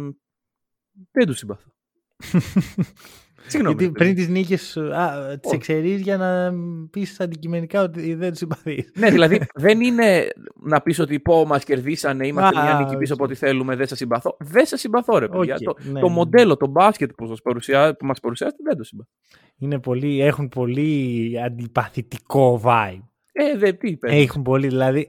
δεν 1.11 1.27
τους 1.27 1.39
συμπαθώ. 1.39 1.73
Συγγνώμη. 3.47 3.75
Γιατί 3.77 3.85
ρε 3.85 3.99
παιδί. 3.99 4.13
πριν 4.13 4.15
τις 4.15 4.29
νίκες 4.29 4.63
σου, 4.63 4.95
α, 4.95 5.27
τις 5.27 5.39
Όχι. 5.43 5.55
εξαιρείς 5.55 6.01
για 6.01 6.17
να 6.17 6.53
πεις 6.91 7.21
αντικειμενικά 7.21 7.83
ότι 7.83 8.15
δεν 8.15 8.29
τους 8.29 8.39
συμπαθείς. 8.39 8.91
ναι, 8.99 9.11
δηλαδή 9.11 9.41
δεν 9.55 9.81
είναι 9.81 10.27
να 10.63 10.81
πεις 10.81 10.99
ότι 10.99 11.21
πω 11.21 11.47
μας 11.47 11.65
κερδίσανε, 11.65 12.27
είμαστε 12.27 12.59
Α, 12.59 12.63
μια 12.63 12.73
νίκη 12.75 12.89
όχι. 12.89 12.97
πίσω 12.97 13.15
από 13.15 13.25
ό,τι 13.25 13.35
θέλουμε, 13.35 13.77
δεν 13.77 13.87
σας 13.87 13.99
συμπαθώ. 13.99 14.37
Δεν 14.41 14.67
σας 14.67 14.81
συμπαθώ 14.81 15.19
ρε 15.19 15.29
παιδιά. 15.29 15.55
Οκ, 15.55 15.63
το, 15.63 15.75
ναι, 15.93 16.01
το 16.01 16.09
ναι. 16.09 16.15
μοντέλο, 16.15 16.57
το 16.57 16.67
μπάσκετ 16.67 17.11
που, 17.17 17.27
σας 17.27 17.41
παρουσιά, 17.43 17.97
που 17.97 18.07
μας 18.07 18.21
παρουσιάζετε 18.21 18.63
δεν 18.67 18.77
το 18.77 18.85
συμπαθώ. 18.85 19.11
Είναι 19.57 19.81
πολύ, 19.81 20.21
έχουν 20.21 20.49
πολύ 20.49 21.33
αντιπαθητικό 21.45 22.61
vibe. 22.65 23.03
Ε, 23.33 23.59
δε, 23.59 23.73
τι 23.73 23.89
είπες. 23.89 24.13
Έχουν 24.13 24.43
πολύ, 24.43 24.69
δηλαδή. 24.69 25.09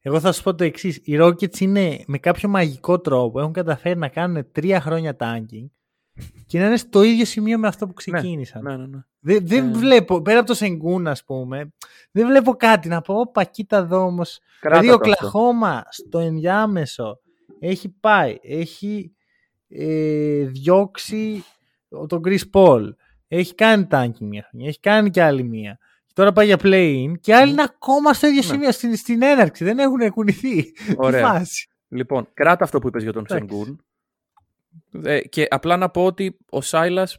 Εγώ 0.00 0.20
θα 0.20 0.32
σου 0.32 0.42
πω 0.42 0.54
το 0.54 0.64
εξής. 0.64 0.96
Οι 0.96 1.16
Rockets 1.20 1.58
είναι 1.60 1.98
με 2.06 2.18
κάποιο 2.18 2.48
μαγικό 2.48 3.00
τρόπο 3.00 3.40
έχουν 3.40 3.52
καταφέρει 3.52 3.98
να 3.98 4.08
κάνουν 4.08 4.46
τρία 4.52 4.80
χρόνια 4.80 5.16
tanking 5.20 5.66
και 6.46 6.58
να 6.58 6.66
είναι 6.66 6.76
στο 6.76 7.02
ίδιο 7.02 7.24
σημείο 7.24 7.58
με 7.58 7.66
αυτό 7.68 7.86
που 7.86 7.92
ξεκίνησαν. 7.92 8.62
Ναι, 8.62 8.76
ναι, 8.76 8.86
ναι. 8.86 8.98
Δεν, 9.20 9.46
δεν 9.46 9.68
Ε. 9.68 9.72
βλέπω, 9.78 10.22
πέρα 10.22 10.38
από 10.38 10.46
το 10.48 10.54
Σενγκούν, 10.54 11.06
ας 11.06 11.24
πούμε, 11.24 11.72
δεν 12.10 12.26
βλέπω 12.26 12.54
κάτι 12.54 12.88
να 12.88 13.00
πω. 13.00 13.14
Όπα, 13.14 13.44
κοίτα 13.44 13.76
εδώ 13.76 14.04
όμως. 14.04 14.40
Κράτα 14.60 14.80
Δηλαδή, 14.80 14.98
ο 14.98 15.04
το 15.04 15.10
αυτό. 15.10 15.20
Κλαχώμα 15.20 15.84
στο 15.88 16.18
ενδιάμεσο 16.18 17.20
έχει 17.58 17.88
πάει, 17.88 18.38
έχει 18.42 19.12
ε, 19.68 20.44
διώξει 20.44 21.44
τον 22.06 22.20
Chris 22.24 22.40
Paul. 22.52 22.88
Έχει 23.28 23.54
κάνει 23.54 23.86
tanking 23.90 24.18
μια 24.20 24.46
χρονιά, 24.50 24.68
έχει 24.68 24.80
κάνει 24.80 25.10
και 25.10 25.22
άλλη 25.22 25.42
μία. 25.42 25.78
Και 26.06 26.12
τώρα 26.14 26.32
πάει 26.32 26.46
για 26.46 26.58
play-in 26.62 27.12
και 27.20 27.34
άλλοι 27.34 27.52
είναι 27.52 27.62
ακόμα 27.62 28.12
στο 28.12 28.26
ίδιο 28.26 28.40
Ναι. 28.40 28.46
σημείο, 28.46 28.72
στην, 28.72 28.96
στην 28.96 29.22
έναρξη. 29.22 29.64
Δεν 29.64 29.78
έχουν 29.78 30.10
κουνηθεί. 30.10 30.72
Τι 30.72 30.94
Ωραία. 30.96 31.26
φάση. 31.26 31.68
Λοιπόν, 31.88 32.28
κράτα 32.34 32.64
αυτό 32.64 32.78
που 32.78 32.88
είπες 32.88 33.02
για 33.02 33.12
τον 33.12 33.24
Εντάξει. 33.28 33.46
Σενγκούν. 33.48 33.84
Ε, 35.04 35.20
και 35.20 35.46
απλά 35.50 35.76
να 35.76 35.90
πω 35.90 36.04
ότι 36.04 36.36
ο 36.50 36.60
Σάιλας 36.60 37.18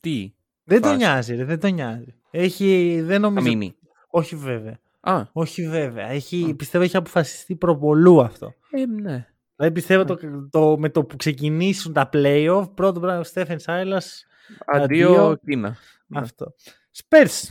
τι; 0.00 0.34
Δεν 0.64 0.80
τον 0.80 0.90
Φάση. 0.90 1.04
νοιάζει, 1.04 1.34
ρε, 1.34 1.44
δεν 1.44 1.60
τον 1.60 1.72
νοιάζει. 1.74 2.14
Έχει, 2.30 3.00
δεν 3.00 3.12
θα 3.12 3.18
νομίζω. 3.18 3.46
μείνει. 3.48 3.76
Όχι 4.08 4.36
βέβαια. 4.36 4.78
Α, 5.00 5.22
Όχι 5.32 5.68
βέβαια. 5.68 6.06
Έχει, 6.08 6.54
πιστεύω 6.58 6.84
έχει 6.84 6.96
αποφασιστεί 6.96 7.56
προπολού 7.56 8.20
αυτό. 8.22 8.54
ε, 8.70 8.86
ναι. 8.86 9.28
Δηλαδή 9.56 9.74
πιστεύω 9.74 10.04
το, 10.04 10.18
το, 10.50 10.78
με 10.78 10.88
το 10.90 11.04
που 11.04 11.16
ξεκινήσουν 11.16 11.92
τα 11.92 12.08
playoff, 12.12 12.66
πρώτο 12.74 13.00
πράγμα 13.00 13.20
ο 13.20 13.24
Στέφεν 13.24 13.58
Σάιλας. 13.58 14.26
Αντίο, 14.66 15.08
Αντίο. 15.10 15.36
Κίνα. 15.46 15.76
Ναι. 16.06 16.20
Αυτό. 16.20 16.54
Spurs. 16.96 17.42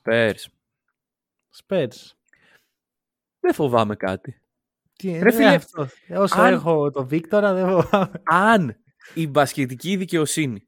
Spurs. 0.00 0.34
Spurs. 1.62 2.10
Δεν 3.40 3.54
φοβάμαι 3.54 3.96
κάτι. 3.96 4.39
Τι, 5.00 5.18
Ρε 5.18 5.28
ε, 5.28 5.32
φίλε, 5.32 5.54
αυτός. 5.54 5.92
Όσο 6.16 6.40
αν- 6.40 6.52
έχω 6.52 6.90
το 6.90 7.06
Βίκτορα 7.06 7.54
δεν 7.54 7.68
φοβάμαι. 7.68 8.10
Αν 8.24 8.76
η 9.14 9.26
μπασκετική 9.26 9.96
δικαιοσύνη 9.96 10.62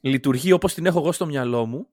λειτουργεί 0.00 0.52
όπως 0.52 0.74
την 0.74 0.86
έχω 0.86 0.98
εγώ 0.98 1.12
στο 1.12 1.26
μυαλό 1.26 1.66
μου, 1.66 1.86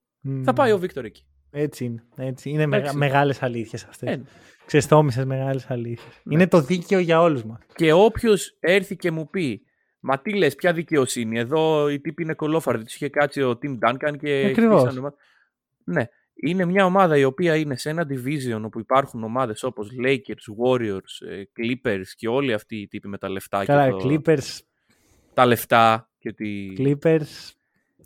θα 0.44 0.54
πάει 0.54 0.72
ο 0.72 0.78
Βίκτορ 0.80 1.06
εκεί. 1.06 1.24
Έτσι 1.52 1.86
είναι. 1.86 2.04
Έτσι. 2.16 2.50
Είναι 2.50 2.64
Εντάξει. 2.64 2.86
μεγα, 2.86 2.98
μεγάλες 2.98 3.44
αλήθειες 3.44 3.84
αυτές. 3.86 4.10
Ε, 4.10 4.22
ξεστόμησες 4.66 5.26
μεγάλες 5.26 5.70
αλήθειες. 5.70 6.14
Ναι. 6.24 6.34
Είναι 6.34 6.48
το 6.48 6.62
δίκαιο 6.62 7.00
για 7.00 7.22
όλους 7.22 7.44
μας. 7.44 7.60
Και 7.76 7.92
όποιος 7.94 8.58
έρθει 8.60 8.96
και 8.96 9.12
μου 9.12 9.30
πει, 9.30 9.62
Μα 10.00 10.20
τι 10.20 10.34
λες, 10.36 10.56
ποια 10.56 10.74
δικαιοσύνη. 10.74 11.40
Εδώ 11.40 11.90
οι 11.90 12.00
τύποι 12.00 12.24
είναι 12.24 12.34
κολόφαρδοι. 12.34 12.84
Τους 12.84 12.96
είχε 12.96 13.10
κάτσει 13.10 13.42
ο 13.42 13.60
Tim 13.62 13.78
Duncan 13.90 14.18
και. 14.20 14.46
Ακριβώς. 14.50 14.80
χτίσανε 14.82 15.00
ομα- 15.00 15.14
Ναι. 15.84 16.06
Είναι 16.40 16.66
μια 16.66 16.86
ομάδα 16.86 17.18
η 17.18 17.24
οποία 17.24 17.56
είναι 17.56 17.78
σε 17.78 17.90
ένα 17.90 18.08
division 18.10 18.62
όπου 18.64 18.80
υπάρχουν 18.80 19.24
ομάδες 19.24 19.64
όπως 19.64 19.90
Lakers, 20.06 20.66
Warriors, 20.66 21.28
ε, 21.30 21.42
Clippers 21.58 22.08
και 22.16 22.28
όλοι 22.28 22.54
αυτοί 22.54 22.76
οι 22.76 22.88
τύποι 22.88 23.08
με 23.08 23.18
τα 23.18 23.30
λεφτά. 23.30 23.66
Καλά, 23.66 23.86
και 23.86 23.92
το... 23.92 24.10
Clippers, 24.10 24.60
Τα 25.34 25.46
λεφτά 25.46 26.10
και 26.20 26.34
τη. 26.34 26.74
Clippers. 26.78 27.52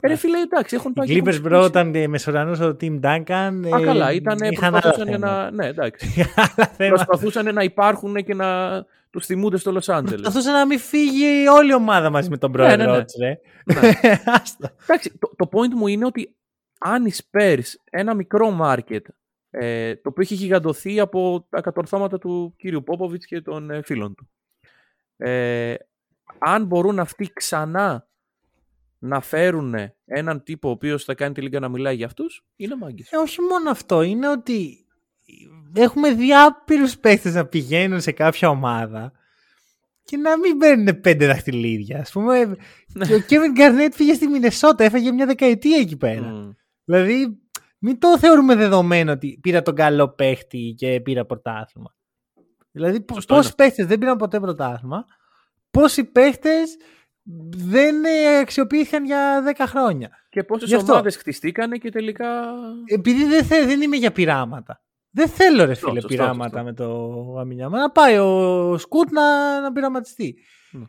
Ε, 0.03 0.07
ρε 0.07 0.15
φίλε, 0.15 0.37
εντάξει, 0.39 0.75
έχουν 0.75 0.91
Οι 0.91 0.93
πάει 0.93 1.07
και 1.07 1.13
Clippers 1.13 1.27
έχουν 1.27 1.45
bro 1.45 1.49
χτίσει. 1.49 1.65
όταν 1.65 1.95
ε, 1.95 2.07
μεσουρανούσε 2.07 2.65
ο 2.65 2.77
Tim 2.81 2.99
Duncan. 2.99 3.59
Α, 3.73 3.79
ε, 3.79 3.83
καλά, 3.83 4.11
ήταν, 4.11 4.37
είχαν 4.51 4.73
άλλα 4.73 4.81
προσπαθούσαν 4.81 5.05
θέματα. 5.07 5.43
να. 5.43 5.51
Ναι, 5.51 5.67
εντάξει. 5.67 6.07
Άλλα 6.35 6.67
θέματα. 6.67 7.05
προσπαθούσαν 7.05 7.53
να 7.53 7.63
υπάρχουν 7.63 8.15
και 8.15 8.33
να 8.33 8.47
τους 9.09 9.25
θυμούνται 9.25 9.57
στο 9.57 9.71
Λο 9.71 9.81
Άντζελε. 9.87 10.21
Προσπαθούσε 10.21 10.51
να 10.51 10.65
μην 10.65 10.79
φύγει 10.79 11.47
όλη 11.47 11.69
η 11.69 11.73
ομάδα 11.73 12.09
μαζί 12.09 12.29
με 12.29 12.37
τον 12.37 12.51
πρόεδρο 12.51 12.91
ναι, 12.91 12.97
ναι. 12.97 13.03
της, 13.03 13.15
ρε. 13.19 13.39
Ναι. 13.65 13.89
Άστα. 14.41 14.75
Εντάξει, 14.83 15.17
το, 15.19 15.31
το 15.35 15.49
point 15.51 15.73
μου 15.75 15.87
είναι 15.87 16.05
ότι 16.05 16.35
αν 16.83 17.05
οι 17.05 17.11
Spurs, 17.13 17.63
ένα 17.89 18.13
μικρό 18.13 18.57
market, 18.61 19.01
ε, 19.49 19.95
το 19.95 20.09
οποίο 20.09 20.23
έχει 20.23 20.35
γιγαντωθεί 20.35 20.99
από 20.99 21.47
τα 21.49 21.61
κατορθώματα 21.61 22.17
του 22.17 22.53
κύριου 22.57 22.83
Πόποβιτς 22.83 23.25
και 23.25 23.41
των 23.41 23.69
ε, 23.69 23.81
φίλων 23.81 24.15
του, 24.15 24.29
ε, 25.17 25.75
αν 26.39 26.65
μπορούν 26.65 26.99
αυτοί 26.99 27.31
ξανά 27.33 28.07
να 28.99 29.21
φέρουν 29.21 29.75
έναν 30.05 30.43
τύπο 30.43 30.67
ο 30.67 30.71
οποίος 30.71 31.03
θα 31.03 31.13
κάνει 31.13 31.33
τη 31.33 31.41
λίγα 31.41 31.59
να 31.59 31.69
μιλάει 31.69 31.95
για 31.95 32.05
αυτούς, 32.05 32.45
είναι 32.55 32.75
μάγκες. 32.75 33.11
Ε, 33.11 33.17
όχι 33.17 33.41
μόνο 33.41 33.69
αυτό, 33.69 34.01
είναι 34.01 34.29
ότι 34.29 34.85
έχουμε 35.73 36.13
διάπειρους 36.13 36.97
παίχτες 36.97 37.33
να 37.33 37.45
πηγαίνουν 37.45 38.01
σε 38.01 38.11
κάποια 38.11 38.49
ομάδα 38.49 39.11
και 40.03 40.17
να 40.17 40.37
μην 40.37 40.57
παίρνουν 40.57 41.01
πέντε 41.01 41.27
δαχτυλίδια. 41.27 41.99
Ας 41.99 42.11
πούμε, 42.11 42.55
και 43.07 43.15
ο 43.15 43.23
Kevin 43.29 43.59
Garnett 43.59 43.93
πήγε 43.97 44.13
στη 44.13 44.27
Μινεσότα, 44.27 44.83
έφαγε 44.83 45.11
μια 45.11 45.25
δεκαετία 45.25 45.77
εκεί 45.77 45.97
πέρα. 45.97 46.27
Μμ. 46.27 46.49
Δηλαδή, 46.91 47.39
μην 47.80 47.99
το 47.99 48.17
θεωρούμε 48.19 48.56
δεδομένο 48.56 49.12
ότι 49.12 49.39
πήρα 49.41 49.62
τον 49.62 49.75
καλό 49.75 50.10
παίχτη 50.10 50.73
και 50.77 51.01
πήρα 51.01 51.25
πρωτάθλημα. 51.25 51.95
Δηλαδή, 52.71 53.06
Σωστό 53.13 53.36
πόσοι 53.36 53.47
είναι. 53.47 53.56
παίχτες 53.56 53.86
δεν 53.86 53.99
πήραν 53.99 54.17
ποτέ 54.17 54.39
πρωτάθλημα, 54.39 55.06
πόσοι 55.71 56.04
παίχτες 56.04 56.77
δεν 57.56 58.06
ε, 58.06 58.38
αξιοποιήθηκαν 58.39 59.06
για 59.06 59.43
10 59.58 59.63
χρόνια. 59.67 60.10
Και 60.30 60.43
πόσες 60.43 60.69
Γι' 60.69 60.75
αυτό. 60.75 60.91
ομάδες 60.93 61.15
χτιστήκανε 61.17 61.77
και 61.77 61.89
τελικά... 61.91 62.27
Επειδή 62.86 63.25
δεν, 63.25 63.43
θε, 63.45 63.65
δεν 63.65 63.82
είμαι 63.82 63.95
για 63.97 64.12
πειράματα. 64.12 64.82
Δεν 65.10 65.27
θέλω 65.30 65.65
ρε 65.65 65.73
Σωστό, 65.73 65.88
φίλε 65.89 66.01
σωστό, 66.01 66.15
πειράματα 66.15 66.49
σωστό. 66.49 66.63
με 66.63 66.73
το 66.73 67.39
Αμινιάμα. 67.39 67.80
Να 67.80 67.91
πάει 67.91 68.17
ο 68.17 68.77
Σκούτ 68.77 69.12
να, 69.12 69.60
να 69.62 69.71
πειραματιστεί. 69.71 70.38
Ναι. 70.71 70.86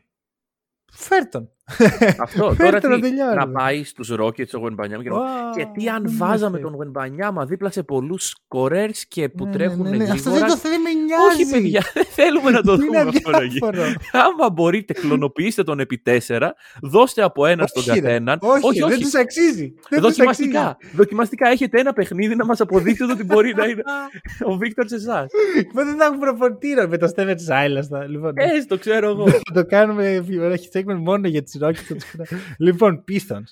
Φέρ 0.93 1.29
τον. 1.29 1.51
Αυτό 2.25 2.55
Φέρτε 2.55 2.79
τώρα 2.81 2.95
να 2.97 3.01
τι, 3.03 3.09
τελειώνουμε. 3.09 3.35
να 3.35 3.49
πάει 3.49 3.85
στους 3.85 4.13
Rockets 4.21 4.49
ο 4.55 4.59
Γουενμπανιάμα 4.59 5.03
και 5.03 5.09
να 5.09 5.17
Ω, 5.17 5.21
Και 5.57 5.67
τι 5.75 5.89
αν 5.89 6.03
δεν 6.03 6.15
βάζαμε 6.17 6.57
με 6.57 6.63
τον 6.63 6.75
Γουενμπανιάμα 6.75 7.45
δίπλα 7.47 7.71
σε 7.71 7.83
πολλούς 7.83 8.27
σκορέρ 8.29 8.91
και 9.09 9.29
που 9.29 9.45
Ναι, 9.45 9.51
ναι, 9.51 9.57
τρέχουν 9.57 9.83
ναι, 9.91 9.97
ναι. 9.97 10.05
Αυτό 10.05 10.31
γρήγορα. 10.31 10.39
δεν 10.39 10.49
το 10.63 10.69
δεν 10.69 10.81
με 10.81 10.91
νοιάζει. 10.93 11.43
Όχι, 11.43 11.51
παιδιά, 11.53 11.83
δεν 11.95 12.05
θέλουμε 12.05 12.51
να 12.51 12.63
το 12.63 12.73
Είναι 12.73 12.85
δούμε 12.85 12.99
αυτό 12.99 13.31
να 13.31 13.43
γίνει. 13.43 13.59
αδιάφορο. 13.67 13.95
Άμα 14.13 14.51
μπορείτε, 14.51 14.93
κλωνοποιήστε 14.93 15.63
τον 15.63 15.81
επί 15.81 15.99
τέσσερα, 15.99 16.55
δώστε 16.83 17.23
από 17.23 17.47
ένα 17.47 17.67
στον 17.67 17.83
Όχι, 17.83 17.91
ρε. 17.91 18.01
καθέναν. 18.01 18.39
Όχι, 18.41 18.81
δεν 18.81 19.01
τους 19.01 19.15
αξίζει. 19.15 19.75
Δεν 19.89 20.01
τους 20.01 20.09
Δοκιμαστικά. 20.09 20.77
Δοκιμαστικά 20.95 21.49
έχετε 21.49 21.81
ένα 21.81 21.93
παιχνίδι 21.93 22.35
να 22.37 22.45
μας 22.45 22.61
αποδείξετε 22.61 23.13
ότι 23.13 23.25
μπορεί 23.25 23.55
να 23.55 23.65
είναι 23.65 23.83
αξίζει. 23.85 24.45
ο 24.53 24.57
Βίκτορ 24.57 24.89
σε 24.89 24.95
εσάς. 24.95 25.27
Μα 25.75 25.85
δεν 25.85 25.97
θα 25.97 26.05
έχουν 26.05 26.19
προπονητήρα 26.19 26.89
με 26.89 26.97
το 26.99 27.07
Στέβετ 27.07 27.41
Σάιλα. 27.41 27.85
Λοιπόν, 28.09 28.33
Ε, 28.37 28.65
το 28.69 28.79
ξέρω 28.79 29.09
εγώ. 29.09 29.29
θα 29.29 29.41
το 29.55 29.65
κάνουμε 29.67 30.25
έχει 30.53 30.69
segment 30.73 30.99
μόνο 31.03 31.29
για 31.29 31.43
τις 31.53 31.61
Rockets. 31.63 32.25
λοιπόν, 32.59 33.05
Pistons. 33.09 33.45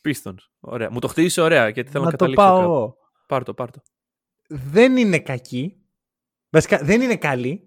Πίστονς. 0.00 0.50
Ωραία. 0.60 0.90
Μου 0.90 0.98
το 0.98 1.08
χτίσει 1.08 1.40
ωραία 1.40 1.68
γιατί 1.68 1.90
θέλω 1.90 2.04
να, 2.04 2.10
Να 2.10 2.16
το 2.16 2.24
καταλήξω. 2.24 2.44
πάω 2.46 2.58
κάπου. 2.60 2.72
εγώ. 2.72 2.96
Πάρ' 3.26 3.44
το, 3.44 3.54
πάρ' 3.54 3.70
το. 3.70 3.82
δεν 4.48 4.96
είναι 4.96 5.18
κακή. 5.18 5.76
Βασικά 6.50 6.78
δεν 6.78 7.00
είναι 7.00 7.16
καλή. 7.16 7.66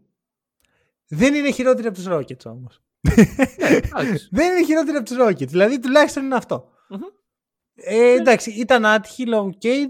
Δεν 1.08 1.34
είναι 1.36 1.52
χειρότερη 1.52 1.88
από 1.88 1.96
τους 1.98 2.06
Rockets 2.10 2.46
όμως. 2.46 2.82
Εντάξει. 3.02 4.28
δεν 4.38 4.52
είναι 4.52 4.66
χειρότερη 4.66 4.98
από 4.98 5.06
τους 5.06 5.18
Rockets. 5.20 5.48
Δηλαδή 5.48 5.80
τουλάχιστον 5.80 6.24
είναι 6.24 6.36
αυτό. 6.36 6.70
Μμμ. 6.90 7.00
Ε, 7.76 8.12
εντάξει, 8.12 8.52
ήταν 8.52 8.86
άτυχη 8.86 9.26
λόγω 9.28 9.54
Kate. 9.62 9.90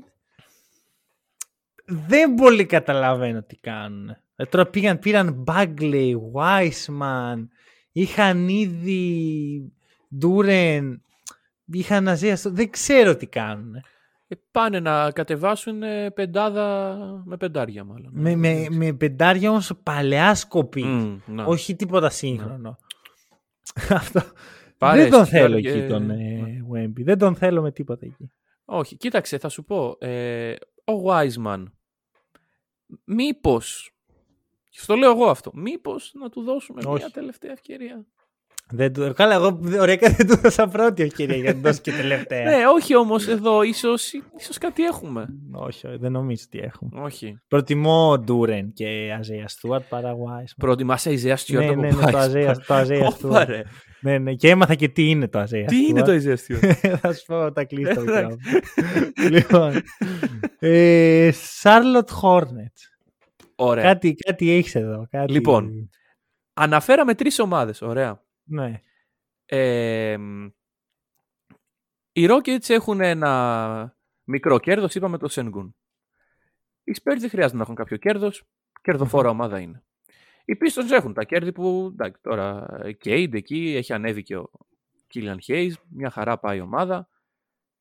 Δεν 1.86 2.34
πολύ 2.34 2.66
καταλαβαίνω 2.66 3.44
τι 3.44 3.56
κάνουν. 3.56 4.10
Ε, 4.36 4.46
τώρα 4.46 4.66
πήγαν, 4.66 5.00
πήραν 5.00 5.44
Bagley, 5.48 6.12
Wiseman, 6.34 7.48
είχαν 7.92 8.48
ήδη 8.48 9.74
Duren, 10.22 10.94
είχαν 11.66 12.08
Αζία. 12.08 12.40
Δεν 12.44 12.70
ξέρω 12.70 13.16
τι 13.16 13.28
κάνουν. 13.28 13.76
Ε, 14.28 14.36
πάνε 14.52 14.80
να 14.80 15.12
κατεβάσουν 15.12 15.84
ε, 15.84 16.12
πεντάδα 16.12 16.98
με 17.26 17.38
πεντάρια 17.38 17.84
μάλλον. 17.84 18.10
Με, 18.14 18.36
με, 18.36 18.68
με 18.70 18.94
πεντάρια 18.94 19.50
όμως 19.50 19.72
παλαιά 19.84 20.36
σκοπή. 20.36 20.84
Μμ, 20.84 21.20
να. 21.26 21.44
Όχι 21.46 21.76
τίποτα 21.76 22.10
σύγχρονο. 22.10 22.78
Αυτό. 23.90 24.22
Πάρε 24.78 25.02
δεν 25.02 25.12
τον 25.12 25.22
εσύ 25.22 25.30
θέλω 25.32 25.46
τώρα 25.46 25.58
εκεί 25.58 25.80
και- 25.82 25.88
τον 25.88 26.06
Ναι. 26.06 26.14
ε, 26.14 26.66
Wemby. 26.74 27.04
Δεν 27.04 27.18
τον 27.18 27.36
θέλω 27.36 27.62
με 27.62 27.72
τίποτα 27.72 28.06
εκεί. 28.06 28.32
Όχι, 28.66 28.98
κοίταξε, 28.98 29.38
θα 29.38 29.50
σου 29.50 29.64
πω. 29.64 29.96
Ε, 30.00 30.54
ο 30.86 30.94
Wiseman, 31.10 31.64
μήπως, 33.04 33.92
στο 34.70 34.96
λέω 34.96 35.12
εγώ 35.12 35.26
αυτό, 35.30 35.52
μήπως 35.56 36.12
να 36.14 36.30
του 36.30 36.42
δώσουμε 36.42 36.82
Όχι. 36.86 36.98
μια 36.98 37.10
τελευταία 37.12 37.52
ευκαιρία. 37.52 38.06
Δεν 38.72 38.94
του... 38.94 39.14
Καλά, 39.16 39.34
εγώ 39.34 39.60
ωραία 39.80 39.98
δεν 40.18 40.28
του 40.28 40.38
δώσα 40.38 40.68
πρώτη 40.68 41.04
ευκαιρία 41.04 41.36
για 41.36 41.46
να 41.46 41.52
την 41.54 41.62
δώσει 41.62 41.82
και 41.82 41.92
τελευταία. 41.92 42.44
Ναι, 42.44 42.64
όχι 42.76 42.96
όμως 42.96 43.28
εδώ, 43.28 43.62
ίσως, 43.64 44.12
ίσως 44.40 44.58
κάτι 44.58 44.84
έχουμε. 44.84 45.26
όχι, 45.52 45.88
όχι, 45.88 45.98
δεν 45.98 46.12
νομίζω 46.12 46.44
ότι 46.48 46.60
έχουμε. 46.60 47.02
Όχι. 47.02 47.38
Προτιμώ 47.48 48.18
Ντούρεν 48.20 48.74
και 48.74 49.14
Αζέα 49.20 49.48
Στούαρτ 49.48 49.84
παρά 49.90 50.12
Wiseman. 50.14 50.54
Προτιμάς 50.58 51.06
Isaiah 51.08 51.36
Stewart 51.36 51.58
Ναι, 51.58 51.68
από 51.68 51.82
ναι, 51.82 51.88
ναι, 51.88 52.12
το 52.12 52.20
Wiseman. 52.20 52.32
Isaiah- 52.32 52.56
το 52.68 52.76
Isaiah 52.76 53.02
Όπα, 53.24 53.42
Stewart. 53.44 53.48
ρε. 53.48 53.62
Ναι, 54.02 54.18
ναι, 54.18 54.34
και 54.34 54.50
έμαθα 54.50 54.76
και 54.76 54.88
τι 54.90 55.10
είναι 55.10 55.28
το 55.28 55.40
Αζέα. 55.40 55.66
Τι 55.66 55.86
είναι 55.88 56.02
το 56.02 56.12
Isaiah 56.12 56.36
Stewart. 56.48 56.96
Θα 57.02 57.14
σου 57.14 57.26
πω 57.26 57.52
τα 57.52 57.64
κλείσει 57.64 57.94
το 57.94 58.02
Εντάξει. 58.02 58.38
μικρόφωνο. 58.54 59.30
λοιπόν. 59.30 59.82
ε, 60.60 61.32
Charlotte 61.62 62.22
Hornets. 62.22 62.82
Ωραία. 63.56 63.84
Κάτι, 63.84 64.14
κάτι 64.14 64.52
έχεις 64.52 64.76
εδώ. 64.76 65.08
Κάτι... 65.10 65.32
Λοιπόν. 65.32 65.90
Αναφέραμε 66.54 67.14
τρεις 67.16 67.40
ομάδες, 67.40 67.82
ωραία. 67.82 68.24
Ναι. 68.46 68.82
Ε, 69.46 70.18
οι 72.12 72.28
Rockets 72.30 72.70
έχουν 72.70 73.02
ένα 73.02 73.98
μικρό 74.24 74.60
κέρδος, 74.60 74.96
είπαμε 74.96 75.18
το 75.18 75.28
Sengun. 75.32 75.70
Οι 76.84 76.92
Spurs 76.96 77.18
δεν 77.20 77.30
χρειάζεται 77.30 77.56
να 77.56 77.62
έχουν 77.62 77.76
κάποιο 77.76 77.98
κέρδος, 77.98 78.44
κερδοφόρα 78.82 79.30
ομάδα 79.30 79.60
είναι. 79.60 79.84
Οι 80.46 80.58
Pistons 80.60 80.92
έχουν 80.92 81.14
τα 81.14 81.24
κέρδη 81.24 81.52
που, 81.52 81.90
εντάξει, 81.92 82.22
τώρα 82.22 82.68
Cade 83.04 83.34
εκεί, 83.34 83.76
έχει 83.76 83.94
ανέβει 83.94 84.24
και 84.24 84.38
ο 84.38 84.50
Killian 85.14 85.38
Hayes, 85.48 85.72
μια 85.90 86.10
χαρά 86.10 86.40
πάει 86.40 86.58
η 86.58 86.62
ομάδα. 86.62 87.10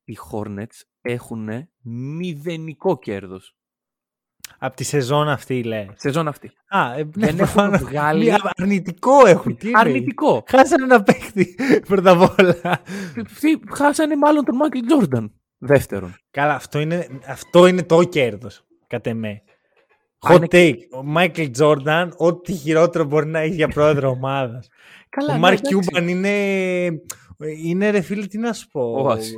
Οι 0.05 0.17
Hornets 0.31 0.81
έχουν 1.01 1.69
μηδενικό 1.83 2.99
κέρδος. 2.99 3.57
Από 4.59 4.77
τη 4.77 4.85
σεζόν 4.85 5.29
αυτή 5.29 5.63
λέει. 5.63 5.91
Σεζόν 5.97 6.29
αυτή. 6.29 6.51
Α, 6.69 6.93
ε, 6.99 7.09
ναι, 7.17 7.27
Δεν 7.27 7.37
προφανώς. 7.37 7.75
έχουν 7.75 7.87
βγάλει- 7.89 8.31
Μη- 8.31 8.39
αρνητικό 8.57 9.27
έχουν. 9.27 9.57
Τι 9.57 9.67
εννοείς; 9.67 9.85
Αρνητικό. 9.87 10.45
Χάσανε 10.49 10.85
ένα 10.85 11.03
παίχτη 11.03 11.55
πρώτα 11.89 12.11
απ' 12.11 12.21
όλα. 12.39 12.55
Τι, 13.41 13.59
Χάσανε 13.75 14.17
μάλλον 14.17 14.45
τον 14.45 14.55
Michael 14.63 15.03
Jordan. 15.19 15.31
Δεύτερον. 15.59 16.15
Καλά, 16.31 16.55
αυτό 16.55 16.79
είναι, 16.81 17.07
αυτό 17.29 17.67
είναι 17.67 17.83
το 17.83 18.05
κέρδος. 18.05 18.65
Κατ' 18.87 19.07
εμέ. 19.07 19.43
Α, 20.19 20.31
Hot 20.35 20.37
είναι- 20.37 20.47
take. 20.51 20.99
Ο 20.99 21.03
Μάικλ 21.05 21.43
Τζόρνταν, 21.51 22.15
ό,τι 22.17 22.53
χειρότερο 22.53 23.05
μπορεί 23.05 23.27
να 23.27 23.39
έχει 23.39 23.55
για 23.55 23.69
πρόεδρο 23.69 24.09
ομάδας. 24.11 24.69
Καλά, 25.09 25.31
Ο 25.31 25.33
ναι, 25.33 25.39
Μαρκ 25.39 25.59
εντάξει. 25.59 25.75
Κιούμπαν 25.89 26.09
είναι. 26.09 26.29
Είναι 27.65 27.91
ρε 27.91 28.01
φίλε, 28.01 28.27
τι 28.27 28.39
να 28.39 28.53
σου 28.53 28.69
πω. 28.69 28.81
Όαση. 28.93 29.35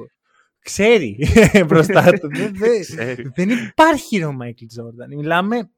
Ξέρει 0.67 1.19
μπροστά 1.67 2.13
του. 2.13 2.29
δεν, 2.29 2.53
δεν- 2.57 2.81
Ξέρει. 2.81 3.31
δεν 3.35 3.49
υπάρχει 3.51 4.19
ρε 4.19 4.25
ο 4.25 4.33
Μάικλ 4.33 4.65
Τζόρνταν. 4.67 5.15
Μιλάμε. 5.15 5.71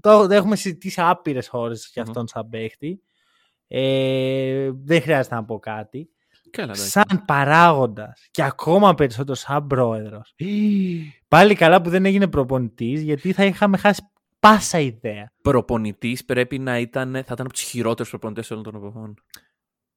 Το, 0.00 0.26
το 0.26 0.34
έχουμε 0.34 0.56
συζητήσει 0.56 1.00
άπειρες 1.00 1.48
ώρες 1.52 1.90
για 1.92 2.02
Μμμ. 2.02 2.08
αυτόν 2.10 2.26
σαν 2.28 2.48
παίχτη. 2.48 3.00
Ε, 3.68 4.70
δεν 4.84 5.02
χρειάζεται 5.02 5.34
να 5.34 5.44
πω 5.44 5.58
κάτι. 5.58 6.08
Καλά, 6.50 6.72
εντάξει. 6.72 6.90
σαν 6.90 7.24
παράγοντας 7.26 8.28
και 8.30 8.42
ακόμα 8.42 8.94
περισσότερο 8.94 9.34
σαν 9.36 9.66
πρόεδρος. 9.66 10.34
Πάλι 11.28 11.54
καλά 11.54 11.80
που 11.82 11.90
δεν 11.90 12.04
έγινε 12.04 12.26
προπονητής, 12.28 13.02
γιατί 13.02 13.32
θα 13.32 13.44
είχαμε 13.44 13.76
χάσει 13.76 14.02
πάσα 14.40 14.78
ιδέα. 14.78 15.32
προπονητής 15.42 16.24
πρέπει 16.24 16.58
να 16.58 16.78
ήταν, 16.78 17.12
θα 17.12 17.18
ήταν 17.18 17.40
από 17.40 17.52
τους 17.52 17.62
χειρότερους 17.62 18.10
προπονητές 18.10 18.50
όλων 18.50 18.62
των 18.62 18.74
εποχών. 18.74 19.14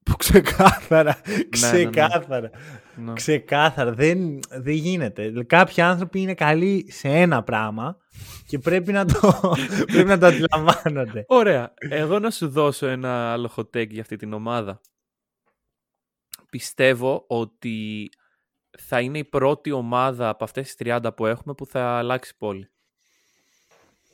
Που 0.03 0.15
ξεκάθαρα, 0.17 1.21
ναι, 1.27 1.35
ναι. 1.35 1.43
ξεκάθαρα, 1.49 2.49
Ναι. 2.95 3.13
ξεκάθαρα. 3.13 3.91
Δεν, 3.93 4.39
δεν 4.49 4.73
γίνεται. 4.73 5.43
Κάποιοι 5.47 5.83
άνθρωποι 5.83 6.21
είναι 6.21 6.33
καλοί 6.33 6.85
σε 6.91 7.07
ένα 7.07 7.43
πράγμα 7.43 7.97
και 8.47 8.59
πρέπει 8.59 8.91
να 8.91 9.05
το, 9.05 9.53
πρέπει 9.91 10.07
να 10.07 10.17
το 10.17 10.25
αντιλαμβάνονται. 10.25 11.25
Ωραία. 11.27 11.73
Εγώ 11.77 12.19
να 12.19 12.31
σου 12.31 12.49
δώσω 12.49 12.87
ένα 12.87 13.31
άλλο 13.31 13.51
hot 13.55 13.77
take 13.77 13.89
για 13.89 14.01
αυτή 14.01 14.15
την 14.15 14.33
ομάδα. 14.33 14.81
Πιστεύω 16.49 17.23
ότι 17.27 18.09
θα 18.79 18.99
είναι 19.01 19.17
η 19.17 19.23
πρώτη 19.23 19.71
ομάδα 19.71 20.29
από 20.29 20.43
αυτές 20.43 20.75
τις 20.75 20.87
30 20.93 21.07
που 21.15 21.25
έχουμε 21.25 21.53
που 21.53 21.65
θα 21.65 21.97
αλλάξει 21.97 22.37
πόλη. 22.37 22.67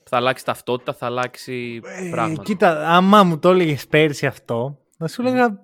Θα 0.04 0.18
αλλάξει 0.18 0.46
ταυτότητα, 0.46 0.94
θα 0.94 1.06
αλλάξει 1.06 1.80
Ε, 1.84 2.10
πράγματα. 2.10 2.44
κοίτα, 2.44 2.88
άμα 2.90 3.24
μου 3.24 3.40
το 3.40 3.50
έλεγες 3.50 3.88
πέρσι 3.88 4.26
αυτό, 4.26 4.80
θα 4.98 5.08
σου 5.08 5.22
έλεγα 5.22 5.60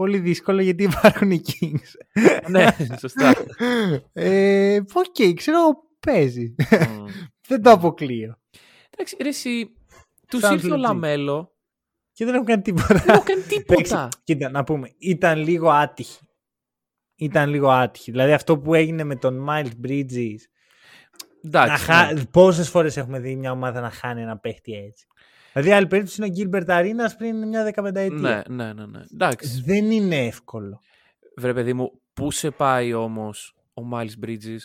πολύ 0.00 0.18
δύσκολο 0.18 0.62
γιατί 0.62 0.82
υπάρχουν 0.82 1.30
οι 1.30 1.40
Kings. 1.46 2.20
ναι, 2.50 2.66
σωστά. 2.98 3.34
Ε, 4.12 4.76
Οκ, 4.76 5.34
ξέρω, 5.34 5.58
παίζει. 6.00 6.54
Μμ. 6.70 7.04
δεν 7.48 7.62
το 7.62 7.70
αποκλείω. 7.70 8.38
Εντάξει, 8.90 9.16
ρε 9.22 9.28
εσύ, 9.28 9.70
τους 10.28 10.40
Sounds 10.44 10.52
ήρθε 10.52 10.70
ο 10.70 10.74
legit. 10.74 10.78
Λαμέλο, 10.78 11.56
Και 12.12 12.24
δεν 12.24 12.34
έχουν 12.34 12.46
κάνει 12.46 12.62
τίποτα. 12.62 12.94
δεν 12.94 13.08
έχουν 13.08 13.24
κάνει 13.24 13.42
τίποτα. 13.42 13.80
Εντάξει, 13.80 14.18
Κοίτα, 14.24 14.50
να 14.50 14.64
πούμε, 14.64 14.94
ήταν 14.98 15.38
λίγο 15.38 15.70
άτυχη. 15.70 16.20
Ήταν 17.14 17.50
λίγο 17.50 17.70
άτυχη. 17.70 18.10
Δηλαδή 18.10 18.32
αυτό 18.32 18.58
που 18.58 18.74
έγινε 18.74 19.04
με 19.04 19.16
τον 19.16 19.46
Miles 19.48 19.86
Bridges. 19.86 20.36
Να 21.42 21.62
Εντάξει, 21.62 21.84
χα... 21.84 22.12
ναι. 22.12 22.24
Πόσες 22.24 22.68
φορές 22.68 22.96
έχουμε 22.96 23.18
δει 23.18 23.36
μια 23.36 23.50
ομάδα 23.52 23.80
να 23.80 23.90
χάνει 23.90 24.22
ένα 24.22 24.38
παίχτη 24.38 24.72
έτσι. 24.72 25.06
Δηλαδή 25.52 25.72
άλλη 25.72 25.86
περίπτωση 25.86 26.22
είναι 26.24 26.32
ο 26.32 26.34
Gilbert 26.50 26.66
Arenas 26.70 27.10
πριν 27.18 27.48
μια 27.48 27.62
δεκαπενταετία. 27.64 28.18
ναι, 28.18 28.64
ναι, 28.64 28.72
ναι, 28.72 28.86
ναι. 28.86 29.00
Εντάξει, 29.12 29.62
Δεν 29.66 29.90
είναι 29.90 30.16
εύκολο. 30.26 30.80
βρε 31.36 31.54
παιδί 31.54 31.72
μου, 31.72 32.00
πού 32.12 32.30
σε 32.30 32.50
πάει 32.50 32.92
όμως 32.92 33.54
ο 33.74 33.82
Miles 33.92 34.26
Bridges; 34.26 34.58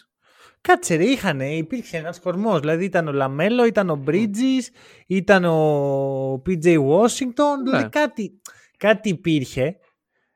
Κάτσε 0.62 0.96
ρε, 0.96 1.04
είχανε, 1.06 1.56
υπήρξε 1.56 1.98
ένας 1.98 2.20
κορμός. 2.20 2.60
Δηλαδή 2.60 2.84
ήταν 2.86 3.08
ο 3.08 3.12
Λαμέλο, 3.12 3.66
ήταν 3.66 3.90
ο 3.90 4.04
Bridges, 4.08 4.62
ήταν 5.08 5.46
ο 5.46 6.34
PJ 6.46 6.66
Washington. 6.88 7.58
Δηλαδή 7.64 7.90
κάτι, 7.90 8.42
κάτι 8.78 9.10
υπήρχε. 9.10 9.78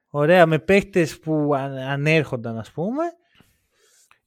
Ωραία, 0.10 0.46
με 0.46 0.60
παίχτες 0.60 1.20
που 1.20 1.56
αν- 1.56 1.78
ανέρχονταν 1.78 2.58
ας 2.58 2.72
πούμε. 2.72 3.04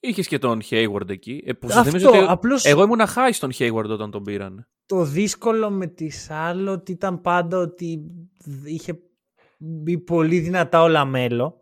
Είχες 0.05 0.27
και 0.29 0.39
τον 0.39 0.61
Hayward 0.71 1.09
εκεί. 1.09 1.43
Ε, 1.47 1.53
που 1.53 1.69
σας 1.69 1.77
Αυτό, 1.77 1.91
θυμίζω 1.91 2.09
ότι 2.09 2.19
απλώς 2.29 2.65
Εγώ 2.65 2.83
ήμουν 2.83 3.01
high 3.01 3.31
στον 3.33 3.51
Hayward 3.59 3.89
όταν 3.89 4.11
τον 4.11 4.23
πήραν. 4.23 4.69
το 4.87 5.05
δύσκολο 5.05 5.71
με 5.71 5.87
τη 5.87 6.11
Σάρλοτ 6.11 6.89
ήταν 6.89 7.21
πάντα 7.21 7.59
ότι 7.59 8.03
είχε 8.65 8.99
μπει 9.59 9.99
πολύ 9.99 10.39
δυνατά 10.39 10.83
ο 10.83 10.89
Λαμέλο. 10.89 11.61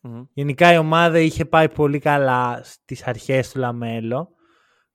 Μμμ. 0.00 0.24
Γενικά 0.32 0.72
η 0.72 0.78
ομάδα 0.78 1.18
είχε 1.18 1.44
πάει 1.44 1.68
πολύ 1.68 1.98
καλά 1.98 2.60
στις 2.64 3.06
αρχές 3.06 3.50
του 3.52 3.58
Λαμέλο. 3.58 4.28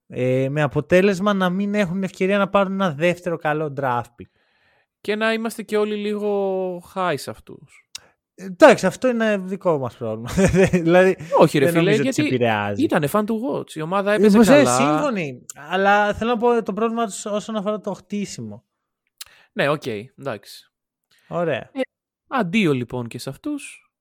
Ε, 0.08 0.50
με 0.50 0.62
αποτέλεσμα 0.62 1.34
να 1.34 1.50
μην 1.50 1.74
έχουν 1.74 2.04
ευκαιρία 2.04 2.38
να 2.38 2.50
πάρουν 2.50 2.72
ένα 2.74 2.92
δεύτερο 2.92 3.38
καλό 3.38 3.74
draft 3.82 4.02
pick. 4.02 4.30
Και 5.02 5.16
να 5.16 5.34
είμαστε 5.34 5.64
και 5.64 5.78
όλοι 5.78 5.96
λίγο 5.96 6.78
high 6.96 7.14
σε 7.16 7.30
αυτούς. 7.30 7.83
Ε, 8.36 8.44
Εντάξει, 8.46 8.86
αυτό 8.86 9.08
είναι 9.08 9.38
δικό 9.38 9.78
μας 9.78 9.98
πρόβλημα. 9.98 10.30
δηλαδή, 10.84 11.18
Όχι 11.40 11.58
ρε 11.58 11.66
δεν 11.66 11.74
φίλε, 11.74 11.84
νομίζω 11.84 12.02
ότι 12.04 12.14
σε 12.14 12.22
γιατί 12.22 12.36
επηρεάζει. 12.36 12.84
ήταν 12.84 13.04
fun 13.12 13.24
to 13.26 13.34
watch. 13.52 13.72
Η 13.74 13.82
ομάδα 13.82 14.12
έπαιζε 14.14 14.38
Είμαι 14.38 14.46
καλά. 14.46 14.76
σύμφωνοι. 14.76 15.46
Αλλά 15.56 16.14
θέλω 16.14 16.30
να 16.30 16.38
πω 16.38 16.64
το 16.64 16.74
πρόβλημα 16.74 17.06
τους 17.06 17.26
όσον 17.26 17.56
αφορά 17.56 17.80
το 17.80 17.94
χτίσιμο. 17.94 18.64
Ναι, 19.54 19.70
οκ, 19.70 19.84
εντάξει. 19.86 20.72
Ωραία. 21.28 21.72
Αντίο 22.28 22.74
λοιπόν 22.74 23.08
και 23.08 23.18
σε 23.20 23.30
αυτούς. 23.30 23.92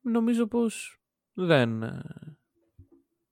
Νομίζω 0.00 0.46
πως 0.46 1.00
δεν, 1.32 1.82
ε, 1.82 2.02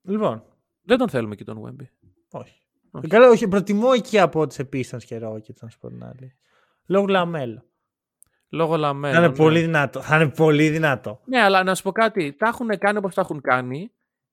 Λοιπόν, 0.02 0.44
δεν 0.82 0.98
τον 0.98 1.08
θέλουμε 1.08 1.34
και 1.34 1.44
τον 1.44 1.64
Wemby. 1.64 1.86
όχι. 2.30 2.54
Όχι. 2.90 3.06
Καλά, 3.06 3.28
όχι, 3.28 3.48
προτιμώ 3.48 3.90
εκεί 3.94 4.18
από 4.18 4.46
τις 4.46 4.60
Pistons 4.72 5.02
και 5.04 5.20
Rockets, 5.22 5.54
να 5.60 5.68
σου 5.68 5.78
πω 5.78 5.88
την 5.88 6.04
άλλη. 6.04 6.36
Λόγω 6.86 7.06
Λαμέλο. 7.06 7.64
Λόγω 8.50 8.76
Λαμέλο. 8.76 9.14
Θα 9.16 9.18
είναι 9.22 9.28
ναι. 9.28 9.36
πολύ 9.36 9.60
δυνατό. 9.60 10.00
Θα 10.00 10.16
είναι 10.16 10.28
πολύ 10.30 10.68
δυνατό. 10.68 11.20
Ναι, 11.24 11.40
αλλά 11.40 11.62
να 11.62 11.74
σου 11.74 11.82
πω 11.82 11.92
κάτι. 11.92 12.32
Τα 12.32 12.46
έχουν 12.48 12.78
κάνει 12.78 12.98
όπως 12.98 13.14
τα 13.14 13.20
έχουν 13.20 13.40
κάνει 13.40 13.92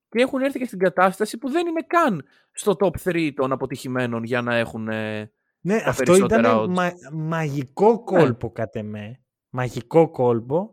και 0.10 0.22
έχουν 0.22 0.42
έρθει 0.42 0.60
και 0.60 0.66
στην 0.66 0.80
κατάσταση 0.80 1.38
που 1.38 1.50
δεν 1.50 1.68
είναι 1.68 1.82
καν 1.88 2.24
στο 2.52 2.76
top 2.80 3.10
3 3.10 3.32
των 3.36 3.52
αποτυχημένων 3.52 4.24
για 4.24 4.42
να 4.42 4.56
έχουν... 4.56 4.88
ε, 4.88 5.32
Ναι, 5.62 5.80
τα 5.82 5.90
αυτό 5.90 6.04
περισσότερα 6.04 6.40
ήταν 6.42 6.60
odds. 6.64 6.68
μα- 6.76 6.94
μαγικό 7.14 8.04
κόλπο 8.04 8.52
κατ' 8.52 8.76
εμέ. 8.76 9.20
Μαγικό 9.50 10.10
κόλπο. 10.12 10.72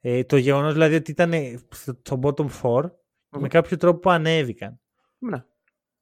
Ε, 0.00 0.24
το 0.24 0.36
γεγονός 0.36 0.72
δηλαδή 0.72 0.94
ότι 0.94 1.10
ήταν 1.10 1.32
στο, 1.70 1.94
στο 2.04 2.18
bottom 2.22 2.46
4 2.62 2.90
με 3.28 3.48
κάποιο 3.48 3.76
τρόπο 3.76 3.98
που 3.98 4.10
ανέβηκαν. 4.10 4.80
Ναι, 5.18 5.44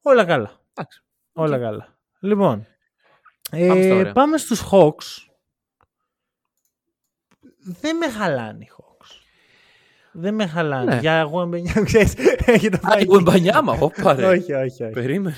Όλα 0.01 0.25
καλά. 0.25 0.51
εντάξει. 0.73 1.03
Όλα 1.33 1.59
καλά. 1.59 1.97
Λοιπόν, 2.19 2.67
Πάμε 3.51 3.81
στα 3.81 3.93
ε, 3.93 3.99
ωραία. 3.99 4.11
πάμε 4.11 4.37
στους 4.37 4.63
Hawks. 4.71 5.30
Δεν 7.63 7.97
με 7.97 8.09
χαλάνε 8.09 8.63
οι 8.63 8.69
Hawks. 8.77 9.07
Δεν 10.11 10.33
με 10.35 10.47
χαλάνε. 10.47 10.93
Ναι. 10.93 10.99
Για 10.99 11.13
εγώ 11.13 11.41
εμπενιά, 11.41 11.73
ξέρεις, 11.85 12.13
έχετε 12.45 12.77
Α, 12.77 12.79
πάει 12.79 13.01
εγώ 13.01 13.13
εκεί. 13.15 13.23
εμπανιάμα, 13.27 13.73
όπα 13.79 14.13
ρε. 14.13 14.25
όχι, 14.27 14.53
όχι, 14.53 14.83
όχι. 14.83 14.93
Περίμενε. 14.93 15.35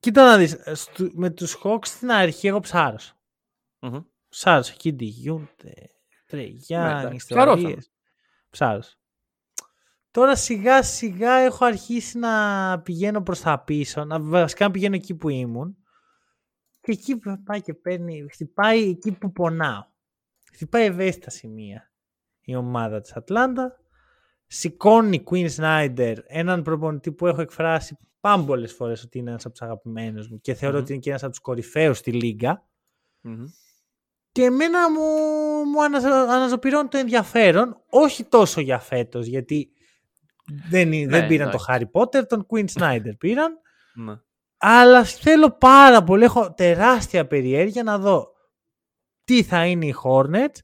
Κοίτα 0.00 0.24
να 0.24 0.36
δεις, 0.38 0.56
στου- 0.72 1.14
με 1.14 1.30
τους 1.30 1.56
Hawks 1.64 1.86
στην 1.86 2.10
αρχή 2.10 2.46
εγώ 2.46 2.60
ψάρωσα. 2.60 3.12
Μμμ. 3.80 3.98
Ψάρωσα, 4.28 4.72
Κίντι 4.72 5.04
Γιούντε, 5.04 5.74
Τρεγιάννη, 6.26 6.98
εντάξει. 7.00 7.16
ιστορίες. 7.16 7.56
Ψαρώσαμε. 7.56 7.82
Ψάρωσα. 8.50 8.92
Τώρα 10.10 10.36
σιγά 10.36 10.82
σιγά 10.82 11.32
έχω 11.32 11.64
αρχίσει 11.64 12.18
να 12.18 12.80
πηγαίνω 12.84 13.22
προς 13.22 13.40
τα 13.40 13.58
πίσω, 13.60 14.04
να 14.04 14.20
βασικά 14.20 14.64
να 14.64 14.70
πηγαίνω 14.70 14.94
εκεί 14.94 15.14
που 15.14 15.28
ήμουν 15.28 15.76
και 16.80 16.92
εκεί 16.92 17.16
που 17.16 17.42
πάει 17.42 17.60
και 17.60 17.74
παίρνει, 17.74 18.26
χτυπάει 18.32 18.88
εκεί 18.88 19.12
που 19.12 19.32
πονάω. 19.32 19.84
Χτυπάει 20.54 20.84
ευαίσθητα 20.84 21.30
σημεία 21.30 21.90
η 22.40 22.54
ομάδα 22.56 23.00
της 23.00 23.12
Ατλάντα. 23.12 23.76
Σηκώνει 24.46 25.22
Quin 25.30 25.48
Snyder, 25.56 26.16
έναν 26.26 26.62
προπονητή 26.62 27.12
που 27.12 27.26
έχω 27.26 27.40
εκφράσει 27.40 27.98
πάμπολες 28.20 28.72
φορές 28.72 29.02
ότι 29.02 29.18
είναι 29.18 29.30
ένας 29.30 29.44
από 29.44 29.52
τους 29.54 29.62
αγαπημένους 29.62 30.28
μου 30.28 30.40
και 30.40 30.54
θεωρώ 30.54 30.74
Μμμ. 30.76 30.82
ότι 30.82 30.92
είναι 30.92 31.00
και 31.00 31.08
ένας 31.10 31.22
από 31.22 31.30
τους 31.30 31.40
κορυφαίους 31.40 31.98
στη 31.98 32.12
λίγκα. 32.12 32.66
Μμμ. 33.20 33.44
Και 34.32 34.42
εμένα 34.44 34.90
μου, 34.90 35.00
μου 35.70 35.82
αναζω- 35.84 36.12
αναζωπηρώνει 36.12 36.88
το 36.88 36.98
ενδιαφέρον, 36.98 37.82
όχι 37.90 38.24
τόσο 38.24 38.60
για 38.60 38.78
φέτος, 38.78 39.26
γιατί 39.26 39.72
δεν, 40.70 40.92
είναι- 40.92 41.10
δεν 41.10 41.20
Ναι, 41.22 41.26
πήραν 41.28 41.48
εντάξει. 41.48 41.66
το 41.66 41.72
Harry 41.72 42.00
Potter, 42.00 42.26
τον 42.28 42.46
Queen 42.50 42.64
Snyder 42.78 43.12
πήραν, 43.18 43.58
Ναι. 43.94 44.14
αλλά 44.56 45.04
θέλω 45.04 45.50
πάρα 45.50 46.02
πολύ, 46.04 46.24
έχω 46.24 46.52
τεράστια 46.54 47.26
περιέργεια 47.26 47.82
να 47.82 47.98
δω 47.98 48.26
τι 49.28 49.42
θα 49.42 49.66
είναι 49.66 49.86
οι 49.86 49.94
Hornets 50.04 50.56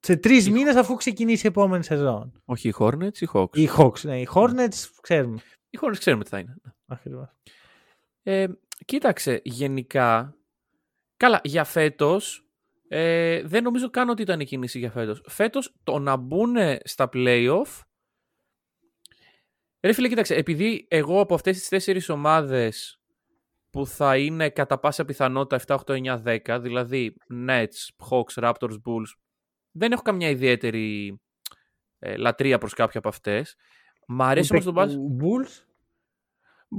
σε 0.00 0.16
τρεις 0.16 0.46
Οι- 0.46 0.50
μήνες 0.50 0.76
αφού 0.76 0.94
ξεκινήσει 0.94 1.46
η 1.46 1.48
επόμενη 1.48 1.84
σεζόν. 1.84 2.42
Όχι 2.44 2.68
οι 2.68 2.74
Hornets, 2.78 3.18
οι 3.20 3.28
Hawks. 3.32 3.56
Οι 3.56 3.68
Hawks, 3.76 4.00
ναι, 4.02 4.20
οι 4.20 4.28
Hornets 4.34 4.84
ξέρουμε. 5.00 5.38
Οι 5.70 5.78
Hornets 5.82 5.98
ξέρουμε 5.98 6.24
τι 6.24 6.30
θα 6.30 6.38
είναι. 6.38 6.56
Ακριβώς. 6.86 7.28
Ε, 8.22 8.46
κοίταξε, 8.84 9.40
γενικά, 9.44 10.36
καλά, 11.16 11.40
για 11.44 11.64
φέτος, 11.64 12.48
ε, 12.88 13.42
δεν 13.42 13.62
νομίζω 13.62 13.90
καν 13.90 14.08
ότι 14.08 14.22
ήταν 14.22 14.40
η 14.40 14.44
κίνηση 14.44 14.78
για 14.78 14.90
φέτος. 14.90 15.22
Φέτος, 15.28 15.74
το 15.84 15.98
να 15.98 16.16
μπουν 16.16 16.56
στα 16.84 17.08
playoff, 17.12 17.80
ρε 19.80 19.92
φίλε, 19.92 20.08
κοίταξε, 20.08 20.34
επειδή 20.34 20.86
εγώ 20.90 21.20
από 21.20 21.34
αυτές 21.34 21.58
τις 21.58 21.68
τέσσερις 21.68 22.08
ομάδες 22.08 23.00
που 23.76 23.86
θα 23.86 24.16
είναι 24.16 24.50
κατά 24.50 24.78
πάσα 24.78 25.04
πιθανότητα 25.04 25.78
7, 25.84 25.96
8, 25.96 26.22
9, 26.22 26.38
10, 26.46 26.58
δηλαδή 26.62 27.16
Nets, 27.48 28.08
Hawks, 28.10 28.42
Raptors, 28.44 28.76
Bulls, 28.84 29.10
δεν 29.70 29.92
έχω 29.92 30.02
καμιά 30.02 30.28
ιδιαίτερη 30.28 31.18
ε, 31.98 32.16
λατρεία 32.16 32.58
προς 32.58 32.74
κάποια 32.74 32.98
από 32.98 33.08
αυτές. 33.08 33.56
Μ' 34.06 34.22
αρέσει 34.22 34.52
όμως 34.52 34.64
το 34.64 34.72
μπάσκετ. 34.72 34.98
Bulls, 34.98 35.64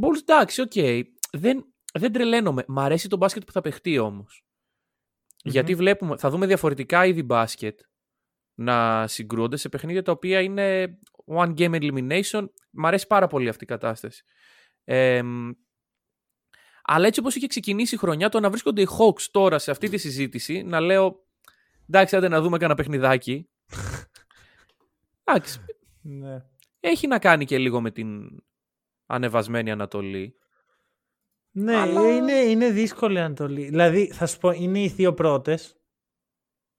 Bulls 0.02 0.20
εντάξει, 0.22 0.62
οκ. 0.62 1.06
Δεν, 1.32 1.74
δεν 1.94 2.12
τρελαίνομαι. 2.12 2.64
Μ' 2.68 2.80
αρέσει 2.80 3.10
το 3.10 3.18
μπάσκετ 3.18 3.44
που 3.44 3.52
θα 3.52 3.62
παιχτεί 3.62 3.98
όμως. 3.98 4.44
Γιατί 5.44 5.76
βλέπουμε, 5.76 6.18
θα 6.18 6.30
δούμε 6.30 6.46
διαφορετικά 6.46 7.06
είδη 7.06 7.24
μπάσκετ 7.24 7.80
να 8.54 9.08
συγκρούονται 9.08 9.58
σε 9.58 9.70
παιχνίδια 9.70 10.04
τα 10.04 10.12
οποία 10.12 10.42
είναι 10.42 11.00
one 11.26 11.54
game 11.58 11.82
elimination. 11.82 12.48
Μ' 12.72 12.86
αρέσει 12.86 13.08
πάρα 13.08 13.28
πολύ 13.28 13.50
αυτή 13.50 13.64
η 13.64 13.68
κατάσταση. 13.68 14.24
Ε, 14.84 15.22
μ, 15.22 15.50
αλλά 16.90 17.08
έτσι 17.08 17.20
όπως 17.20 17.36
είχε 17.36 17.48
ξεκινήσει 17.48 17.96
η 17.96 17.98
χρονιά, 17.98 18.30
το 18.30 18.40
να 18.40 18.50
βρίσκονται 18.50 18.82
οι 18.82 18.88
Hawks 19.00 19.22
τώρα 19.32 19.60
σε 19.60 19.72
αυτή 19.72 19.90
τη 19.90 19.98
συζήτηση, 19.98 20.64
να 20.64 20.80
λέω 20.80 21.26
εντάξει, 21.90 22.16
άντε 22.16 22.28
να 22.28 22.42
δούμε 22.42 22.58
κανένα 22.58 22.76
παιχνιδάκι. 22.76 23.50
εντάξει, 25.24 25.60
ναι. 26.02 26.46
έχει 26.80 27.08
να 27.08 27.20
κάνει 27.20 27.46
και 27.46 27.58
λίγο 27.58 27.82
με 27.82 27.92
την 27.92 28.30
ανεβασμένη 29.06 29.72
Ανατολή. 29.72 30.36
Ναι, 31.52 31.76
Αλλά- 31.76 32.16
είναι, 32.16 32.34
είναι 32.34 32.70
δύσκολη 32.70 33.16
η 33.16 33.20
Ανατολή. 33.20 33.66
Δηλαδή, 33.70 34.12
θα 34.12 34.26
σου 34.26 34.38
πω, 34.38 34.52
είναι 34.52 34.80
οι 34.80 34.88
δύο 34.88 35.14
πρώτες. 35.14 35.78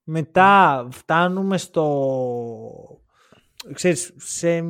Μετά 0.03 0.89
φτάνουμε 0.91 1.59
στο... 1.59 1.87
Ξέρεις, 3.73 4.13
σε 4.17 4.61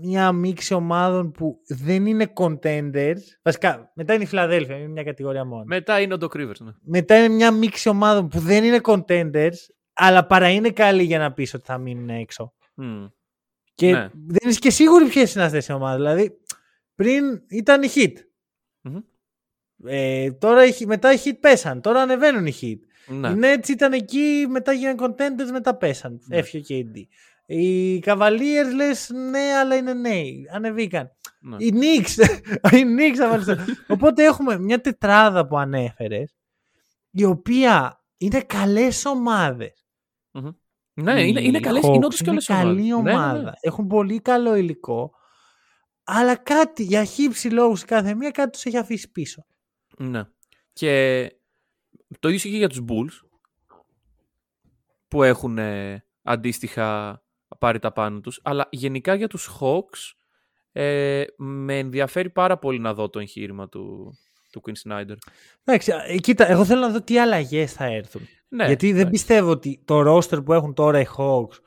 μια 0.00 0.32
μίξη 0.32 0.74
ομάδων 0.74 1.30
που 1.32 1.58
δεν 1.66 2.06
είναι 2.06 2.32
contenders. 2.34 3.18
Βασικά, 3.42 3.92
μετά 3.94 4.14
είναι 4.14 4.22
η 4.22 4.26
Φιλαδέλφια, 4.26 4.76
είναι 4.76 4.88
μια 4.88 5.02
κατηγορία 5.02 5.44
μόνο. 5.44 5.64
Μετά 5.66 6.00
είναι 6.00 6.14
ο 6.14 6.16
Doc 6.20 6.36
Rivers. 6.36 6.58
Ναι. 6.58 6.70
Μετά 6.82 7.16
είναι 7.18 7.34
μια 7.34 7.50
μίξη 7.50 7.88
ομάδων 7.88 8.28
που 8.28 8.38
δεν 8.38 8.64
είναι 8.64 8.80
contenders, 8.82 9.56
αλλά 9.92 10.26
παρά 10.26 10.50
είναι 10.50 10.70
καλή 10.70 11.02
για 11.02 11.18
να 11.18 11.32
πεις 11.32 11.54
ότι 11.54 11.64
θα 11.66 11.78
μείνουν 11.78 12.08
έξω. 12.08 12.54
Μμ. 12.74 13.04
Και 13.74 13.90
Ναι. 13.92 14.10
δεν 14.26 14.48
είσαι 14.50 14.58
και 14.58 14.70
σίγουρη 14.70 15.06
ποιες 15.06 15.34
είναι 15.34 15.44
αυτές 15.44 15.66
οι 15.68 15.72
ομάδες. 15.72 15.96
Δηλαδή, 15.96 16.36
πριν 16.94 17.24
ήταν 17.48 17.82
η 17.82 17.88
Hit. 17.94 18.12
Μμμ. 18.80 18.98
Ε, 19.84 20.30
τώρα 20.32 20.66
οι 20.66 20.70
Heat- 20.78 20.86
μετά 20.86 21.12
οι 21.12 21.16
Hit 21.24 21.32
πέσαν. 21.40 21.80
Τώρα 21.80 22.00
ανεβαίνουν 22.00 22.46
οι 22.46 22.52
Hit. 22.60 22.78
Ναι. 23.06 23.28
Οι 23.28 23.34
Nets 23.40 23.68
ήταν 23.68 23.92
εκεί, 23.92 24.46
μετά 24.48 24.72
γίνανε 24.72 24.96
contenders, 25.06 25.50
μετά 25.52 25.76
πέσαν. 25.76 26.20
Ναι. 26.26 26.36
Έφυγε 26.36 26.74
ο 26.74 26.78
KD. 26.94 27.00
Οι 27.46 27.98
Cavaliers 28.04 28.74
λες 28.74 29.10
ναι, 29.30 29.38
αλλά 29.38 29.76
είναι 29.76 29.94
νέοι. 29.94 30.46
Ανεβήκαν. 30.52 31.10
Ναι. 31.40 31.56
Οι 31.58 31.72
Knicks. 31.74 32.24
οι 32.76 32.82
Knicks 32.96 33.14
θα 33.16 33.28
βάλεις 33.28 33.44
το- 33.46 33.56
Οπότε 33.88 34.24
έχουμε 34.24 34.58
μια 34.58 34.80
τετράδα 34.80 35.46
που 35.46 35.58
ανέφερες, 35.58 36.36
η 37.10 37.24
οποία 37.24 38.04
είναι 38.16 38.40
καλές 38.40 39.04
ομάδες. 39.04 39.86
Μμμ. 40.32 40.50
Ναι, 40.94 41.26
είναι, 41.26 41.40
είναι 41.42 41.60
καλές, 41.60 41.82
είναι 41.84 41.96
όντως 41.96 42.20
είναι 42.20 42.28
καλές 42.28 42.46
καλή 42.46 42.92
ομάδες. 42.92 43.12
Ναι, 43.14 43.20
ναι, 43.20 43.24
ομάδα. 43.26 43.42
ναι. 43.42 43.50
Έχουν 43.60 43.86
πολύ 43.86 44.20
καλό 44.20 44.54
υλικό. 44.54 45.10
Αλλά 46.04 46.36
κάτι 46.36 46.82
για 46.82 47.04
χύψη 47.04 47.48
λόγους 47.50 47.84
κάθε 47.84 48.14
μία 48.14 48.30
κάτι 48.30 48.50
τους 48.50 48.64
έχει 48.64 48.76
αφήσει 48.76 49.10
πίσω. 49.10 49.46
Ναι. 49.98 50.22
Και 50.72 51.30
το 52.18 52.28
ίδιο 52.28 52.50
και 52.50 52.56
για 52.56 52.68
τους 52.68 52.80
Bulls 52.88 53.28
που 55.08 55.22
έχουν 55.22 55.58
ε, 55.58 56.04
αντίστοιχα 56.22 57.20
πάρει 57.58 57.78
τα 57.78 57.92
πάνω 57.92 58.20
τους. 58.20 58.40
Αλλά 58.42 58.68
γενικά 58.70 59.14
για 59.14 59.28
τους 59.28 59.50
Hawks 59.60 60.12
ε, 60.72 61.24
με 61.36 61.78
ενδιαφέρει 61.78 62.30
πάρα 62.30 62.58
πολύ 62.58 62.78
να 62.78 62.94
δω 62.94 63.08
το 63.08 63.18
εγχείρημα 63.18 63.68
του, 63.68 64.12
του 64.50 64.62
Quinn 64.66 64.90
Snyder. 64.90 65.16
Εντάξει, 65.64 65.92
ε, 66.06 66.16
κοίτα, 66.16 66.50
εγώ 66.50 66.64
θέλω 66.64 66.80
να 66.80 66.90
δω 66.90 67.00
τι 67.00 67.18
αλλαγές 67.18 67.72
θα 67.72 67.84
έρθουν. 67.84 68.22
Ναι, 68.48 68.66
Γιατί 68.66 68.92
δεν 68.92 69.04
ναι. 69.04 69.10
πιστεύω 69.10 69.50
ότι 69.50 69.82
το 69.84 70.16
roster 70.16 70.44
που 70.44 70.52
έχουν 70.52 70.74
τώρα 70.74 71.00
οι 71.00 71.06
Hawks 71.16 71.58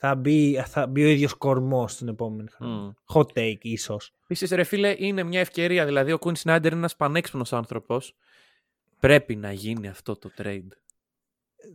θα 0.00 0.14
μπει, 0.14 0.62
θα 0.66 0.86
μπει 0.86 1.04
ο 1.04 1.08
ίδιος 1.08 1.34
κορμός 1.34 1.92
στην 1.92 2.08
επόμενη 2.08 2.48
χρονιά. 2.50 2.76
Μμ. 2.76 2.90
Hot 3.14 3.26
take 3.34 3.58
ίσως. 3.60 4.14
Επίσης, 4.22 4.50
ρε 4.50 4.64
φίλε, 4.64 4.94
είναι 4.98 5.22
μια 5.22 5.40
ευκαιρία. 5.40 5.84
Δηλαδή, 5.84 6.12
ο 6.12 6.18
Quinn 6.20 6.34
Snyder 6.42 6.64
είναι 6.64 6.76
ένας 6.76 6.96
πανέξυπνος 6.96 7.52
άνθρωπος. 7.52 8.14
Πρέπει 9.00 9.36
να 9.36 9.52
γίνει 9.52 9.88
αυτό 9.88 10.16
το 10.16 10.30
trade. 10.38 10.68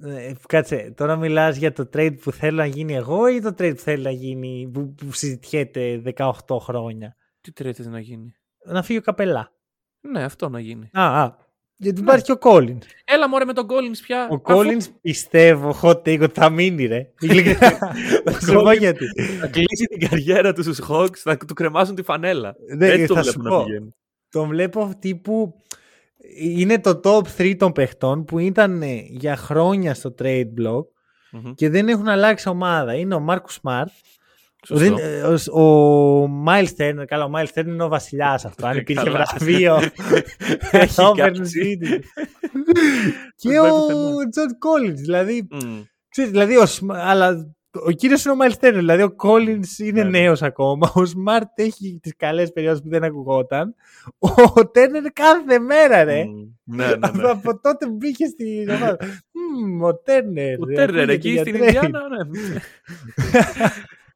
Ε, 0.01 0.31
κάτσε, 0.47 0.93
τώρα 0.97 1.15
μιλάς 1.15 1.57
για 1.57 1.71
το 1.73 1.89
trade 1.93 2.15
που 2.21 2.31
θέλω 2.31 2.57
να 2.57 2.65
γίνει 2.65 2.93
εγώ 2.95 3.27
ή 3.27 3.41
το 3.41 3.49
trade 3.57 3.73
που 3.75 3.81
θέλει 3.81 4.03
να 4.03 4.11
γίνει, 4.11 4.69
που, 4.73 4.93
που 4.93 5.11
συζητιέται 5.11 6.01
18 6.15 6.33
χρόνια; 6.59 7.15
Τι 7.41 7.51
trade 7.59 7.71
θες 7.73 7.87
να 7.87 7.99
γίνει; 7.99 8.35
Να 8.65 8.83
φύγει 8.83 8.99
ο 8.99 9.01
Καπελά. 9.01 9.51
Ναι, 10.01 10.23
αυτό 10.23 10.49
να 10.49 10.59
γίνει. 10.59 10.89
Α, 10.93 11.21
α. 11.21 11.35
Γιατί 11.77 12.01
υπάρχει 12.01 12.23
και 12.23 12.31
ο 12.31 12.37
Collins. 12.41 12.77
Έλα 13.05 13.29
μωρέ 13.29 13.45
με 13.45 13.53
τον 13.53 13.65
Collins 13.69 13.97
πια. 14.03 14.27
Ο 14.31 14.41
Αφού 14.45 14.59
Collins 14.59 14.83
πιστεύω 15.01 15.79
hot 15.81 15.95
take 15.97 16.21
ότι 16.21 16.39
θα 16.39 16.49
μείνει 16.49 16.85
ρε. 16.85 17.09
Ειλικρινά. 17.19 17.77
Θα 18.25 18.39
σου 18.45 18.53
πω 18.53 18.61
Collins- 18.69 18.77
γιατί. 18.79 19.05
Θα 19.39 19.47
κλείσει 19.47 19.85
την 19.89 20.09
καριέρα 20.09 20.53
του 20.53 20.61
στους 20.63 20.81
Hawks, 20.89 21.15
θα 21.15 21.37
του 21.37 21.53
κρεμάσουν 21.53 21.95
τη 21.95 22.03
φανέλα. 22.03 22.55
Δεν, 22.77 22.91
Έτσι 22.91 23.05
το 23.07 23.13
θα 23.15 23.21
βλέπω 23.21 23.37
σου 23.37 23.41
να 23.41 23.49
πω. 23.49 23.63
πηγαίνει. 23.63 23.95
Τον 24.29 24.47
βλέπω 24.47 24.91
τύπου 24.99 25.55
είναι 26.37 26.79
το 26.79 26.99
top 27.03 27.21
3 27.41 27.55
των 27.57 27.71
παιχτών 27.71 28.25
που 28.25 28.39
ήταν 28.39 28.81
ε, 28.81 29.05
για 29.09 29.35
χρόνια 29.35 29.93
στο 29.93 30.15
trade 30.21 30.45
block 30.61 30.83
Μμμ. 31.31 31.53
και 31.53 31.69
δεν 31.69 31.87
έχουν 31.87 32.07
αλλάξει 32.07 32.49
ομάδα. 32.49 32.93
Είναι 32.95 33.15
ο 33.15 33.25
Marcus 33.29 33.59
Smart. 33.61 33.85
Σωστό. 34.65 34.83
Δεν, 34.85 34.95
ε, 34.99 35.21
ο, 35.51 35.61
ο 35.61 36.43
Miles 36.47 36.67
Turner, 36.77 37.03
καλά, 37.07 37.25
ο 37.25 37.29
Miles 37.35 37.59
Turner 37.59 37.65
είναι 37.65 37.83
ο 37.83 37.87
βασιλιάς 37.87 38.45
αυτό. 38.49 38.67
Αν 38.67 38.77
υπήρχε 38.77 39.03
Καλά. 39.03 39.25
βραβείο, 39.29 39.75
Έχει 40.71 40.93
θα 40.93 41.11
έπαιρνε 41.15 41.37
κάψει. 41.37 41.59
σπίτι 41.59 41.99
του. 41.99 42.07
και 43.35 43.49
Δεν 43.49 43.59
ο 43.59 43.63
πάει 43.63 43.71
πουθενά. 43.71 44.13
John 44.35 44.89
Collins, 44.89 44.93
δηλαδή 44.95 45.47
Μμ. 45.51 45.81
Ξέρεις, 46.09 46.31
δηλαδή, 46.31 46.57
ο, 46.57 46.65
Σμ- 46.65 46.91
αλλά 46.95 47.55
ο 47.85 47.91
κύριος 47.91 48.25
είναι 48.25 48.33
ο 48.33 48.37
Miles 48.41 48.65
Turner, 48.65 48.73
δηλαδή 48.73 49.03
ο 49.03 49.15
Collins 49.23 49.77
είναι 49.79 50.03
Ναι, 50.03 50.09
ναι. 50.09 50.19
νέος 50.19 50.41
ακόμα, 50.41 50.91
ο 50.95 51.01
Smart 51.01 51.47
έχει 51.55 51.99
τις 52.01 52.13
καλές 52.17 52.51
περιόδους 52.51 52.81
που 52.81 52.89
δεν 52.89 53.03
ακουγόταν, 53.03 53.75
ο 54.19 54.53
Turner 54.55 55.09
κάθε 55.13 55.59
μέρα 55.59 56.03
ρε. 56.03 56.23
Μμ. 56.25 56.75
Ναι, 56.75 56.85
ναι, 56.85 56.93
Από, 57.01 57.17
ναι. 57.17 57.29
από 57.29 57.59
τότε 57.59 57.85
που 57.85 57.93
μπήκε 57.95 58.25
στην 58.25 58.69
ομάδα. 58.69 58.97
Μμμ, 59.31 59.83
ο 59.83 59.89
Turner. 59.89 60.57
Ο 60.61 60.65
ρε, 60.65 60.75
Τέρνερ 60.75 61.09
ακούγεται 61.09 61.13
εκεί 61.13 61.29
για 61.29 61.41
στην 61.41 61.55
trade. 61.55 61.63
Ινδιάνα, 61.63 61.99
ναι. 62.25 62.59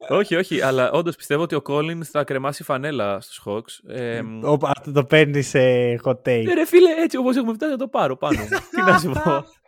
όχι, 0.08 0.36
όχι, 0.36 0.60
αλλά 0.60 0.90
όντως 0.90 1.16
πιστεύω 1.16 1.42
ότι 1.42 1.54
ο 1.54 1.62
Collins 1.68 2.02
θα 2.10 2.24
κρεμάσει 2.24 2.62
φανέλα 2.64 3.20
στους 3.20 3.42
Hawks. 3.46 3.90
Ε, 3.94 4.22
μ, 4.22 4.44
Ο- 4.44 4.58
Αυτό 4.76 4.92
το 4.92 5.04
παίρνει 5.04 5.42
σε 5.42 5.58
hot 6.04 6.12
take. 6.12 6.44
ε, 6.48 6.54
ρε 6.54 6.66
φίλε, 6.66 6.90
έτσι 7.02 7.16
όπως 7.16 7.36
έχουμε 7.36 7.52
φτάσει 7.52 7.70
θα 7.72 7.78
το 7.78 7.88
πάρω 7.88 8.16
πάνω. 8.16 8.38
μου. 8.40 8.46
Τι 8.70 8.80
να 8.90 8.98
σου 8.98 9.10
πω. 9.24 9.44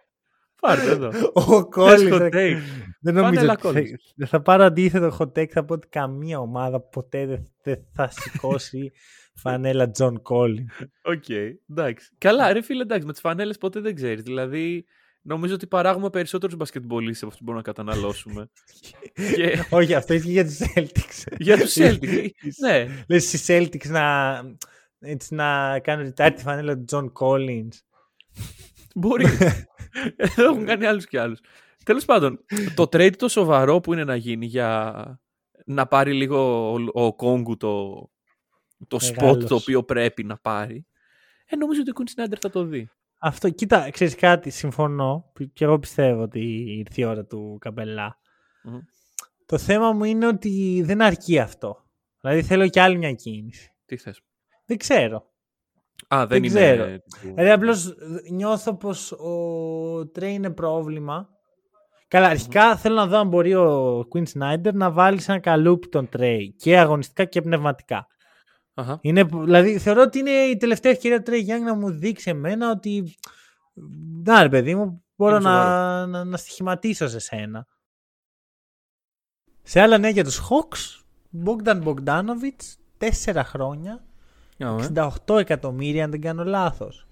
Πάρτε 0.61 0.91
εδώ. 0.91 1.07
Ο 1.33 1.69
Θες 1.89 2.03
Collins. 2.03 2.13
hot 2.15 2.19
ρε, 2.19 2.29
take. 2.33 2.61
Δεν 3.01 3.15
νομίζω 3.15 3.35
Φανέλα 3.35 3.53
ότι 3.53 3.63
θα, 3.63 3.71
Collins. 3.71 4.13
δεν 4.17 4.27
θα 4.27 4.43
πάρω 4.43 4.65
αντίθετο 4.65 5.17
hot 5.19 5.39
take. 5.39 5.49
Θα 5.49 5.65
πω 5.65 5.75
ότι 5.75 5.89
καμία 5.89 6.39
ομάδα 6.39 6.81
ποτέ 6.81 7.27
δεν, 7.27 7.47
δεν 7.63 7.87
θα 7.93 8.11
σηκώσει 8.11 8.93
φανέλα 9.43 9.91
John 9.99 10.13
Collins. 10.23 10.87
OK, 11.03 11.29
εντάξει. 11.71 12.11
Καλά, 12.19 12.53
ρε 12.53 12.63
φίλε, 12.63 12.83
εντάξει, 12.83 13.07
με 13.07 13.13
τις 13.13 13.21
φανέλες 13.21 13.59
ποτέ 13.59 13.81
δεν 13.81 13.95
ξέρεις. 13.95 14.23
Δηλαδή, 14.23 14.85
νομίζω 15.23 15.55
ότι 15.55 15.67
παράγουμε 15.67 16.11
περισσότερους 16.11 16.57
μπασκετμπολίστες 16.57 17.23
από 17.23 17.27
αυτούς 17.27 17.39
που 17.39 17.45
μπορούμε 17.53 17.65
να 17.67 17.73
καταναλώσουμε. 17.73 18.51
και 19.37 19.65
Όχι, 19.71 19.95
αυτό 19.95 20.15
ισχύει 20.15 20.31
για 20.31 20.45
τους 20.45 20.59
Celtics. 20.75 21.33
για 21.39 21.57
τους 21.59 21.75
Celtics. 21.79 22.29
ναι, 22.61 22.87
Λες 23.09 23.25
στις 23.29 23.47
Celtics 23.49 23.89
να, 23.89 24.37
έτσι, 24.99 25.35
να 25.35 25.79
κάνουν 25.79 26.13
retire 26.17 26.33
τη 26.37 26.43
φανέλα 26.43 26.77
του 26.79 26.85
John 26.91 27.07
Collins. 27.13 27.69
Μπορεί. 28.95 29.27
Εδώ 30.17 30.45
έχουν 30.45 30.65
κάνει 30.65 30.87
άλλους 30.87 31.07
και 31.07 31.21
άλλους. 31.21 31.41
Τέλος 31.85 32.05
πάντων, 32.05 32.45
το 32.75 32.83
trade 32.83 33.17
το 33.17 33.29
σοβαρό 33.29 33.81
που 33.81 33.93
είναι 33.93 34.05
να 34.05 34.17
γίνει 34.17 34.47
για 34.47 35.21
να 35.67 35.87
πάρει 35.87 36.13
λίγο 36.13 36.73
ο, 36.73 37.05
ο 37.05 37.15
Κόγκου 37.15 37.57
το, 37.57 37.95
το 38.89 38.99
spot 39.01 39.15
Μεγάλος. 39.17 39.45
το 39.45 39.55
οποίο 39.55 39.83
πρέπει 39.83 40.25
να 40.25 40.37
πάρει. 40.37 40.87
Ε, 41.47 41.57
νομίζω 41.57 41.81
ότι 41.81 41.91
ο 41.91 41.95
Quinn 41.97 42.21
Snyder 42.21 42.37
θα 42.41 42.51
το 42.51 42.65
δει. 42.65 42.91
Αυτό, 43.19 43.51
κοίτα, 43.51 43.91
ξέρεις 43.91 44.15
κάτι, 44.15 44.51
συμφωνώ 44.51 45.33
και 45.53 45.65
εγώ 45.65 45.79
πιστεύω 45.79 46.23
ότι 46.23 46.41
ήρθε 46.79 47.01
η 47.01 47.05
ώρα 47.05 47.25
του 47.25 47.57
καπελά. 47.61 48.19
Μμμ. 48.63 48.79
Το 49.47 49.59
θέμα 49.59 49.93
μου 49.93 50.05
είναι 50.05 50.27
ότι 50.27 50.83
δεν 50.85 51.03
αρκεί 51.03 51.39
αυτό. 51.39 51.85
Δηλαδή 52.21 52.43
θέλω 52.43 52.69
και 52.69 52.81
άλλη 52.81 52.99
μια 52.99 53.13
κίνηση. 53.13 53.73
Τι 53.85 53.97
θες; 53.97 54.21
Δεν 54.67 54.77
ξέρω. 54.77 55.30
Α, 56.15 56.27
δεν, 56.27 56.29
Δεν 56.29 56.45
είναι... 56.45 56.61
ξέρω. 56.61 56.85
τύπου- 56.85 57.35
Δηλαδή 57.35 57.51
απλώς 57.51 57.95
νιώθω 58.31 58.75
πως 58.77 59.13
ο 59.13 60.07
Τρέι 60.09 60.33
είναι 60.35 60.51
πρόβλημα. 60.51 61.29
Καλά, 62.09 62.27
αρχικά 62.27 62.77
θέλω 62.77 62.95
να 62.95 63.07
δω 63.07 63.19
αν 63.19 63.29
μπορεί 63.29 63.55
ο 63.55 64.01
Quinn 64.15 64.25
Snyder 64.35 64.73
να 64.73 64.91
βάλει 64.91 65.21
σε 65.21 65.33
ένα 65.33 65.41
καλούπι 65.41 65.89
τον 65.89 66.09
Τρέι 66.09 66.55
και 66.59 66.79
αγωνιστικά 66.79 67.25
και 67.25 67.41
πνευματικά. 67.41 68.07
Αχα. 68.75 68.99
Είναι, 69.03 69.23
δηλαδή 69.23 69.79
θεωρώ 69.79 70.03
ότι 70.03 70.19
είναι 70.19 70.31
η 70.31 70.57
τελευταία 70.57 70.93
ευκαιρία 70.93 71.17
του 71.17 71.23
Τρέι 71.23 71.41
Γιάνγκ 71.41 71.65
να 71.65 71.75
μου 71.75 71.91
δείξει 71.91 72.31
εμένα 72.31 72.71
ότι 72.71 73.15
να 74.25 74.43
ρε 74.43 74.49
παιδί 74.49 74.75
μου 74.75 75.05
μπορώ 75.17 75.35
Είναι 75.37 75.45
να, 75.45 76.07
να, 76.07 76.25
να 76.25 76.37
στοιχηματίσω 76.37 77.09
σε 77.09 77.19
σένα. 77.19 77.67
Σε 79.63 79.81
άλλα 79.81 79.99
νέα 79.99 80.11
για 80.11 80.25
τους 80.25 80.41
Hawks, 80.41 81.03
Bogdan 81.47 81.83
Bogdanovic, 81.85 82.59
τέσσερα 82.99 83.45
χρόνια, 83.45 83.93
Α, 83.93 83.97
ε. 83.97 84.10
68 84.61 85.39
εκατομμύρια 85.39 86.05
αν 86.05 86.11
δεν 86.11 86.21
κάνω 86.21 86.45
λάθος. 86.45 87.07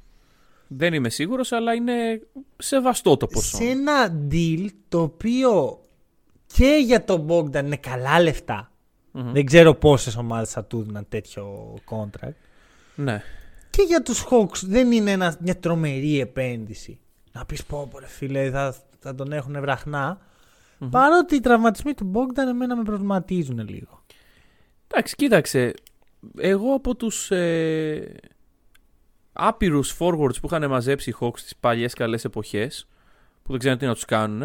Δεν 0.69 0.95
είμαι 0.95 1.09
σίγουρος, 1.09 1.53
αλλά 1.53 1.75
είναι 1.75 2.21
σεβαστό 2.57 3.17
το 3.17 3.27
ποσό. 3.27 3.57
Σε 3.57 3.65
ένα 3.65 4.27
deal 4.31 4.67
το 4.89 5.01
οποίο 5.01 5.81
και 6.47 6.83
για 6.85 7.05
τον 7.05 7.27
Bogdan 7.29 7.65
είναι 7.65 7.77
καλά 7.77 8.21
λεφτά. 8.21 8.71
Μμμ. 9.13 9.33
Δεν 9.33 9.45
ξέρω 9.45 9.75
πόσες 9.75 10.17
ομάδες 10.17 10.51
θα 10.51 10.65
του 10.65 10.83
δίνουν 10.83 11.09
τέτοιο 11.09 11.75
contract. 11.91 12.35
Ναι. 12.95 13.23
Και 13.71 13.83
για 13.83 14.03
τους 14.03 14.27
Hawks 14.31 14.63
δεν 14.63 14.93
είναι 14.93 15.11
ένα, 15.11 15.37
μια 15.41 15.59
τρομερή 15.59 16.21
επένδυση. 16.21 17.01
Να 17.33 17.45
πεις 17.45 17.65
πω 17.65 17.89
πω 17.91 17.99
ρε 17.99 18.07
φίλε 18.07 18.51
θα, 18.51 18.75
θα 18.99 19.15
τον 19.15 19.33
έχουν 19.33 19.61
βραχνά. 19.61 20.21
Παρότι 20.91 21.35
οι 21.35 21.41
τραυματισμοί 21.41 21.95
του 21.95 22.11
Bogdan 22.15 22.49
εμένα 22.49 22.77
με 22.77 22.83
προβληματίζουν 22.83 23.69
λίγο. 23.69 24.03
Εντάξει, 24.89 25.15
κοίταξε. 25.15 25.75
Εγώ 26.39 26.75
από 26.75 26.97
τους 26.97 27.31
ε, 27.31 28.15
άπειρους 29.33 29.97
forwards 29.99 30.41
που 30.41 30.47
είχαν 30.47 30.69
μαζέψει 30.71 31.11
οι 31.11 31.15
Hawks 31.21 31.39
στις 31.39 31.57
παλιές 31.57 31.95
καλές 31.95 32.25
εποχές, 32.25 32.89
που 33.43 33.51
δεν 33.51 33.59
ξέρω 33.59 33.77
τι 33.77 33.87
να 33.87 33.95
τους 33.95 34.05
κάνουν, 34.05 34.43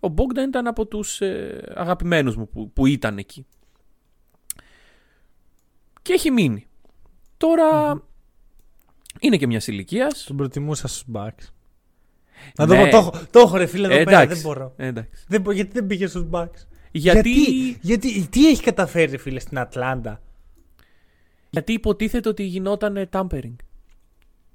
ο 0.00 0.08
Bogdan 0.16 0.46
ήταν 0.48 0.66
από 0.66 0.86
τους 0.86 1.20
ε, 1.20 1.72
αγαπημένους 1.74 2.36
μου 2.36 2.48
που, 2.48 2.70
που 2.72 2.86
ήταν 2.86 3.18
εκεί. 3.18 3.46
Και 6.02 6.12
έχει 6.12 6.30
μείνει. 6.30 6.66
Τώρα 7.36 8.02
είναι 9.20 9.36
και 9.36 9.46
μιας 9.46 9.66
ηλικίας. 9.66 10.24
Τον 10.24 10.36
προτιμούσα 10.36 10.88
στους 10.88 11.04
Bucks. 11.12 11.48
Να 12.58 12.66
το 12.66 12.74
Ναι. 12.74 12.84
πω, 12.84 12.90
το, 12.90 12.96
έχω- 12.96 13.12
το 13.30 13.38
έχω 13.38 13.56
ρε 13.56 13.66
φίλε 13.66 13.86
εδώ 13.86 13.96
Ε, 13.96 14.04
πέρα, 14.04 14.20
εντάξει. 14.20 14.42
δεν 14.42 14.50
μπορώ. 14.52 14.72
Ε, 14.76 14.86
εντάξει. 14.86 15.24
Δεν, 15.28 15.40
μπο- 15.40 15.52
γιατί 15.52 15.70
δεν 15.72 15.86
πήγε 15.86 16.06
στους 16.06 16.24
Bucks; 16.30 16.46
Γιατί, 16.90 17.30
γιατί, 17.30 17.78
γιατί, 17.80 18.26
τι 18.28 18.48
έχει 18.48 18.62
καταφέρει 18.62 19.10
ρε 19.10 19.16
φίλε 19.16 19.40
στην 19.40 19.58
Ατλάντα; 19.58 20.22
Γιατί 21.54 21.72
υποτίθεται 21.72 22.28
ότι 22.28 22.42
γινόταν 22.42 23.08
tampering. 23.12 23.54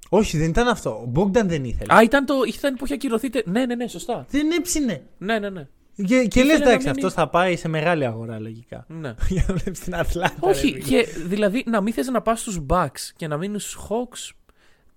Όχι, 0.08 0.38
δεν 0.38 0.48
ήταν 0.48 0.68
αυτό. 0.68 0.90
Ο 0.90 1.12
Bogdan 1.14 1.44
δεν 1.44 1.64
ήθελε. 1.64 1.94
Α, 1.94 2.02
ήταν, 2.02 2.26
το, 2.26 2.34
ήταν 2.46 2.74
που 2.74 2.84
είχε 2.84 2.94
ακυρωθεί. 2.94 3.30
τε- 3.30 3.46
Ναι, 3.46 3.66
ναι, 3.66 3.74
ναι, 3.74 3.86
σωστά. 3.88 4.26
Δεν 4.30 4.50
έγινε. 4.50 5.02
Ναι, 5.18 5.38
ναι, 5.38 5.50
ναι. 5.50 5.68
Και, 6.06 6.24
και 6.24 6.42
λες, 6.44 6.58
να 6.58 6.64
εντάξει, 6.64 6.86
μείνει- 6.86 6.96
αυτός 6.98 7.12
θα 7.12 7.28
πάει 7.28 7.56
σε 7.56 7.68
μεγάλη 7.68 8.04
αγορά 8.06 8.38
λογικά. 8.38 8.84
ναι. 8.88 9.14
Για 9.28 9.44
να 9.48 9.54
βλέπεις 9.54 9.80
την 9.80 9.94
Ατλάντα. 9.94 10.34
ρε 10.44 10.50
Όχι, 10.50 10.60
φίλε. 10.60 10.78
και 10.78 11.06
δηλαδή 11.26 11.64
να 11.66 11.80
μην 11.80 11.92
θες 11.92 12.06
να 12.08 12.22
πας 12.22 12.40
στους 12.40 12.60
Bucks 12.68 13.10
και 13.16 13.26
να 13.26 13.36
μείνεις 13.36 13.62
στους 13.62 13.78
Hawks. 13.88 14.34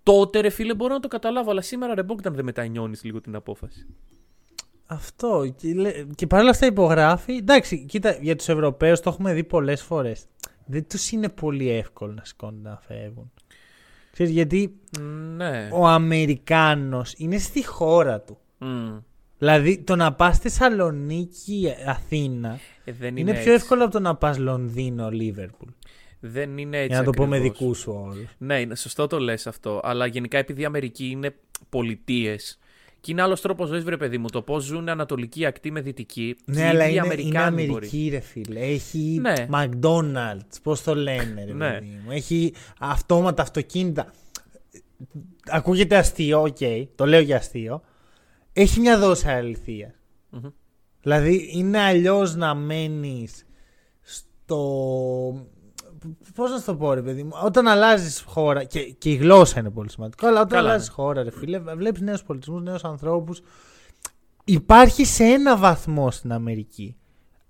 Τότε 0.03 0.39
ρε 0.39 0.49
φίλε 0.49 0.73
μπορώ 0.75 0.93
να 0.93 0.99
το 0.99 1.07
καταλάβω, 1.07 1.51
αλλά 1.51 1.61
σήμερα 1.61 1.95
ρε 1.95 2.01
Bogdan 2.07 2.31
δεν 2.31 2.45
μετανιώνεις 2.45 3.03
λίγο 3.03 3.21
την 3.21 3.35
απόφαση. 3.35 3.85
Αυτό. 4.85 5.53
Και, 5.57 5.73
λέ- 5.73 6.05
και 6.15 6.27
παρόλα 6.27 6.49
αυτά 6.49 6.65
υπογράφει. 6.65 7.33
Εντάξει, 7.35 7.85
κοίτα, 7.85 8.17
για 8.21 8.35
τους 8.35 8.49
Ευρωπαίους 8.49 8.99
το 8.99 9.09
έχουμε 9.09 9.33
δει 9.33 9.43
πολλές 9.43 9.81
φορές. 9.81 10.25
Δεν 10.66 10.88
τους 10.88 11.11
είναι 11.11 11.30
πολύ 11.30 11.70
εύκολο 11.70 12.14
να 12.14 12.24
σηκώνουν 12.26 12.61
να 12.61 12.80
φεύγουν. 12.88 13.32
Ξέρεις, 14.11 14.32
γιατί 14.32 14.76
Ναι. 15.36 15.70
ο 15.72 15.88
Αμερικάνος 15.88 17.14
είναι 17.18 17.38
στη 17.38 17.66
χώρα 17.66 18.20
του. 18.22 18.38
Μμ. 18.57 18.97
Δηλαδή 19.38 19.78
το 19.78 19.95
να 19.95 20.14
πας 20.14 20.39
Θεσσαλονίκη, 20.39 21.74
Αθήνα 21.88 22.59
Ε, 22.86 22.91
δεν 22.91 23.09
είναι, 23.09 23.20
είναι, 23.20 23.32
πιο 23.32 23.39
έτσι. 23.41 23.51
εύκολο 23.64 23.84
από 23.84 23.91
το 23.91 23.99
να 23.99 24.16
πας 24.16 24.38
Λονδίνο, 24.38 25.09
Λίβερπουλ. 25.09 25.70
Δεν 26.20 26.57
είναι 26.57 26.78
έτσι. 26.78 26.88
Για 26.88 26.97
να 26.97 27.03
το 27.03 27.09
πω 27.11 27.26
με 27.26 27.36
ακριβώς. 27.38 27.57
δικούς 27.59 27.78
σου 27.80 27.91
όρους. 27.91 28.26
Ναι, 28.38 28.59
είναι 28.59 28.76
σωστό 28.76 29.07
το 29.07 29.20
λες 29.20 29.47
αυτό. 29.47 29.80
Αλλά 29.84 30.05
γενικά 30.05 30.38
επειδή 30.38 30.61
η 30.61 30.66
Αμερική 30.66 31.05
είναι 31.05 31.36
πολιτείες. 31.70 32.59
Και 33.03 33.11
είναι 33.11 33.21
άλλος 33.21 33.41
τρόπος 33.41 33.67
ζωής, 33.67 33.83
βρε 33.83 33.97
παιδί 33.97 34.17
μου. 34.17 34.29
Το 34.29 34.41
πώς 34.41 34.63
ζουν 34.63 34.89
Ανατολική 34.89 35.45
ακτή 35.45 35.71
με 35.71 35.81
Δυτική. 35.81 36.35
και 36.45 36.51
Ναι, 36.51 36.59
οι 36.59 36.63
αλλά 36.63 36.85
ίδιοι 36.87 36.95
είναι, 36.95 37.05
είναι 37.05 37.13
Αμερικάνοι 37.13 37.55
μπορεί; 37.55 37.69
Αμερική, 37.71 38.09
ρε 38.11 38.19
φίλε. 38.19 38.59
Έχει 38.59 39.19
Ναι. 39.21 39.33
McDonald's, 39.51 40.57
πώς 40.63 40.83
το 40.83 40.95
λένε, 40.95 41.43
ρε 41.45 41.53
Ναι. 41.53 41.71
παιδί 41.73 41.99
μου. 42.05 42.11
Έχει 42.11 42.53
αυτόματα 42.79 43.41
αυτοκίνητα. 43.41 44.13
Ακούγεται 45.49 45.95
αστείο, 45.95 46.41
οκ, 46.41 46.57
το 46.95 47.05
λέω 47.05 47.19
για 47.19 47.37
αστείο. 47.37 47.81
Έχει 48.53 48.79
μια 48.79 48.97
δόση 48.99 49.27
αλήθεια. 49.27 49.93
Μμμ. 50.29 50.49
Δηλαδή 51.01 51.49
είναι 51.53 51.79
αλλιώς 51.79 52.35
να 52.35 52.53
μένεις 52.55 53.45
στο. 54.01 55.47
Πώς 56.35 56.51
να 56.51 56.57
σου 56.57 56.65
το 56.65 56.75
πω, 56.75 56.93
ρε 56.93 57.01
παιδί 57.01 57.23
μου. 57.23 57.31
Όταν 57.43 57.67
αλλάζεις 57.67 58.23
χώρα. 58.27 58.63
Και, 58.63 58.79
και 58.79 59.09
η 59.09 59.15
γλώσσα 59.15 59.59
είναι 59.59 59.69
πολύ 59.69 59.89
σημαντικό. 59.89 60.27
Αλλά 60.27 60.37
όταν 60.41 60.57
Καλά, 60.57 60.69
αλλάζεις 60.69 60.87
ναι. 60.87 60.93
χώρα, 60.93 61.23
ρε 61.23 61.31
φίλε, 61.31 61.59
βλέπεις 61.59 62.01
νέους 62.01 62.23
πολιτισμούς, 62.23 62.61
νέους 62.61 62.83
ανθρώπους. 62.83 63.41
Υπάρχει 64.43 65.05
σε 65.05 65.23
ένα 65.23 65.57
βαθμό 65.57 66.11
στην 66.11 66.31
Αμερική. 66.31 66.95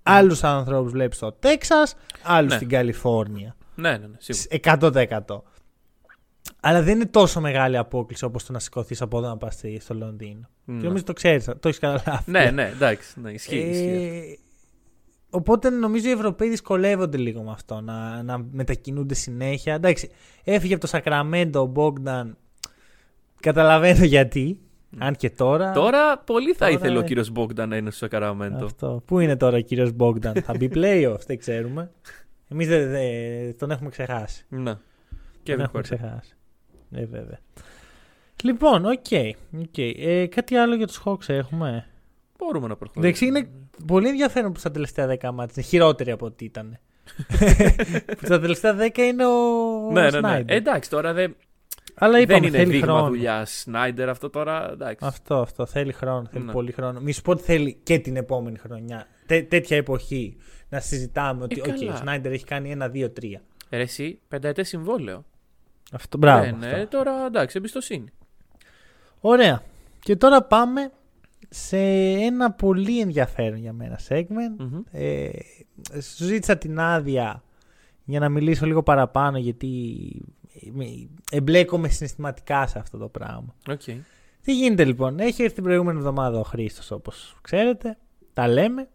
Άλλους 0.02 0.44
ανθρώπους 0.44 0.92
βλέπεις 0.92 1.16
στο 1.16 1.32
Τέξας, 1.32 1.94
άλλους 2.22 2.50
Ναι. 2.50 2.56
στην 2.56 2.68
Καλιφόρνια. 2.68 3.56
Ναι, 3.74 3.90
ναι, 3.90 4.06
ναι, 4.06 4.16
σίγουρα. 4.18 4.44
100%. 5.26 5.42
Αλλά 6.60 6.82
δεν 6.82 6.94
είναι 6.94 7.06
τόσο 7.06 7.40
μεγάλη 7.40 7.76
απόκληση 7.76 8.24
όπως 8.24 8.44
το 8.44 8.52
να 8.52 8.58
σηκωθείς 8.58 9.02
από 9.02 9.18
εδώ 9.18 9.28
να 9.28 9.36
πας 9.36 9.60
στο 9.78 9.94
Λονδίνο. 9.94 10.48
Ναι. 10.64 10.80
Και 10.80 10.86
νομίζω 10.86 11.04
το 11.04 11.12
ξέρεις, 11.12 11.44
το 11.44 11.68
έχεις 11.68 11.78
καταλάβει. 11.78 12.30
Ναι, 12.30 12.50
ναι, 12.50 12.68
εντάξει. 12.74 13.20
Ναι, 13.20 13.30
ισχύει. 13.30 13.56
ισχύει. 13.56 14.38
Ε, 15.34 15.36
οπότε 15.36 15.70
νομίζω 15.70 16.08
οι 16.08 16.12
Ευρωπαίοι 16.12 16.48
δυσκολεύονται 16.48 17.16
λίγο 17.16 17.42
με 17.42 17.50
αυτό 17.50 17.80
να, 17.80 18.22
να 18.22 18.44
μετακινούνται 18.52 19.14
συνέχεια. 19.14 19.74
Εντάξει, 19.74 20.10
έφυγε 20.44 20.72
από 20.72 20.82
το 20.82 20.88
Σακραμέντο 20.88 21.60
ο 21.60 21.66
Μπόγκταν. 21.66 22.36
Καταλαβαίνω 23.40 24.04
γιατί. 24.04 24.58
Αν 24.98 25.14
και 25.14 25.30
τώρα. 25.30 25.72
Τώρα 25.72 26.18
πολύ 26.18 26.52
θα 26.52 26.58
τώρα, 26.58 26.70
ήθελε 26.70 26.98
ο 26.98 27.00
ε, 27.00 27.04
κύριος 27.04 27.30
Bogdan 27.30 27.68
να 27.68 27.76
είναι 27.76 27.90
στο 27.90 27.98
Σακραμέντο. 27.98 28.64
Αυτό. 28.64 29.02
Πού 29.06 29.20
είναι 29.20 29.36
τώρα 29.36 29.56
ο 29.56 29.60
κύριος 29.60 29.92
Bogdan, 29.92 30.34
θα 30.42 30.54
μπει 30.58 30.70
playoffs, 30.74 31.20
δεν 31.26 31.38
ξέρουμε. 31.38 31.90
Εμείς 32.48 32.68
δεν, 32.68 32.90
δεν- 32.90 33.56
τον 33.58 33.70
έχουμε 33.70 33.90
ξεχάσει. 33.90 34.44
Ναι. 34.48 34.72
Και 35.42 35.54
τον 35.54 35.56
δεν 35.56 35.60
έχουμε 35.60 35.70
χωρί. 35.70 35.82
ξεχάσει. 35.82 36.36
Ε, 36.90 37.04
βέβαια. 37.06 37.38
Λοιπόν, 38.42 38.84
OK. 38.84 39.06
OK. 39.60 39.78
Ε, 39.78 40.26
κάτι 40.26 40.54
άλλο 40.56 40.74
για 40.74 40.86
τους 40.86 41.02
Hawks 41.04 41.28
έχουμε; 41.28 41.86
Μπορούμε 42.38 42.66
να 42.68 42.76
προχωρήσουμε. 42.76 43.06
Εντάξει, 43.06 43.26
είναι 43.26 43.48
πολύ 43.86 44.08
ενδιαφέρον 44.08 44.52
που 44.52 44.58
στα 44.58 44.70
τελευταία 44.70 45.06
10 45.06 45.08
ματς 45.10 45.52
είναι 45.56 45.62
χειρότερη 45.66 46.10
από 46.10 46.26
ό,τι 46.26 46.44
ήταν. 46.44 46.78
που 48.18 48.24
στα 48.24 48.40
τελευταία 48.40 48.76
10 48.78 48.98
είναι 48.98 49.26
ο, 49.26 49.32
Ναι, 49.92 50.06
ο 50.06 50.10
ναι, 50.10 50.20
ναι. 50.20 50.38
Snyder. 50.38 50.44
Ε, 50.46 50.54
εντάξει, 50.54 50.90
τώρα 50.90 51.12
δεν, 51.12 51.36
Αλλά 51.94 52.12
δεν 52.12 52.22
είπαμε, 52.22 52.46
είναι 52.46 52.56
θέλει 52.56 52.70
δείγμα 52.70 52.86
χρόνο. 52.86 53.06
δουλειάς. 53.06 53.50
Σνάιντερ 53.60 54.08
αυτό 54.08 54.30
τώρα. 54.30 54.70
Εντάξει. 54.72 55.06
Αυτό, 55.06 55.34
αυτό. 55.40 55.66
Θέλει 55.66 55.92
χρόνο. 55.92 56.28
Θέλει 56.32 56.44
Ναι. 56.44 56.52
πολύ 56.52 56.72
χρόνο. 56.72 57.00
Μη 57.00 57.12
σου 57.12 57.22
πω 57.22 57.30
ότι 57.30 57.42
θέλει 57.42 57.78
και 57.82 57.98
την 57.98 58.16
επόμενη 58.16 58.58
χρονιά. 58.58 59.06
Τέ, 59.26 59.42
τέτοια 59.42 59.76
εποχή 59.76 60.36
να 60.68 60.80
συζητάμε 60.80 61.42
ότι 61.44 61.62
Ε, 61.64 61.70
οκ, 61.70 61.76
καλά. 61.78 61.92
ο 61.92 61.96
Σνάιντερ 61.96 62.32
έχει 62.32 62.44
κάνει 62.44 62.70
ένα, 62.70 62.88
δύο, 62.88 63.10
τρία. 63.10 63.40
Ρε, 63.70 63.82
εσύ, 63.82 64.18
πενταετές 64.28 64.62
συμβόλαιο. 64.62 65.24
Αυτό, 65.92 66.18
μπράβο. 66.18 66.44
ναι, 66.44 66.50
αυτό. 66.66 66.76
ναι, 66.76 66.86
τώρα 66.86 67.26
εντάξει, 67.26 67.56
εμπιστοσύνη. 67.58 68.08
Ωραία. 69.20 69.62
Και 70.00 70.16
τώρα 70.16 70.42
πάμε 70.42 70.90
σε 71.48 71.78
ένα 72.12 72.52
πολύ 72.52 73.00
ενδιαφέρον 73.00 73.58
για 73.58 73.72
μένα 73.72 73.98
segment. 74.08 74.56
Μμμ. 74.58 74.80
Ε, 74.90 75.28
σου 76.00 76.24
ζήτησα 76.24 76.56
την 76.58 76.78
άδεια 76.78 77.42
για 78.04 78.20
να 78.20 78.28
μιλήσω 78.28 78.66
λίγο 78.66 78.82
παραπάνω 78.82 79.38
γιατί 79.38 79.98
με- 80.72 81.08
εμπλέκομαι 81.30 81.88
συναισθηματικά 81.88 82.66
σε 82.66 82.78
αυτό 82.78 82.98
το 82.98 83.08
πράγμα. 83.08 83.54
Οκ. 83.68 83.82
Τι 84.42 84.54
γίνεται 84.56 84.84
λοιπόν, 84.84 85.18
έχει 85.20 85.42
έρθει 85.42 85.54
την 85.54 85.64
προηγούμενη 85.64 85.98
εβδομάδα 85.98 86.38
ο 86.38 86.42
Χρήστος 86.42 86.90
όπως 86.90 87.36
ξέρετε, 87.42 87.98
τα 88.32 88.48
λέμε 88.48 88.88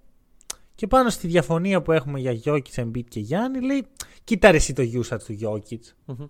και 0.75 0.87
πάνω 0.87 1.09
στη 1.09 1.27
διαφωνία 1.27 1.81
που 1.81 1.91
έχουμε 1.91 2.19
για 2.19 2.39
Jokic, 2.45 2.73
Embiid 2.75 3.03
και 3.07 3.19
Γιάννη 3.19 3.61
λέει 3.61 3.85
κοίτα 4.23 4.51
ρε 4.51 4.57
εσύ 4.57 4.73
το 4.73 4.83
usage 4.83 5.19
του 5.25 5.37
Jokic. 5.41 5.79
Μμμ. 6.05 6.25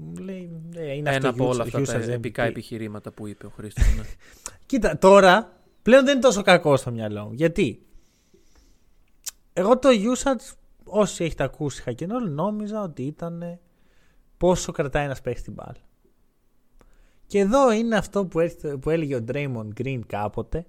Μου 0.00 0.16
Λέει, 0.16 0.50
«Ε, 0.74 0.92
είναι 0.94 1.08
Ένα 1.10 1.28
αυτό 1.28 1.28
από 1.28 1.48
όλα 1.48 1.64
usage- 1.64 1.80
αυτά 1.80 1.98
τα 1.98 2.04
usage 2.04 2.08
επικά 2.08 2.44
MVP». 2.44 2.48
επιχειρήματα 2.48 3.10
που 3.12 3.26
είπε 3.26 3.46
ο 3.46 3.50
Χρήστος. 3.56 3.84
Ναι. 3.96 4.02
Κοίτα, 4.68 4.98
τώρα 4.98 5.52
πλέον 5.82 6.04
δεν 6.04 6.12
είναι 6.12 6.22
τόσο 6.22 6.42
κακό 6.42 6.76
στο 6.76 6.90
μυαλό 6.90 7.24
μου. 7.24 7.32
Γιατί; 7.32 7.82
Εγώ 9.52 9.78
το 9.78 9.88
usage, 9.88 10.54
όσοι 10.84 11.24
έχετε 11.24 11.42
ακούσει 11.42 11.82
Χακενόλ, 11.82 12.30
νόμιζα 12.30 12.82
ότι 12.82 13.02
ήταν 13.02 13.58
πόσο 14.36 14.72
κρατάει 14.72 15.04
ένας 15.04 15.20
παίχτης 15.20 15.42
την 15.44 15.52
μπάλα. 15.52 15.76
Και 17.26 17.38
εδώ 17.38 17.72
είναι 17.72 17.96
αυτό 17.96 18.26
που, 18.26 18.40
έρχεται- 18.40 18.76
που 18.76 18.90
έλεγε 18.90 19.16
ο 19.16 19.24
Draymond 19.32 19.68
Green 19.82 20.00
κάποτε 20.06 20.66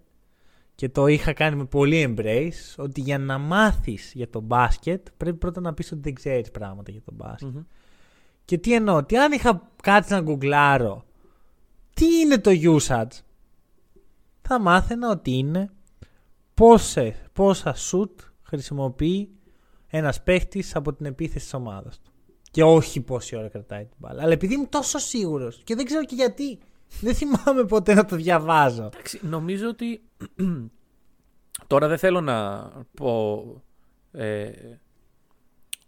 και 0.75 0.89
το 0.89 1.07
είχα 1.07 1.33
κάνει 1.33 1.55
με 1.55 1.65
πολύ 1.65 2.15
embrace 2.17 2.75
ότι 2.77 3.01
για 3.01 3.17
να 3.17 3.37
μάθεις 3.37 4.11
για 4.15 4.29
το 4.29 4.39
μπάσκετ 4.39 5.07
πρέπει 5.17 5.37
πρώτα 5.37 5.61
να 5.61 5.73
πεις 5.73 5.91
ότι 5.91 6.01
δεν 6.01 6.13
ξέρεις 6.13 6.51
πράγματα 6.51 6.91
για 6.91 7.01
το 7.01 7.11
μπάσκετ. 7.15 7.49
Μμμ. 7.53 7.61
Και 8.45 8.57
τι 8.57 8.73
εννοώ, 8.73 8.95
ότι 8.95 9.17
αν 9.17 9.31
είχα 9.31 9.69
κάτι 9.83 10.11
να 10.13 10.21
γκουγκλάρω, 10.21 11.05
τι 11.93 12.05
είναι 12.19 12.37
το 12.37 12.51
usage, 12.63 13.21
θα 14.51 14.59
μάθαινα 14.59 15.09
ότι 15.09 15.31
είναι 15.31 15.69
πόσε, 16.53 17.15
πόσα 17.33 17.75
shoot 17.91 18.09
χρησιμοποιεί 18.41 19.29
ένας 19.87 20.23
παίχτης 20.23 20.75
από 20.75 20.93
την 20.93 21.05
επίθεση 21.05 21.43
της 21.43 21.53
ομάδας 21.53 21.99
του. 22.01 22.11
Και 22.51 22.63
όχι 22.63 23.01
πόση 23.01 23.35
ώρα 23.35 23.47
κρατάει 23.47 23.85
την 23.85 23.95
μπάλα. 23.97 24.21
Αλλά 24.23 24.31
επειδή 24.33 24.53
είμαι 24.53 24.65
τόσο 24.65 24.97
σίγουρος 24.97 25.61
και 25.63 25.75
δεν 25.75 25.85
ξέρω 25.85 26.05
και 26.05 26.15
γιατί, 26.15 26.59
δεν 27.01 27.15
θυμάμαι 27.15 27.63
ποτέ 27.65 27.93
να 27.93 28.05
το 28.05 28.15
διαβάζω. 28.15 28.83
Εντάξει, 28.83 29.19
νομίζω 29.23 29.67
ότι. 29.67 30.01
Τώρα 31.67 31.87
δεν 31.87 31.97
θέλω 31.97 32.21
να 32.21 32.69
πω 32.95 33.43
ε, 34.11 34.51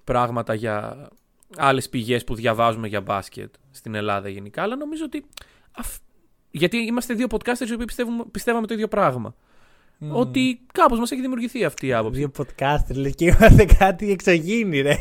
πράγματα 0.03 0.53
για 0.53 1.07
άλλες 1.57 1.89
πηγές 1.89 2.23
που 2.23 2.35
διαβάζουμε 2.35 2.87
για 2.87 3.01
μπάσκετ 3.01 3.53
στην 3.71 3.95
Ελλάδα 3.95 4.29
γενικά, 4.29 4.61
αλλά 4.61 4.75
νομίζω 4.75 5.03
ότι. 5.05 5.25
αυ- 5.71 6.01
Γιατί 6.51 6.77
είμαστε 6.77 7.13
δύο 7.13 7.27
podcasters 7.29 7.67
οι 7.69 7.73
οποίοι 7.73 7.85
πιστεύουμε, 7.85 8.23
πιστεύαμε 8.31 8.67
το 8.67 8.73
ίδιο 8.73 8.87
πράγμα. 8.87 9.35
Ότι 10.11 10.61
κάπως 10.73 10.99
μας 10.99 11.11
έχει 11.11 11.21
δημιουργηθεί 11.21 11.63
αυτή 11.65 11.87
η 11.87 11.93
άποψη. 11.93 12.19
Δύο 12.19 12.31
podcaster, 12.37 12.95
λες 12.95 13.15
και 13.15 13.25
είμαστε 13.25 13.65
κάτι 13.65 14.11
εξωγήινοι, 14.11 14.81
ρε. 14.81 14.95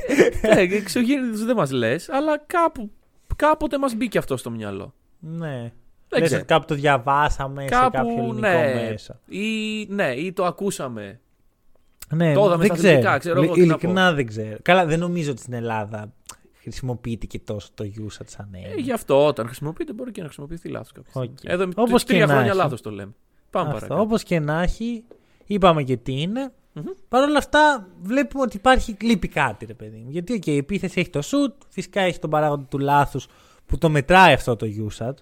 ναι, 0.54 0.60
εξωγήινους 0.60 1.44
δεν 1.44 1.56
μας 1.56 1.70
λες, 1.70 2.08
αλλά 2.08 2.38
κάπου, 2.46 2.90
κάποτε 3.36 3.78
μας 3.78 3.94
μπήκε 3.94 4.18
αυτό 4.18 4.36
στο 4.36 4.50
μυαλό. 4.50 4.94
ναι. 5.20 5.72
Δεν 6.12 6.18
Λες 6.20 6.28
ξέρω. 6.28 6.42
ότι 6.44 6.52
κάπου 6.52 6.66
το 6.66 6.74
διαβάσαμε 6.74 7.62
σε 7.62 7.68
Κάπου, 7.68 7.90
κάποιο 7.96 8.12
ελληνικό 8.12 8.40
ναι. 8.40 8.88
μέσο. 8.90 9.14
Ή, 9.28 9.86
ναι, 9.88 10.12
ή 10.12 10.32
το 10.32 10.44
ακούσαμε. 10.44 11.20
Ναι, 12.14 12.32
Το 12.34 12.40
είδαμε 12.44 12.66
δεν 12.66 12.76
στα 12.76 12.88
αθλητικά, 12.88 13.18
ξέρω. 13.18 13.18
ξέρω 13.18 13.42
εγώ 13.42 13.44
Ειλ- 13.44 13.54
τι 13.54 13.60
να 13.60 13.66
Ειλικρινά 13.66 14.12
δεν 14.12 14.26
ξέρω. 14.26 14.56
Καλά, 14.62 14.86
δεν 14.86 14.98
νομίζω 14.98 15.30
ότι 15.30 15.40
στην 15.40 15.52
Ελλάδα 15.52 16.12
χρησιμοποιείται 16.70 17.26
και 17.26 17.38
τόσο 17.38 17.68
το 17.74 17.84
usage 17.84 18.26
σαν 18.26 18.48
Ε, 18.52 18.58
έννοια. 18.58 18.74
γι' 18.82 18.92
αυτό 18.92 19.26
όταν 19.26 19.46
χρησιμοποιείται 19.46 19.92
μπορεί 19.92 20.10
και 20.10 20.20
να 20.20 20.26
χρησιμοποιηθεί 20.26 20.68
λάθος 20.68 20.92
κάποια 20.92 21.10
στιγμή. 21.10 21.28
Οκ. 21.28 21.38
Εδώ 21.44 21.66
με 21.66 21.72
Όπως 21.76 22.04
τρία 22.04 22.18
και 22.18 22.24
να 22.24 22.30
χρόνια 22.32 22.48
έχει. 22.50 22.56
λάθος 22.60 22.80
το 22.80 22.90
λέμε. 22.90 23.12
Πάμε 23.50 23.66
Αυτό, 23.68 23.78
παρακάτω. 23.80 24.00
όπως 24.02 24.22
και 24.22 24.38
να 24.40 24.62
έχει, 24.62 25.04
είπαμε 25.46 25.82
και 25.82 25.96
τι 25.96 26.20
είναι. 26.20 26.52
Μμμ. 26.72 26.84
Παρ' 27.08 27.22
όλα 27.22 27.38
αυτά, 27.38 27.88
βλέπουμε 28.02 28.42
ότι 28.42 28.56
υπάρχει 28.56 28.96
λείπει 29.00 29.28
κάτι, 29.28 29.64
ρε 29.66 29.74
παιδί 29.74 29.96
μου. 29.96 30.10
Γιατί, 30.10 30.32
οκ, 30.32 30.46
η 30.46 30.56
επίθεση 30.56 31.00
έχει 31.00 31.10
το 31.10 31.20
shoot, 31.24 31.52
φυσικά 31.68 32.00
έχει 32.00 32.18
τον 32.18 32.30
παράγοντα 32.30 32.64
του 32.64 32.78
λάθους 32.78 33.26
που 33.66 33.78
το 33.78 33.88
μετράει 33.90 34.32
αυτό 34.32 34.56
το 34.56 34.66
usage. 34.88 35.14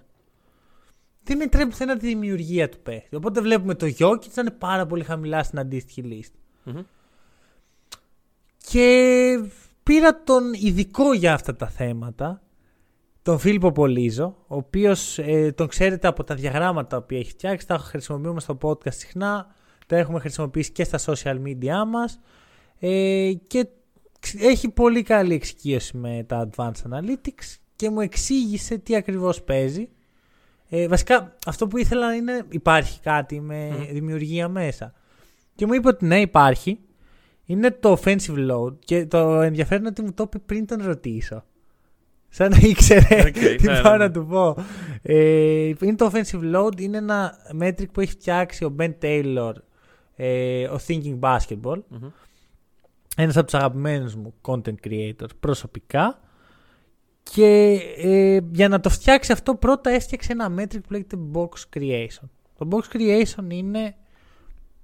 δεν 1.23 1.37
μετράει 1.37 1.65
πουθενά 1.67 1.97
τη 1.97 2.07
δημιουργία 2.07 2.69
του 2.69 2.79
παίχτη. 2.83 3.15
Οπότε 3.15 3.41
βλέπουμε 3.41 3.75
το 3.75 3.85
Jokic 3.85 4.27
να 4.33 4.41
είναι 4.41 4.51
πάρα 4.51 4.85
πολύ 4.85 5.03
χαμηλά 5.03 5.43
στην 5.43 5.59
αντίστοιχη 5.59 6.01
λίστα. 6.01 6.37
Μμμ. 6.63 6.79
Και 8.71 9.39
πήρα 9.89 10.23
τον 10.23 10.53
ειδικό 10.53 11.13
για 11.13 11.33
αυτά 11.33 11.55
τα 11.55 11.67
θέματα, 11.67 12.41
τον 13.21 13.39
Φίλιππο 13.39 13.71
Πολίζο, 13.71 14.35
ο 14.47 14.55
οποίος 14.55 15.19
ε, 15.19 15.51
τον 15.51 15.67
ξέρετε 15.67 16.07
από 16.07 16.23
τα 16.23 16.35
διαγράμματα 16.35 17.01
που 17.01 17.13
έχει 17.13 17.29
φτιάξει, 17.29 17.67
τα 17.67 17.77
χρησιμοποιούμε 17.77 18.39
στο 18.39 18.57
podcast 18.61 18.93
συχνά, 18.93 19.55
τα 19.87 19.97
έχουμε 19.97 20.19
χρησιμοποιήσει 20.19 20.71
και 20.71 20.83
στα 20.83 20.99
social 21.05 21.35
media 21.35 21.85
μας 21.87 22.19
ε, 22.79 23.31
και 23.47 23.67
έχει 24.39 24.69
πολύ 24.69 25.01
καλή 25.03 25.33
εξοικείωση 25.33 25.97
με 25.97 26.25
τα 26.27 26.49
Advanced 26.49 26.91
Analytics 26.91 27.55
και 27.75 27.89
μου 27.89 28.01
εξήγησε 28.01 28.77
τι 28.77 28.95
ακριβώς 28.95 29.43
παίζει. 29.43 29.89
Ε, 30.69 30.87
βασικά 30.87 31.35
αυτό 31.45 31.67
που 31.67 31.77
ήθελα 31.77 32.15
είναι 32.15 32.45
υπάρχει 32.49 32.99
κάτι 32.99 33.41
με 33.41 33.69
Μμμ. 33.69 33.85
δημιουργία 33.91 34.47
μέσα. 34.47 34.93
Και 35.55 35.65
μου 35.65 35.73
είπε 35.73 35.87
ότι 35.87 36.05
ναι 36.05 36.19
υπάρχει. 36.21 36.79
Είναι 37.49 37.71
το 37.71 37.97
offensive 37.99 38.51
load 38.51 38.73
και 38.79 39.05
το 39.05 39.41
ενδιαφέρον 39.41 39.79
είναι 39.79 39.89
ότι 39.89 40.01
μου 40.01 40.13
το 40.13 40.23
είπε 40.23 40.39
πριν 40.39 40.65
τον 40.65 40.83
ρωτήσω. 40.83 41.43
Σαν 42.29 42.49
να 42.51 42.57
ήξερε 42.57 43.21
Οκ, 43.27 43.33
τι 43.57 43.65
ναι, 43.65 43.81
πάω 43.81 43.91
ναι, 43.91 43.97
να 43.97 44.07
ναι. 44.07 44.09
του 44.09 44.25
πω. 44.25 44.55
Ε, 45.01 45.73
είναι 45.81 45.95
το 45.95 46.11
offensive 46.13 46.55
load, 46.55 46.81
είναι 46.81 46.97
ένα 46.97 47.33
metric 47.61 47.91
που 47.91 48.01
έχει 48.01 48.11
φτιάξει 48.11 48.63
ο 48.63 48.75
Ben 48.79 48.93
Taylor, 49.01 49.53
ε, 50.15 50.67
ο 50.67 50.79
Thinking 50.87 51.19
Basketball. 51.19 51.81
Μμμ. 51.87 52.09
Ένας 53.15 53.37
από 53.37 53.45
τους 53.45 53.53
αγαπημένους 53.53 54.15
μου 54.15 54.33
content 54.41 54.75
creator 54.87 55.27
προσωπικά. 55.39 56.19
Και 57.23 57.79
ε, 57.97 58.39
για 58.51 58.67
να 58.67 58.79
το 58.79 58.89
φτιάξει 58.89 59.31
αυτό 59.31 59.55
πρώτα 59.55 59.89
έφτιαξε 59.89 60.31
ένα 60.31 60.53
metric 60.57 60.81
που 60.83 60.91
λέγεται 60.91 61.17
box 61.33 61.77
creation. 61.77 62.29
Το 62.57 62.67
box 62.71 62.95
creation 62.95 63.45
είναι 63.47 63.95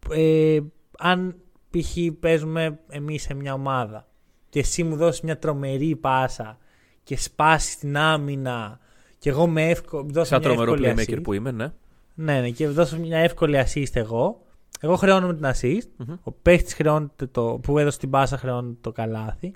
ε, 0.10 0.60
αν 0.98 1.36
π.χ. 1.82 1.98
παίζουμε 2.20 2.80
εμείς 2.90 3.22
σε 3.22 3.34
μια 3.34 3.54
ομάδα 3.54 4.08
και 4.50 4.60
εσύ 4.60 4.84
μου 4.84 4.96
δώσεις 4.96 5.22
μια 5.22 5.38
τρομερή 5.40 5.96
πάσα 5.96 6.58
και 7.04 7.18
σπάσει 7.18 7.80
την 7.80 7.98
άμυνα 7.98 8.80
και 9.20 9.30
εγώ 9.30 9.48
με 9.48 9.70
εύκολο 9.70 10.06
δώσω 10.10 10.26
Σαν 10.26 10.40
μια 10.40 10.50
τρομερό 10.50 10.74
εύκολη 10.74 10.94
playmaker 10.98 11.14
assist. 11.18 11.24
που 11.24 11.34
είμαι, 11.34 11.52
ναι. 11.52 11.72
Ναι, 12.14 12.40
ναι, 12.42 12.50
και 12.50 12.68
δώσω 12.68 13.00
μια 13.00 13.18
εύκολη 13.18 13.64
assist 13.66 13.90
εγώ. 13.96 14.42
Εγώ 14.80 14.96
χρεώνομαι 14.96 15.34
την 15.34 15.46
assist. 15.46 15.88
Μμμ. 15.98 16.16
Ο 16.24 16.32
παίχτης 16.32 16.74
χρεώνεται 16.74 17.26
το. 17.26 17.60
που 17.64 17.78
έδωσε 17.80 17.98
την 18.00 18.10
πάσα 18.10 18.38
χρεώνεται 18.38 18.78
το 18.82 18.92
καλάθι. 18.92 19.54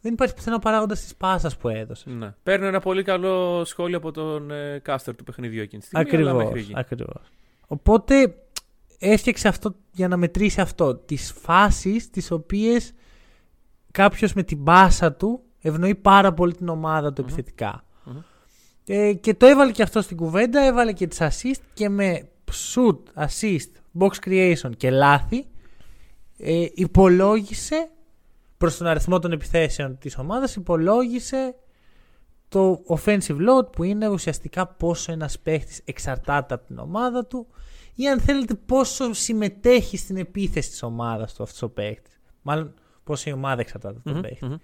Δεν 0.00 0.12
υπάρχει 0.12 0.34
πουθενά 0.34 0.58
παράγοντας 0.58 1.00
της 1.00 1.14
πάσας 1.16 1.56
που 1.56 1.68
έδωσε. 1.68 2.10
ναι. 2.10 2.34
Παίρνω 2.42 2.66
ένα 2.66 2.80
πολύ 2.80 3.02
καλό 3.02 3.64
σχόλιο 3.64 3.96
από 3.96 4.10
τον 4.10 4.50
ε, 4.50 4.78
κάστερ 4.82 5.16
του 5.16 5.24
παιχνιδιού 5.24 5.62
εκείνη 5.62 5.80
τη 5.82 5.86
στιγμή. 5.86 6.08
αλλά 6.10 6.30
Ακριβώς. 6.30 6.44
μέχρι 6.44 6.60
εκεί. 6.60 6.72
Ακριβώς. 6.76 7.22
Οπότε 7.66 8.34
έφτιαξε 9.02 9.48
αυτό 9.48 9.74
για 9.92 10.08
να 10.08 10.16
μετρήσει 10.16 10.60
αυτό. 10.60 10.94
Τις 10.94 11.32
φάσεις 11.40 12.10
τις 12.10 12.30
οποίες 12.30 12.92
κάποιος 13.90 14.32
με 14.32 14.42
την 14.42 14.64
πάσα 14.64 15.12
του 15.12 15.42
ευνοεί 15.60 15.94
πάρα 15.94 16.32
πολύ 16.32 16.54
την 16.54 16.68
ομάδα 16.68 17.12
του 17.12 17.22
Μμμ. 17.22 17.28
επιθετικά. 17.28 17.84
Μμμ. 18.04 18.16
Ε, 18.86 19.12
και 19.12 19.34
το 19.34 19.46
έβαλε 19.46 19.72
και 19.72 19.82
αυτό 19.82 20.02
στην 20.02 20.16
κουβέντα, 20.16 20.60
έβαλε 20.60 20.92
και 20.92 21.06
τις 21.06 21.18
assist 21.20 21.60
και 21.74 21.88
με 21.88 22.28
shoot, 22.74 23.26
assist, 23.26 23.70
box 23.98 24.10
creation 24.26 24.70
και 24.76 24.90
λάθη 24.90 25.46
ε, 26.36 26.66
υπολόγισε 26.74 27.90
προς 28.58 28.76
τον 28.76 28.86
αριθμό 28.86 29.18
των 29.18 29.32
επιθέσεων 29.32 29.98
της 29.98 30.18
ομάδας 30.18 30.56
υπολόγισε 30.56 31.54
το 32.48 32.82
offensive 32.88 33.36
load 33.48 33.72
που 33.72 33.82
είναι 33.82 34.08
ουσιαστικά 34.08 34.66
πόσο 34.66 35.12
ένας 35.12 35.38
παίχτης 35.38 35.80
εξαρτάται 35.84 36.54
από 36.54 36.66
την 36.66 36.78
ομάδα 36.78 37.26
του 37.26 37.46
ή 37.94 38.08
αν 38.08 38.20
θέλετε 38.20 38.54
πόσο 38.54 39.12
συμμετέχει 39.12 39.96
στην 39.96 40.16
επίθεση 40.16 40.70
της 40.70 40.82
ομάδας 40.82 41.34
του 41.34 41.42
αυτός 41.42 41.62
ο 41.62 41.68
παίχτης. 41.68 42.20
Μάλλον 42.42 42.74
πόσο 43.04 43.30
η 43.30 43.32
ομάδα 43.32 43.60
εξαρτάται 43.60 43.94
από 43.96 44.04
τον 44.04 44.12
Μμμ, 44.12 44.20
παίχτη. 44.22 44.44
μμμ. 44.44 44.54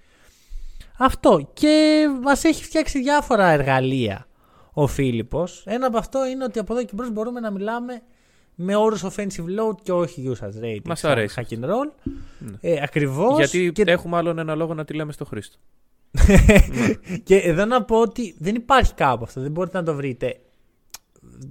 Αυτό. 0.99 1.51
Και 1.53 2.05
μας 2.23 2.45
έχει 2.45 2.65
φτιάξει 2.65 3.03
διάφορα 3.03 3.49
εργαλεία 3.49 4.27
ο 4.73 4.87
Φίλιππος. 4.87 5.63
Ένα 5.67 5.87
από 5.87 5.99
αυτό 5.99 6.27
είναι 6.27 6.45
ότι 6.45 6.59
από 6.59 6.73
εδώ 6.75 6.85
και 6.85 6.93
μπρος 6.95 7.11
μπορούμε 7.11 7.41
να 7.41 7.51
μιλάμε 7.51 8.03
με 8.55 8.77
όρους 8.77 9.05
offensive 9.05 9.59
load 9.59 9.75
και 9.83 9.93
όχι 9.93 10.31
usage 10.33 10.65
rating. 10.65 10.83
Μας 10.85 10.99
σαν 10.99 11.11
αρέσει. 11.11 11.47
Hack 11.51 11.55
and 11.55 11.65
roll. 11.65 11.93
Ναι. 12.39 12.57
Ε, 12.61 12.81
ακριβώς. 12.83 13.37
Γιατί 13.37 13.73
και, 13.73 13.83
έχουμε 13.87 14.17
άλλον 14.17 14.39
ένα 14.39 14.55
λόγο 14.55 14.75
να 14.75 14.85
τη 14.85 14.95
λέμε 14.95 15.13
στο 15.13 15.25
Χρήστο. 15.25 15.59
και 17.25 17.37
εδώ 17.37 17.65
να 17.65 17.85
πω 17.85 18.01
ότι 18.01 18.37
δεν 18.39 18.55
υπάρχει 18.55 18.95
κάπου 18.95 19.25
αυτό. 19.25 19.41
Δεν 19.41 19.51
μπορείτε 19.51 19.79
να 19.79 19.85
το 19.85 19.95
βρείτε 19.95 20.41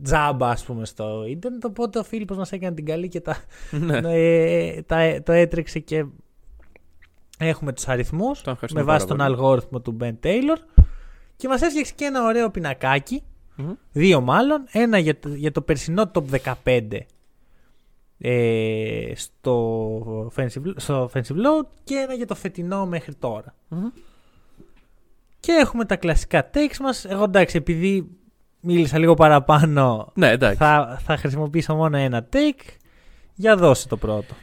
τζάμπα 0.04 0.50
ας 0.50 0.64
πούμε 0.64 0.86
στο 0.86 1.26
ίντερνετ. 1.28 1.66
Οπότε 1.66 2.00
ο 2.00 2.04
Φίλιππος 2.04 2.38
μας 2.38 2.52
έκανε 2.52 2.76
την 2.76 2.86
καλή 2.86 3.08
και 3.08 3.22
τα, 3.22 3.38
ναι. 3.72 3.98
ε, 4.14 4.82
τα, 4.82 5.24
το 5.24 5.32
έτρεξε 5.32 5.80
και 5.80 6.06
έχουμε 7.38 7.74
τους 7.74 7.88
αριθμούς 7.88 8.42
Τον 8.42 8.54
ευχαριστούμε 8.54 8.86
με 8.86 8.92
βάση 8.92 9.06
πάρα 9.08 9.18
τον 9.18 9.28
πολύ. 9.28 9.40
αλγόριθμο 9.40 9.82
του 9.82 9.98
Ben 10.02 10.26
Taylor 10.26 10.58
και 11.36 11.48
μας 11.48 11.62
έφτιαξε 11.62 11.94
και 11.96 12.06
ένα 12.06 12.24
ωραίο 12.24 12.50
πινακάκι 12.50 13.24
Μμμ. 13.56 13.72
δύο 13.92 14.22
μάλλον 14.22 14.64
ένα 14.72 14.98
για 14.98 15.20
το, 15.20 15.30
για 15.30 15.52
το 15.52 15.62
περσινό 15.62 16.12
top 16.14 16.54
15 16.64 16.98
ε, 18.20 19.12
στο, 19.16 20.32
offensive, 20.36 20.74
στο 20.76 21.10
offensive 21.14 21.36
load 21.36 21.66
και 21.84 21.96
ένα 21.96 22.14
για 22.14 22.26
το 22.28 22.36
φετινό 22.36 22.86
μέχρι 22.86 23.16
τώρα 23.16 23.56
Μμμ. 23.68 23.88
και 25.40 25.52
έχουμε 25.52 25.86
τα 25.86 25.96
κλασικά 25.96 26.50
takes 26.54 26.78
μας 26.82 27.06
εγώ 27.06 27.24
εντάξει 27.24 27.58
επειδή 27.58 28.10
μίλησα 28.68 28.98
λίγο 28.98 29.14
παραπάνω 29.14 30.12
Ναι, 30.16 30.30
εντάξει. 30.30 30.58
θα, 30.58 31.00
θα 31.04 31.18
χρησιμοποιήσω 31.18 31.76
μόνο 31.76 31.98
ένα 31.98 32.28
take 32.34 32.64
για 33.36 33.56
δώσε 33.56 33.88
το 33.88 33.98
πρώτο 33.98 34.34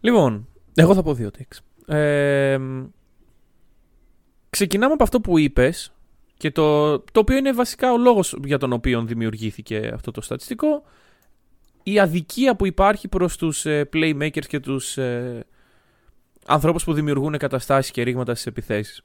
Λοιπόν, 0.00 0.48
εγώ 0.74 0.94
θα 0.94 1.02
πω 1.02 1.14
δύο 1.14 1.30
takes. 1.38 1.94
Ε, 1.94 2.58
ξεκινάμε 4.50 4.92
από 4.92 5.02
αυτό 5.02 5.20
που 5.20 5.38
είπες 5.38 5.92
και 6.36 6.50
το, 6.50 6.98
το 6.98 7.20
οποίο 7.20 7.36
είναι 7.36 7.52
βασικά 7.52 7.92
ο 7.92 7.98
λόγος 7.98 8.36
για 8.44 8.58
τον 8.58 8.72
οποίο 8.72 9.02
δημιουργήθηκε 9.02 9.90
αυτό 9.94 10.10
το 10.10 10.20
στατιστικό 10.20 10.82
η 11.82 11.98
αδικία 11.98 12.56
που 12.56 12.66
υπάρχει 12.66 13.08
προς 13.08 13.36
τους 13.36 13.66
ε, 13.66 13.88
playmakers 13.92 14.46
και 14.46 14.60
τους 14.60 14.98
ε, 14.98 15.44
ανθρώπους 16.46 16.84
που 16.84 16.92
δημιουργούν 16.92 17.38
καταστάσεις 17.38 17.90
και 17.90 18.02
ρήγματα 18.02 18.32
στις 18.32 18.46
επιθέσεις. 18.46 19.02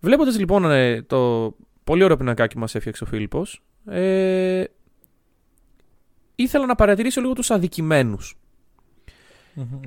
Βλέποντας 0.00 0.38
λοιπόν 0.38 0.70
ε, 0.70 1.02
το 1.02 1.52
πολύ 1.86 2.04
ωραίο 2.04 2.16
πινακάκι 2.16 2.54
που 2.54 2.60
μας 2.60 2.74
έφτιαξε 2.74 3.04
ο 3.04 3.06
Φίλιππος 3.06 3.62
ε, 3.86 4.64
ήθελα 6.34 6.66
να 6.66 6.74
παρατηρήσω 6.74 7.20
λίγο 7.20 7.32
τους 7.32 7.50
αδικημένους. 7.50 8.38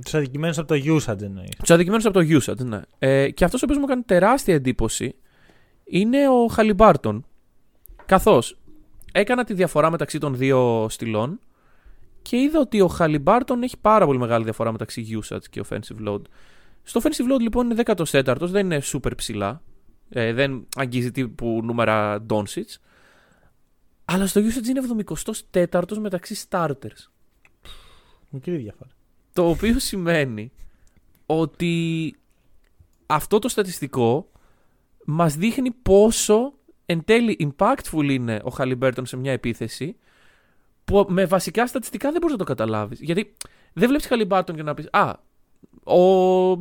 Τους 0.04 0.14
αδικημένους 0.14 0.58
από 0.58 0.68
το 0.68 0.76
usage 0.76 1.22
εννοείς. 1.22 1.56
Τους 1.60 1.70
αδικημένους 1.70 2.06
από 2.06 2.20
το 2.20 2.26
usage, 2.40 2.66
ναι. 2.66 2.82
Ε, 3.00 3.30
και 3.30 3.44
αυτός 3.44 3.62
ο 3.62 3.66
οποίος 3.66 3.80
μου 3.80 3.86
έκανε 3.88 4.04
τεράστια 4.06 4.54
εντύπωση 4.56 5.16
είναι 5.84 6.30
ο 6.30 6.48
Χαλιμπάρτον. 6.48 7.26
Καθώς 8.06 8.58
έκανα 9.12 9.44
τη 9.44 9.54
διαφορά 9.54 9.90
μεταξύ 9.90 10.18
των 10.18 10.36
δύο 10.36 10.88
στυλών 10.90 11.40
και 12.22 12.38
είδα 12.38 12.60
ότι 12.60 12.82
ο 12.82 12.88
Χαλιμπάρτον 12.88 13.64
έχει 13.64 13.78
πάρα 13.78 14.06
πολύ 14.06 14.18
μεγάλη 14.18 14.44
διαφορά 14.44 14.72
μεταξύ 14.72 15.20
usage 15.22 15.44
και 15.50 15.64
offensive 15.70 16.08
load. 16.08 16.22
Στο 16.84 17.02
offensive 17.04 17.34
load 17.34 17.40
λοιπόν 17.40 17.70
είναι 17.70 17.84
14ο, 17.86 18.36
δεν 18.40 18.66
είναι 18.66 18.82
super 18.94 19.12
ψηλά. 19.16 19.62
Ε, 20.10 20.34
δεν 20.34 20.68
αγγίζει 20.76 21.12
τύπου 21.12 21.62
νούμερα 21.64 22.26
Doncic. 22.30 22.76
Αλλά 24.06 24.28
στο 24.28 24.42
usage 24.42 24.68
είναι 24.68 24.82
74ο 25.52 25.98
μεταξύ 25.98 26.48
starters. 26.50 27.10
Μικρή 28.30 28.58
διαφορά. 28.58 28.90
Το 29.34 29.50
οποίο 29.50 29.80
σημαίνει 29.90 30.52
ότι 31.26 32.16
αυτό 33.06 33.40
το 33.40 33.48
στατιστικό 33.50 34.32
μας 35.06 35.36
δείχνει 35.36 35.72
πόσο 35.72 36.54
εν 36.86 37.04
τέλει 37.06 37.54
impactful 37.58 38.10
είναι 38.10 38.42
ο 38.44 38.50
Χαλιμπέρτον 38.50 39.06
σε 39.06 39.18
μια 39.18 39.32
επίθεση 39.32 39.96
που 40.86 41.06
με 41.10 41.26
βασικά 41.26 41.68
στατιστικά 41.68 42.12
δεν 42.12 42.22
μπορείς 42.22 42.38
να 42.38 42.46
το 42.46 42.52
καταλάβεις. 42.52 43.00
Γιατί 43.00 43.34
δεν 43.74 43.88
βλέπεις 43.88 44.08
Χαλιμπέρτον 44.08 44.56
και 44.56 44.64
να 44.64 44.74
πεις 44.74 44.88
«Α, 44.92 45.14
ο, 45.84 46.52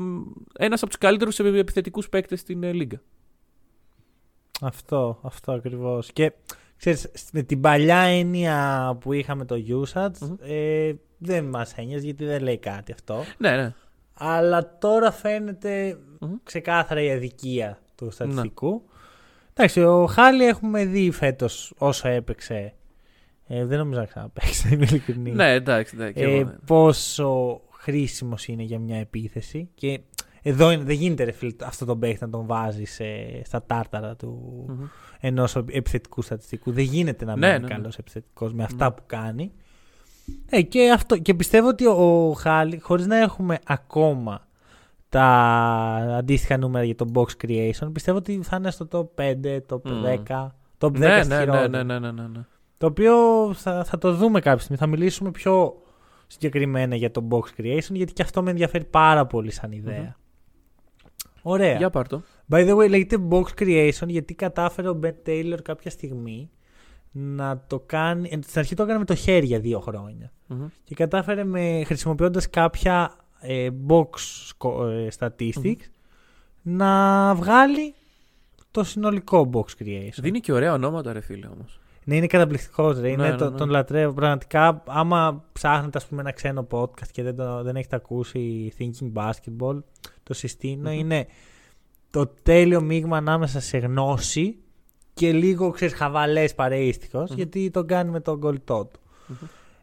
ένας 0.59 0.83
από 0.83 0.87
τους 0.87 0.99
καλύτερους 0.99 1.39
επιθετικούς 1.39 2.09
παίκτες 2.09 2.41
στην 2.41 2.63
ε, 2.63 2.73
λίγα». 2.73 3.01
Αυτό, 4.61 5.19
αυτό 5.23 5.53
ακριβώς. 5.53 6.13
Και 6.13 6.33
ξέρεις, 6.77 7.11
με 7.33 7.43
την 7.43 7.61
παλιά 7.61 7.99
έννοια 7.99 8.97
που 9.01 9.13
είχαμε 9.13 9.45
το 9.45 9.55
usage, 9.69 10.19
Μμμ. 10.21 10.37
ε, 10.41 10.93
δεν 11.19 11.45
μας 11.45 11.75
ένοιαζε 11.75 12.05
γιατί 12.05 12.25
δεν 12.25 12.43
λέει 12.43 12.59
κάτι 12.59 12.93
αυτό. 12.93 13.25
Ναι, 13.39 13.57
ναι. 13.57 13.75
Αλλά 14.15 14.79
τώρα 14.79 15.11
φαίνεται 15.11 15.99
Μμμ. 16.21 16.35
ξεκάθαρα 16.43 17.03
η 17.03 17.11
αδικία 17.11 17.79
του 17.95 18.11
στατιστικού. 18.11 18.83
Εντάξει, 19.55 19.81
ο 19.81 20.07
Χάλι 20.07 20.45
έχουμε 20.45 20.85
δει 20.85 21.11
φέτος 21.11 21.75
όσο 21.79 22.09
έπαιξε. 22.09 22.73
Ε, 23.47 23.65
δεν 23.65 23.79
νομίζω 23.79 24.01
να 24.01 24.07
ξαναπαίξει, 24.07 24.67
να 24.69 24.75
είμαι 24.75 24.85
ειλικρινής. 24.85 25.35
Ναι, 25.35 25.53
εντάξει. 25.53 25.97
Ναι, 25.97 26.13
και 26.13 26.25
ε, 26.25 26.35
εγώ, 26.35 26.45
ναι. 26.45 26.57
πόσο 26.67 27.61
χρήσιμος 27.71 28.47
είναι 28.47 28.63
για 28.63 28.79
μια 28.79 28.99
επίθεση. 28.99 29.69
Και 29.75 30.01
Εδώ 30.49 30.71
είναι, 30.71 30.85
δεν 30.85 30.95
γίνεται 30.97 31.25
ρε 31.25 31.31
φίλε, 31.33 31.53
αυτό 31.65 31.85
τον 31.85 31.99
παίχτη 31.99 32.25
να 32.25 32.31
τον 32.31 32.47
βάζεις 32.47 33.01
στα 33.43 33.63
τάρταρα 33.67 34.17
του 34.17 34.67
mm-hmm. 34.69 34.89
ενός 35.21 35.57
επιθετικού 35.57 36.23
στατιστικού. 36.23 36.73
Δεν 36.73 36.85
γίνεται 36.85 37.25
να 37.25 37.37
Ναι, 37.37 37.47
μείνει 37.47 37.59
ναι, 37.61 37.67
ναι. 37.67 37.75
καλός 37.75 37.97
επιθετικός 37.99 38.53
με 38.55 38.63
αυτά 38.63 38.93
που 38.93 39.03
κάνει. 39.07 39.53
Ε, 40.51 40.63
και, 40.63 40.91
αυτό, 40.91 41.19
και 41.19 41.35
πιστεύω 41.35 41.69
ότι 41.69 41.87
ο 41.87 42.33
Χάλι, 42.39 42.79
χωρίς 42.79 43.07
να 43.07 43.17
έχουμε 43.17 43.59
ακόμα 43.67 44.47
τα 45.09 45.25
αντίστοιχα 46.17 46.57
νούμερα 46.57 46.85
για 46.85 46.95
το 46.95 47.07
box 47.15 47.45
creation, 47.45 47.89
πιστεύω 47.93 48.19
ότι 48.19 48.41
θα 48.43 48.57
είναι 48.57 48.71
στο 48.71 48.89
top 48.93 49.23
5, 49.23 49.59
top 49.69 49.83
Μμμ. 49.83 50.05
10, 50.27 50.47
top 50.79 50.87
10 50.87 50.99
Ναι, 50.99 51.23
στη 51.23 51.29
ναι, 51.29 51.35
ναι, 51.35 51.41
χειρότερη. 51.41 51.71
ναι, 51.71 51.83
ναι, 51.83 51.99
ναι, 51.99 52.11
ναι, 52.11 52.27
ναι. 52.29 52.41
Το 52.79 52.87
οποίο 52.87 53.15
θα, 53.55 53.85
θα 53.85 53.99
το 53.99 54.15
δούμε 54.15 54.41
κάποια 54.41 54.59
στιγμή. 54.61 54.77
Θα 54.79 54.87
μιλήσουμε 54.87 55.31
πιο 55.31 55.83
συγκεκριμένα 56.27 56.97
για 56.97 57.11
το 57.11 57.29
box 57.31 57.61
creation, 57.61 57.93
γιατί 57.93 58.13
και 58.13 58.23
αυτό 58.23 58.43
με 58.43 58.51
ενδιαφέρει 58.51 58.85
πάρα 58.85 59.27
πολύ 59.27 59.51
σαν 59.51 59.73
ιδέα. 59.73 60.17
Ωραία. 61.43 61.77
Για 61.77 61.91
πάρ' 61.91 62.07
το. 62.09 62.23
By 62.51 62.69
the 62.69 62.77
way, 62.77 62.89
λέγεται 62.89 63.17
box 63.31 63.45
creation 63.59 64.07
γιατί 64.07 64.35
κατάφερε 64.35 64.89
ο 64.89 65.01
Ben 65.03 65.13
Taylor 65.29 65.59
κάποια 65.63 65.91
στιγμή 65.91 66.51
να 67.13 67.65
το 67.67 67.81
κάνει. 67.87 68.29
ε, 68.33 68.39
Στην 68.43 68.59
αρχή 68.61 68.75
το 68.75 68.83
έκανε 68.83 68.99
με 68.99 69.05
το 69.05 69.15
χέρι 69.15 69.47
για 69.47 69.61
δύο 69.61 69.81
χρόνια. 69.81 70.33
Μμμ. 70.47 70.67
Και 70.85 70.95
κατάφερε 70.95 71.45
με, 71.45 71.83
χρησιμοποιώντας 71.85 72.51
κάποια 72.51 73.17
ε, 73.41 73.69
box 73.89 74.09
σκο- 74.19 74.87
ε, 74.87 75.09
statistics 75.19 75.83
να 76.63 77.35
βγάλει 77.35 77.95
το 78.71 78.85
συνολικό 78.85 79.51
box 79.53 79.83
creation. 79.83 80.09
Δίνει 80.17 80.41
και 80.41 80.53
ωραία 80.53 80.73
ονόματα, 80.73 81.13
ρε 81.13 81.21
φίλε 81.21 81.47
όμως. 81.47 81.81
Ναι, 82.05 82.17
είναι 82.17 82.27
καταπληκτικός. 82.27 83.01
Ρε. 83.01 83.09
Είναι 83.11 83.29
Ναι, 83.31 83.37
το, 83.37 83.45
ναι, 83.45 83.51
ναι. 83.51 83.57
Τον 83.57 83.69
λατρεύω. 83.71 84.13
Πραγματικά, 84.13 84.83
άμα 84.87 85.45
ψάχνετε 85.53 85.99
ας 85.99 86.07
πούμε, 86.07 86.21
ένα 86.21 86.33
ξένο 86.33 86.67
podcast 86.71 87.09
και 87.13 87.23
δεν, 87.23 87.37
το, 87.37 87.63
δεν 87.63 87.77
έχετε 87.77 87.97
ακούσει 87.97 88.73
Thinking 88.79 89.13
Basketball, 89.13 89.79
το 90.29 90.35
συστηνω 90.35 90.91
Είναι 90.93 91.27
το 92.11 92.27
τέλειο 92.27 92.81
μείγμα 92.81 93.17
ανάμεσα 93.17 93.61
σε 93.61 93.79
γνώση 93.79 94.59
και 95.15 95.33
λίγο 95.33 95.71
ξέρεις, 95.71 95.95
χαβαλές 95.95 96.55
παρείστικος, 96.55 97.31
γιατί 97.33 97.71
τον 97.71 97.87
κάνει 97.87 98.11
με 98.11 98.21
τον 98.21 98.41
κολλητό 98.41 98.91
του. 98.93 99.01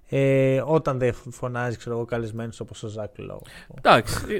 Ε, 0.10 0.62
όταν 0.66 0.98
δεν 0.98 1.14
φωνάζει, 1.14 1.78
ξέρω 1.78 1.96
εγώ, 1.96 2.06
καλεσμένους 2.06 2.60
όπως 2.60 2.84
ο 2.84 2.88
Ζακ 2.88 3.18
Λόου. 3.18 3.42
Εντάξει. 3.78 4.26
ε, 4.30 4.40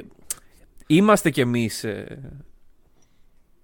Είμαστε 0.86 1.30
κι 1.30 1.40
εμείς 1.40 1.84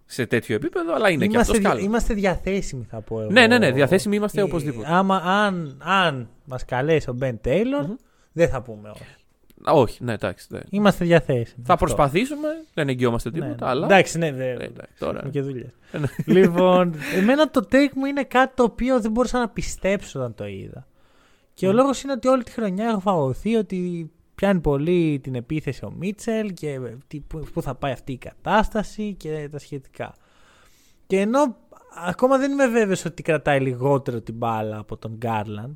σε 0.06 0.26
τέτοιο 0.26 0.54
επίπεδο, 0.54 0.94
αλλά 0.94 1.10
είναι 1.10 1.26
και 1.26 1.32
Είμαστε, 1.34 1.40
αυτός 1.52 1.58
δια- 1.58 1.68
καλό. 1.70 1.82
είμαστε 1.84 2.14
διαθέσιμοι, 2.14 2.84
θα 2.84 3.00
πω 3.00 3.20
εγώ. 3.20 3.30
Ναι, 3.30 3.46
ναι, 3.46 3.58
ναι, 3.58 3.70
διαθέσιμοι 3.72 4.16
είμαστε 4.16 4.40
Ε, 4.40 4.44
οπωσδήποτε. 4.44 4.86
Άμα, 4.90 5.16
αν, 5.16 5.76
αν 5.82 6.28
μας 6.44 6.64
καλέσει 6.64 7.10
ο 7.10 7.16
Ben 7.20 7.34
Taylor, 7.44 7.86
Μμμ. 7.86 7.94
δεν 8.32 8.48
θα 8.48 8.62
πούμε 8.62 8.88
όχι. 8.90 9.02
Α, 9.64 9.72
όχι, 9.72 10.04
ναι, 10.04 10.12
εντάξει. 10.12 10.46
ναι. 10.50 10.60
Είμαστε 10.70 11.04
διαθέσιμοι. 11.04 11.64
Θα 11.66 11.72
Αυτό. 11.72 11.84
προσπαθήσουμε, 11.84 12.48
δεν 12.74 12.88
εγγυόμαστε 12.88 13.30
Ναι, 13.30 13.38
τίποτα, 13.40 13.64
ναι. 13.64 13.70
αλλά. 13.70 13.84
Εντάξει, 13.86 14.18
ναι, 14.18 14.32
δε, 14.32 14.44
Ε, 14.44 14.50
εντάξει, 14.50 14.70
εντάξει, 14.74 14.94
τώρα- 14.98 15.16
έχουμε 15.16 15.30
και 15.30 15.40
δουλειές. 15.42 15.70
Ε, 15.92 15.98
ναι. 15.98 16.06
λοιπόν, 16.40 16.94
εμένα 17.16 17.50
το 17.50 17.66
take 17.72 17.92
μου 17.94 18.04
είναι 18.04 18.24
κάτι 18.24 18.54
το 18.56 18.62
οποίο 18.62 19.00
δεν 19.00 19.10
μπορούσα 19.10 19.38
να 19.38 19.48
πιστέψω 19.48 20.18
όταν 20.18 20.34
το 20.34 20.46
είδα. 20.46 20.86
Και 21.54 21.68
ο 21.68 21.72
λόγος 21.72 22.02
είναι 22.02 22.12
ότι 22.12 22.28
όλη 22.28 22.42
τη 22.42 22.50
χρονιά 22.50 22.88
έχω 22.88 23.00
φαγωθεί 23.00 23.54
ότι 23.56 24.10
πιάνει 24.34 24.60
πολύ 24.60 25.20
την 25.22 25.34
επίθεση 25.34 25.84
ο 25.84 25.90
Μίτσελ 25.98 26.52
και 26.54 26.80
τι- 27.06 27.20
πού 27.20 27.42
πού 27.52 27.62
θα 27.62 27.74
πάει 27.74 27.92
αυτή 27.92 28.12
η 28.12 28.18
κατάσταση 28.18 29.14
και 29.14 29.48
τα 29.52 29.58
σχετικά. 29.58 30.14
Και 31.06 31.20
ενώ 31.20 31.56
ακόμα 32.06 32.38
δεν 32.38 32.52
είμαι 32.52 32.66
βέβαιος 32.66 33.04
ότι 33.04 33.22
κρατάει 33.22 33.60
λιγότερο 33.60 34.20
την 34.20 34.34
μπάλα 34.34 34.78
από 34.78 34.96
τον 34.96 35.14
Γκάρλαντ, 35.16 35.74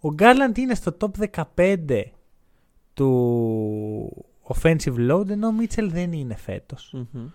ο 0.00 0.12
Γκάρλαντ 0.14 0.58
είναι 0.58 0.74
στο 0.74 0.96
top 1.00 1.10
15 1.44 2.02
του 3.00 4.26
offensive 4.48 5.10
load 5.10 5.28
ενώ 5.28 5.46
ο 5.46 5.52
Μίτσελ 5.52 5.90
δεν 5.90 6.12
είναι 6.12 6.36
φέτος. 6.36 6.92
Μμμ. 6.92 7.26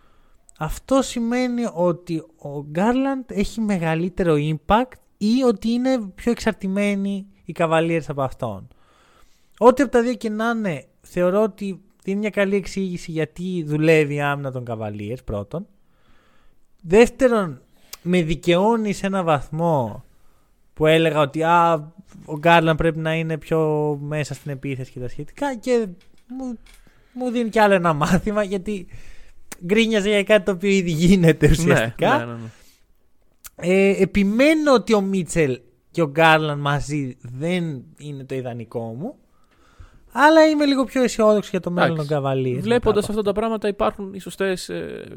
Αυτό 0.58 1.02
σημαίνει 1.02 1.62
ότι 1.74 2.24
ο 2.38 2.64
Γκάρλαντ 2.64 3.24
έχει 3.28 3.62
μεγαλύτερο 3.62 4.36
impact 4.38 4.98
ή 5.18 5.44
ότι 5.44 5.70
είναι 5.70 6.00
πιο 6.16 6.32
εξαρτημένοι 6.32 7.28
οι 7.46 7.56
Cavaliers 7.58 8.04
από 8.08 8.22
αυτόν. 8.22 8.68
Ό,τι 9.58 9.84
από 9.84 9.92
τα 9.92 10.02
δύο 10.02 10.14
και 10.14 10.30
να 10.30 10.50
είναι, 10.50 10.86
θεωρώ 11.02 11.44
ότι 11.44 11.82
είναι 12.06 12.20
μια 12.20 12.30
καλή 12.30 12.56
εξήγηση 12.56 13.12
γιατί 13.12 13.64
δουλεύει 13.64 14.14
η 14.14 14.22
άμυνα 14.22 14.52
των 14.52 14.64
Cavaliers 14.68 15.24
πρώτον. 15.26 15.68
Δεύτερον, 16.82 17.62
με 18.02 18.22
δικαιώνεις 18.22 18.98
σε 18.98 19.06
ένα 19.06 19.24
βαθμό 19.24 20.04
που 20.76 20.86
έλεγα 20.86 21.20
ότι 21.20 21.44
α, 21.44 21.74
ο 22.26 22.38
Γκάρλαντ 22.38 22.78
πρέπει 22.78 23.00
να 23.00 23.16
είναι 23.16 23.38
πιο 23.38 23.60
μέσα 24.02 24.34
στην 24.34 24.52
επίθεση 24.52 24.92
και 24.92 25.00
τα 25.00 25.08
σχετικά 25.08 25.56
και 25.56 25.88
μου, 26.28 26.58
μου 27.14 27.30
δίνει 27.30 27.50
κι 27.50 27.60
άλλο 27.60 27.74
ένα 27.74 27.94
μάθημα 27.94 28.44
γιατί 28.44 28.88
γκρίνιαζε 29.66 30.10
για 30.10 30.24
κάτι 30.24 30.46
το 30.46 30.52
οποίο 30.52 30.70
ήδη 30.70 30.92
γίνεται 30.92 31.50
ουσιαστικά. 31.50 32.18
Ναι, 32.18 32.26
ναι, 32.26 32.32
ναι, 32.32 32.38
ναι. 32.38 32.50
Ε, 33.56 34.02
επιμένω 34.02 34.74
ότι 34.74 34.94
ο 34.94 35.02
Μίτσελ 35.02 35.60
και 35.92 36.02
ο 36.02 36.08
Garland 36.08 36.60
μαζί 36.60 37.18
δεν 37.22 37.84
είναι 37.98 38.24
το 38.24 38.36
ιδανικό 38.36 38.80
μου. 38.80 39.16
Αλλά 40.12 40.48
είμαι 40.48 40.66
λίγο 40.66 40.84
πιο 40.84 41.04
αισιόδοξος 41.04 41.50
για 41.52 41.60
το 41.60 41.72
μέλλον 41.72 41.88
των 41.88 42.06
Εντάξει. 42.06 42.14
Cavaliers. 42.14 42.62
Βλέποντας 42.62 43.10
αυτά 43.10 43.22
τα 43.22 43.32
πράγματα, 43.32 43.68
υπάρχουν 43.68 44.14
οι 44.14 44.20
σωστές 44.20 44.58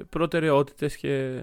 προτεραιότητες 0.09 0.97
και. 0.97 1.41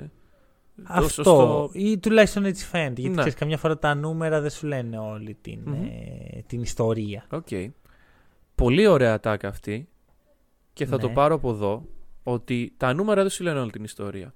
Το 0.76 0.84
Αυτό. 0.88 1.10
σωστό- 1.10 1.70
Ή 1.74 1.98
τουλάχιστον 1.98 2.46
έτσι 2.46 2.66
φαίνεται. 2.66 2.94
Γιατί 3.02 3.10
Ναι. 3.10 3.16
ξέρεις, 3.22 3.34
καμιά 3.40 3.58
φορά 3.58 3.78
τα 3.80 3.96
νούμερα 3.96 4.42
δεν 4.42 4.50
σου 4.50 4.68
λένε 4.68 4.98
όλη 4.98 5.38
την, 5.42 5.60
Μμμ. 5.66 5.84
ε, 5.84 6.42
την 6.48 6.62
ιστορία. 6.62 7.26
Οκ. 7.32 7.48
Πολύ 8.56 8.88
ωραία 8.88 9.20
ατάκα 9.20 9.48
αυτή. 9.48 9.88
Και 10.74 10.86
θα 10.86 10.96
Ναι. 10.96 11.02
το 11.02 11.10
πάρω 11.10 11.36
από 11.36 11.50
εδώ. 11.50 11.86
Ότι 12.24 12.74
τα 12.78 12.94
νούμερα 12.94 13.22
δεν 13.22 13.30
σου 13.32 13.44
λένε 13.44 13.60
όλη 13.60 13.72
την 13.72 13.84
ιστορία. 13.84 14.34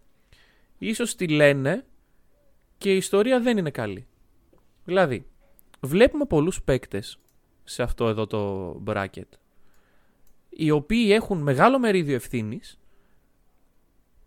Ίσως 0.77 1.15
τη 1.15 1.27
λένε 1.27 1.85
και 2.77 2.93
η 2.93 2.97
ιστορία 2.97 3.39
δεν 3.39 3.57
είναι 3.57 3.71
καλή. 3.71 4.07
Δηλαδή, 4.85 5.25
βλέπουμε 5.79 6.25
πολλούς 6.25 6.61
παίκτες 6.63 7.19
σε 7.63 7.83
αυτό 7.83 8.07
εδώ 8.07 8.27
το 8.27 8.71
bracket 8.87 9.21
οι 10.49 10.71
οποίοι 10.71 11.09
έχουν 11.11 11.37
μεγάλο 11.37 11.79
μερίδιο 11.79 12.15
ευθύνης, 12.15 12.79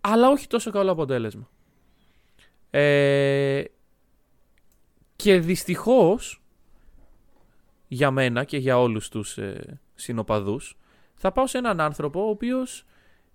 αλλά 0.00 0.28
όχι 0.30 0.46
τόσο 0.46 0.70
καλό 0.70 0.90
αποτέλεσμα. 0.90 1.48
Ε, 2.74 3.64
και 5.16 5.38
δυστυχώς 5.38 6.42
για 7.88 8.10
μένα 8.10 8.44
και 8.44 8.56
για 8.56 8.78
όλους 8.78 9.08
τους 9.08 9.38
ε, 9.38 9.80
συνοπαδούς 9.94 10.76
θα 11.14 11.32
πάω 11.32 11.46
σε 11.46 11.58
έναν 11.58 11.80
άνθρωπο 11.80 12.26
ο 12.26 12.28
οποίος 12.28 12.84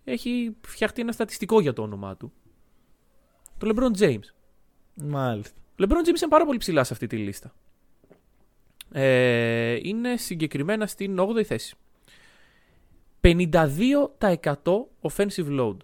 έχει 0.03 0.55
φτιαχτεί 0.67 1.01
ένα 1.01 1.11
στατιστικό 1.11 1.59
για 1.59 1.73
το 1.73 1.81
όνομά 1.81 2.17
του. 2.17 2.33
Το 3.57 3.71
LeBron 3.73 3.99
James. 3.99 4.33
Μάλιστα. 4.93 5.55
Ο 5.71 5.83
LeBron 5.83 6.07
James 6.07 6.19
είναι 6.21 6.29
πάρα 6.29 6.45
πολύ 6.45 6.57
ψηλά 6.57 6.83
σε 6.83 6.93
αυτή 6.93 7.07
τη 7.07 7.17
λίστα. 7.17 7.53
Ε, 8.91 9.77
είναι 9.81 10.17
συγκεκριμένα 10.17 10.87
στην 10.87 11.17
8η 11.19 11.43
θέση. 11.43 11.75
52% 13.21 13.61
offensive 15.01 15.59
load. 15.59 15.77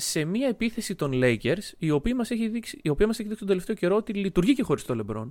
Σε 0.00 0.24
μια 0.24 0.48
επίθεση 0.48 0.94
των 0.94 1.10
Lakers, 1.14 1.72
η 1.78 1.90
οποία 1.90 2.14
μας 2.14 2.30
έχει 2.30 2.48
δείξει, 2.48 2.80
η 2.82 2.88
οποία 2.88 3.06
μας 3.06 3.18
έχει 3.18 3.28
δείξει 3.28 3.44
τον 3.44 3.48
τελευταίο 3.48 3.76
καιρό 3.76 3.96
ότι 3.96 4.12
λειτουργεί 4.12 4.54
και 4.54 4.62
χωρίς 4.62 4.84
το 4.84 5.04
LeBron. 5.04 5.28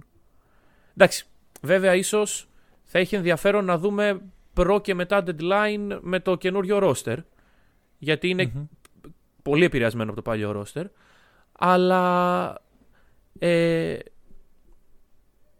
Εντάξει, 0.93 1.25
βέβαια 1.61 1.95
ίσως 1.95 2.49
θα 2.83 2.99
έχει 2.99 3.15
ενδιαφέρον 3.15 3.65
να 3.65 3.77
δούμε 3.77 4.21
προ 4.53 4.81
και 4.81 4.93
μετά 4.93 5.23
deadline 5.25 5.99
με 6.01 6.19
το 6.19 6.35
καινούριο 6.35 6.79
roster. 6.81 7.17
Γιατί 7.97 8.29
είναι 8.29 8.51
Μμμ. 8.53 8.63
πολύ 9.43 9.63
επηρεασμένο 9.63 10.11
από 10.11 10.21
το 10.21 10.29
παλιό 10.29 10.63
roster. 10.63 10.85
Αλλά 11.51 12.61
ε, 13.39 13.97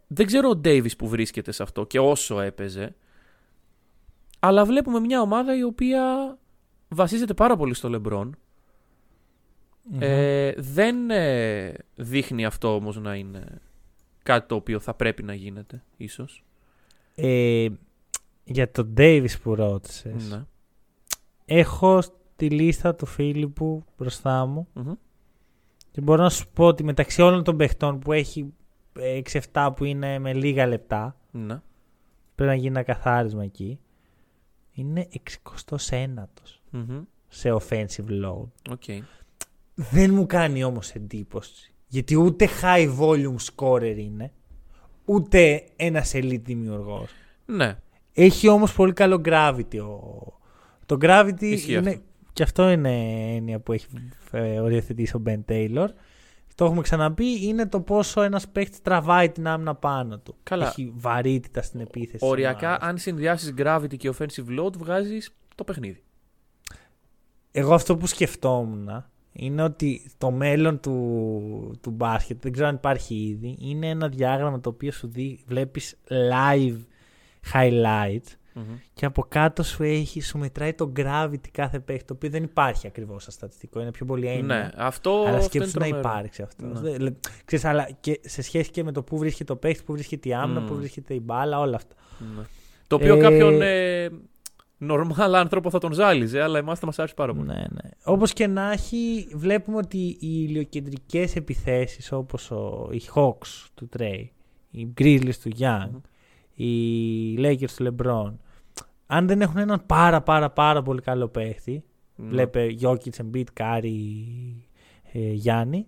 δεν 0.06 0.26
ξέρω 0.26 0.48
ο 0.48 0.56
Ντέιβις 0.56 0.96
που 0.96 1.08
βρίσκεται 1.08 1.52
σε 1.52 1.62
αυτό 1.62 1.86
και 1.86 1.98
όσο 1.98 2.40
έπαιζε. 2.40 2.94
Αλλά 4.38 4.64
βλέπουμε 4.64 5.00
μια 5.00 5.20
ομάδα 5.20 5.56
η 5.56 5.62
οποία 5.62 6.36
βασίζεται 6.88 7.34
πάρα 7.34 7.56
πολύ 7.56 7.74
στο 7.74 7.88
Λεμπρόν. 9.90 10.08
Ε, 10.10 10.54
δεν 10.56 11.10
ε, 11.10 11.72
δείχνει 11.96 12.44
αυτό 12.44 12.74
όμως 12.74 12.96
να 12.96 13.14
είναι 13.14 13.60
κάτι 14.22 14.48
το 14.48 14.54
οποίο 14.54 14.80
θα 14.80 14.94
πρέπει 14.94 15.22
να 15.22 15.34
γίνεται, 15.34 15.82
ίσως. 15.96 16.44
Ε, 17.14 17.68
για 18.44 18.70
τον 18.70 18.94
Davis 18.96 19.40
που 19.42 19.54
ρώτησες. 19.54 20.30
Ναι. 20.30 20.44
Έχω 21.44 22.02
τη 22.36 22.50
λίστα 22.50 22.94
του 22.94 23.06
Φίλιππου 23.06 23.84
μπροστά 23.98 24.46
μου 24.46 24.68
Μμμ. 24.72 24.92
και 25.90 26.00
μπορώ 26.00 26.22
να 26.22 26.30
σου 26.30 26.48
πω 26.52 26.64
ότι 26.66 26.84
μεταξύ 26.84 27.22
όλων 27.22 27.44
των 27.44 27.56
παιχτών 27.56 27.98
που 27.98 28.12
έχει 28.12 28.52
6-7 29.52 29.70
που 29.76 29.84
είναι 29.84 30.18
με 30.18 30.32
λίγα 30.34 30.66
λεπτά 30.66 31.16
Ναι. 31.30 31.60
πρέπει 32.34 32.50
να 32.50 32.56
γίνει 32.56 32.66
ένα 32.68 32.82
καθάρισμα 32.82 33.42
εκεί 33.44 33.78
είναι 34.72 35.08
69ος 35.66 36.60
Μμμ. 36.70 37.02
σε 37.28 37.52
offensive 37.52 38.08
load. 38.24 38.48
Οκ. 38.70 38.82
Δεν 39.90 40.14
μου 40.14 40.26
κάνει 40.26 40.64
όμως 40.64 40.90
εντύπωση 40.90 41.70
γιατί 41.90 42.16
ούτε 42.16 42.48
high 42.62 42.98
volume 42.98 43.36
scorer 43.54 43.96
είναι 43.96 44.32
ούτε 45.04 45.64
ένας 45.76 46.12
elite 46.14 46.42
δημιουργός. 46.42 47.10
Ναι. 47.46 47.78
Έχει 48.12 48.48
όμως 48.48 48.72
πολύ 48.72 48.92
καλό 48.92 49.20
gravity. 49.24 49.78
Ο... 49.78 50.38
Το 50.86 50.96
gravity 51.00 51.42
Ισχύει 51.42 51.72
είναι 51.72 51.88
αυτό. 51.90 52.02
και 52.32 52.42
αυτό 52.42 52.70
είναι 52.70 52.90
έννοια 53.34 53.60
που 53.60 53.72
έχει 53.72 53.86
ε, 54.30 54.60
οριοθετήσει 54.60 55.16
ο 55.16 55.18
Μπεν 55.18 55.44
Τέιλορ. 55.44 55.90
Το 56.54 56.64
έχουμε 56.64 56.82
ξαναπεί, 56.82 57.46
είναι 57.46 57.68
το 57.68 57.80
πόσο 57.80 58.22
ένας 58.22 58.48
παίχτη 58.48 58.80
τραβάει 58.82 59.30
την 59.30 59.46
άμυνα 59.46 59.74
πάνω 59.74 60.18
του. 60.18 60.34
Καλά. 60.42 60.66
Έχει 60.66 60.92
βαρύτητα 60.96 61.62
στην 61.62 61.80
επίθεση. 61.80 62.26
Οριακά, 62.26 62.66
ομάδας. 62.66 62.88
αν 62.88 62.98
συνδυάσεις 62.98 63.54
gravity 63.58 63.96
και 63.96 64.12
offensive 64.18 64.60
load, 64.60 64.76
βγάζεις 64.76 65.34
το 65.54 65.64
παιχνίδι. 65.64 66.02
Εγώ 67.50 67.74
αυτό 67.74 67.96
που 67.96 68.06
σκεφτόμουν 68.06 69.04
είναι 69.32 69.62
ότι 69.62 70.10
το 70.18 70.30
μέλλον 70.30 70.80
του, 70.80 71.78
του 71.80 71.90
μπάσκετ, 71.90 72.42
δεν 72.42 72.52
ξέρω 72.52 72.68
αν 72.68 72.74
υπάρχει 72.74 73.14
ήδη, 73.14 73.56
είναι 73.60 73.88
ένα 73.88 74.08
διάγραμμα 74.08 74.60
το 74.60 74.68
οποίο 74.68 74.92
σου 74.92 75.08
δει, 75.08 75.38
βλέπεις 75.46 75.96
live 76.08 76.78
highlights 77.52 78.34
και 78.94 79.06
από 79.06 79.24
κάτω 79.28 79.62
σου, 79.62 79.82
έχει, 79.82 80.20
σου 80.20 80.38
μετράει 80.38 80.72
το 80.74 80.92
gravity 80.96 81.48
κάθε 81.52 81.78
παίχτη, 81.80 82.04
το 82.04 82.12
οποίο 82.14 82.30
δεν 82.30 82.42
υπάρχει 82.42 82.86
ακριβώς 82.86 83.22
στα 83.22 83.30
στατιστικό, 83.30 83.80
είναι 83.80 83.90
πιο 83.90 84.06
πολύ 84.06 84.26
έννοια. 84.26 84.42
Ναι, 84.44 84.70
αυτό. 84.76 85.10
Αλλά 85.10 85.20
αυτό 85.20 85.30
είναι 85.36 85.42
σκέψου 85.66 85.78
να 85.78 85.84
τρομερό. 85.86 85.98
υπάρξει 85.98 86.42
αυτό. 86.42 86.66
Ναι. 86.66 86.80
Δεν- 86.80 87.00
λε- 87.00 87.14
Ξέρεις, 87.44 87.64
αλλά 87.64 87.88
και 88.00 88.20
σε 88.22 88.42
σχέση 88.42 88.70
και 88.70 88.84
με 88.84 88.92
το 88.92 89.02
πού 89.02 89.18
βρίσκεται 89.18 89.52
το 89.52 89.58
παίχτης, 89.58 89.82
πού 89.84 89.92
βρίσκεται 89.92 90.28
η 90.28 90.34
άμυνα, 90.34 90.60
Μμμ. 90.60 90.66
πού 90.66 90.74
βρίσκεται 90.74 91.14
η 91.14 91.20
μπάλα, 91.24 91.58
όλα 91.58 91.76
αυτά. 91.76 91.94
Ναι. 92.36 92.42
Το 92.86 92.96
οποίο 92.96 93.14
Ε, 93.16 93.20
κάποιον 93.20 93.62
ε, 93.62 94.08
normal 94.88 95.32
άνθρωπο 95.34 95.70
θα 95.70 95.78
τον 95.78 95.92
ζάλιζε, 95.92 96.42
αλλά 96.42 96.58
εμάς 96.58 96.78
θα 96.78 96.86
μας 96.86 96.98
άρεσε 96.98 97.14
πάρα 97.14 97.34
πολύ. 97.34 97.46
Ναι, 97.46 97.54
ναι. 97.54 97.90
Όπως 98.04 98.32
και 98.32 98.46
να 98.46 98.72
έχει, 98.72 99.28
βλέπουμε 99.34 99.76
ότι 99.76 99.98
οι 99.98 100.18
ηλιοκεντρικές 100.20 101.36
επιθέσεις 101.36 102.12
όπως 102.12 102.50
οι 102.90 103.00
Hawks 103.14 103.66
του 103.74 103.88
Trey, 103.98 104.24
οι 104.70 104.88
Grizzlies 105.00 105.34
του 105.42 105.50
Young, 105.58 105.88
Μμμ. 105.90 106.00
οι 106.54 107.34
Lakers 107.38 107.70
του 107.76 107.96
LeBron, 107.96 108.32
αν 109.06 109.26
δεν 109.26 109.40
έχουν 109.40 109.56
έναν 109.58 109.82
πάρα 109.86 110.20
πάρα 110.22 110.50
πάρα 110.50 110.82
πολύ 110.82 111.00
καλό 111.00 111.28
παίχτη, 111.28 111.84
Ναι. 112.16 112.28
βλέπε 112.28 112.66
Jokic, 112.80 113.10
Embiid, 113.22 113.44
Curry, 113.60 113.90
ε, 115.12 115.32
Γιάννη, 115.32 115.86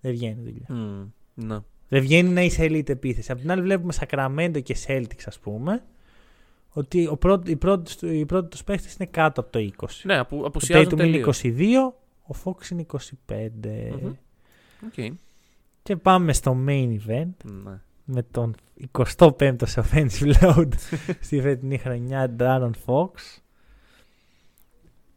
δεν 0.00 0.12
βγαίνει 0.12 0.40
δουλειά. 0.42 0.66
Μμ, 0.68 1.08
ναι. 1.34 1.58
Δεν 1.88 2.00
βγαίνει 2.02 2.28
να 2.28 2.40
είσαι 2.42 2.64
elite 2.64 2.88
επίθεση. 2.88 3.32
Απ' 3.32 3.38
την 3.40 3.50
άλλη 3.50 3.62
βλέπουμε 3.62 3.92
Sacramento 4.00 4.62
και 4.62 4.76
Celtics 4.86 5.22
ας 5.26 5.38
πούμε, 5.38 5.82
ότι 6.70 7.06
ο 7.06 7.16
πρώτος, 7.16 7.50
οι 7.50 7.56
πρώτοι 7.56 7.96
του- 7.96 8.12
οι 8.12 8.26
πρώτοι 8.26 8.48
τους 8.48 8.64
παίχτες 8.64 8.94
είναι 8.94 9.08
κάτω 9.12 9.40
από 9.40 9.50
το 9.50 9.58
20. 9.58 9.86
Ναι, 10.04 10.18
απο, 10.18 10.36
Ο 10.40 10.44
απουσιάζουν 10.46 10.86
Tatum 10.86 10.92
είναι 10.92 11.02
τελείως. 11.02 11.42
22, 11.42 11.94
ο 12.26 12.34
Fox 12.44 12.70
είναι 12.70 12.80
25. 12.80 13.90
Μμμ. 14.02 14.12
Οκ. 14.86 15.16
Και 15.82 15.96
πάμε 15.96 16.32
στο 16.32 16.56
main 16.66 16.96
event 17.06 17.30
Ναι. 17.64 17.80
με 18.04 18.22
τον 18.30 18.54
25ο 18.98 19.66
σε 19.66 19.82
offensive 19.90 20.32
load 20.40 20.68
στη 21.20 21.40
φετινή 21.40 21.78
χρονιά, 21.78 22.34
De'Aaron 22.38 22.70
Fox. 22.86 23.10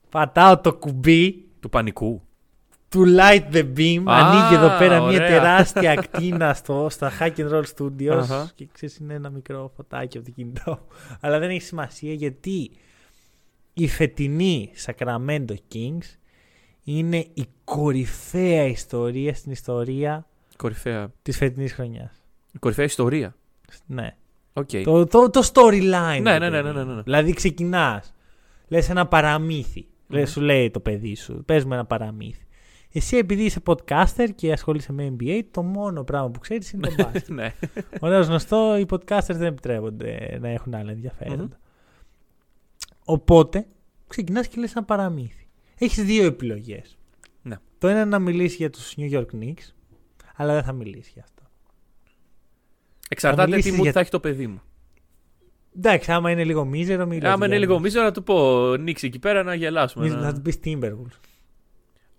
Πατάω 0.09 0.57
το 0.59 0.73
κουμπί 0.75 1.45
Του 1.59 1.69
πανικού. 1.69 2.21
Του 2.91 3.03
Light 3.17 3.53
the 3.53 3.63
Beam. 3.77 4.03
Α, 4.09 4.15
Ανοίγει 4.17 4.53
εδώ 4.63 4.77
πέρα 4.77 4.99
μια 4.99 5.07
ωραία. 5.15 5.27
τεράστια 5.27 5.91
ακτίνα 5.91 6.53
στο, 6.53 6.87
στα 6.89 7.11
Hack 7.19 7.31
and 7.35 7.49
Roll 7.51 7.63
Studios. 7.77 8.17
Αχα. 8.17 8.51
Και 8.55 8.67
ξέρεις 8.71 8.97
είναι 8.97 9.13
ένα 9.13 9.29
μικρό 9.29 9.71
φωτάκι 9.75 10.17
από 10.17 10.25
το 10.25 10.31
κινητό. 10.35 10.87
Αλλά 11.21 11.39
δεν 11.39 11.49
έχει 11.49 11.61
σημασία 11.61 12.13
γιατί 12.13 12.71
η 13.73 13.87
φετινή 13.87 14.69
Sacramento 14.85 15.53
Kings 15.73 16.17
είναι 16.83 17.17
η 17.33 17.45
κορυφαία 17.63 18.65
ιστορία 18.65 19.33
στην 19.33 19.51
ιστορία 19.51 20.25
Κορυφαία. 20.57 21.11
της 21.21 21.37
φετινής 21.37 21.73
χρονιάς. 21.73 22.11
Κορυφαία 22.59 22.85
ιστορία. 22.85 23.35
Ναι. 23.85 24.15
Οκ. 24.53 24.69
Το, 24.83 25.05
το, 25.05 25.29
το 25.29 25.49
storyline. 25.53 26.19
Ναι, 26.21 26.37
ρε 26.37 26.49
ναι, 26.49 26.49
ναι, 26.49 26.61
παιδί 26.61 26.73
ναι, 26.77 26.83
ναι, 26.83 26.83
μου. 26.83 26.95
ναι. 26.95 27.01
Δηλαδή 27.01 27.33
ξεκινάς. 27.33 28.13
Λες 28.67 28.89
ένα 28.89 29.07
παραμύθι. 29.07 29.85
Μμμ. 30.07 30.17
Λες, 30.19 30.31
σου 30.31 30.41
λέει 30.41 30.71
το 30.71 30.79
παιδί 30.79 31.15
σου. 31.15 31.43
Πες 31.45 31.65
μου 31.65 31.73
ένα 31.73 31.85
παραμύθι. 31.85 32.45
Εσύ 32.93 33.17
επειδή 33.17 33.43
είσαι 33.43 33.61
podcaster 33.65 34.27
και 34.35 34.51
ασχολείσαι 34.51 34.91
με 34.93 35.15
NBA, 35.19 35.41
το 35.51 35.63
μόνο 35.63 36.03
πράγμα 36.03 36.29
που 36.29 36.39
ξέρεις 36.39 36.71
είναι 36.71 36.87
το 36.87 36.93
μπάσκετ. 37.03 37.29
ναι. 37.29 37.53
Ωραίο 37.99 38.21
γνωστό, 38.21 38.77
οι 38.77 38.85
podcasters 38.89 39.21
δεν 39.27 39.41
επιτρέπονται 39.43 40.37
να 40.41 40.49
έχουν 40.49 40.73
άλλα 40.73 40.91
ενδιαφέροντα. 40.91 41.43
Μμμ. 41.43 41.49
Οπότε, 43.05 43.65
ξεκινάς 44.07 44.47
και 44.47 44.59
λες 44.59 44.71
ένα 44.75 44.85
παραμύθι. 44.85 45.47
Έχεις 45.77 46.03
δύο 46.03 46.25
επιλογές. 46.25 46.97
Ναι. 47.41 47.55
Το 47.77 47.87
ένα 47.87 47.99
είναι 47.99 48.09
να 48.09 48.19
μιλήσεις 48.19 48.57
για 48.57 48.69
τους 48.69 48.93
New 48.97 49.11
York 49.11 49.25
Knicks, 49.35 49.73
αλλά 50.35 50.53
δεν 50.53 50.63
θα 50.63 50.71
μιλήσεις 50.71 51.11
για 51.13 51.23
αυτό. 51.23 51.43
Εξαρτάται 53.09 53.45
τι 53.45 53.49
μιλήσεις 53.51 53.71
μου 53.75 53.83
για- 53.83 53.91
θα 53.91 53.99
έχει 53.99 54.09
το 54.09 54.19
παιδί 54.19 54.47
μου. 54.47 54.61
Εντάξει, 55.77 56.11
άμα 56.11 56.31
είναι 56.31 56.43
λίγο 56.43 56.65
μίζερο, 56.65 57.05
μιλάει. 57.05 57.31
Άμα 57.31 57.45
είναι 57.45 57.57
λίγο 57.57 57.79
μίζο 57.79 58.01
να 58.01 58.11
του 58.11 58.23
πω 58.23 58.67
νίξει 58.75 59.07
εκεί 59.07 59.19
πέρα 59.19 59.43
να 59.43 59.53
γελάσουμε. 59.55 60.03
Μίζερο, 60.03 60.21
να- 60.21 60.27
Θα 60.27 60.33
του 60.33 60.41
πεις 60.41 60.59
Timberwolves. 60.63 61.19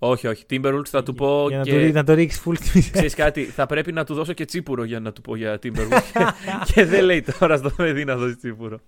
Όχι, 0.04 0.26
όχι. 0.26 0.44
Timberwolves 0.50 0.86
θα 0.88 1.02
του 1.02 1.14
πω 1.14 1.46
για 1.48 1.58
να, 1.58 1.62
και... 1.64 1.70
το, 1.70 1.76
ρί- 1.76 1.94
να 1.94 2.04
το 2.04 2.14
ρίξεις 2.14 2.42
full 2.46 2.54
στη 2.62 2.70
μισή. 2.74 2.90
Ξέρεις 2.90 3.14
κάτι, 3.14 3.44
θα 3.44 3.66
πρέπει 3.66 3.92
να 3.92 4.04
του 4.04 4.14
δώσω 4.14 4.32
και 4.32 4.44
τσίπουρο 4.44 4.84
για 4.84 5.00
να 5.00 5.12
του 5.12 5.20
πω 5.20 5.36
για 5.36 5.58
Timberwolves. 5.62 6.32
και 6.74 6.84
δεν 6.84 7.04
λέει 7.04 7.24
τώρα 7.38 7.56
στο 7.56 7.70
παιδί 7.70 8.04
να 8.04 8.16
δώσει 8.16 8.36
τσίπουρο. 8.36 8.78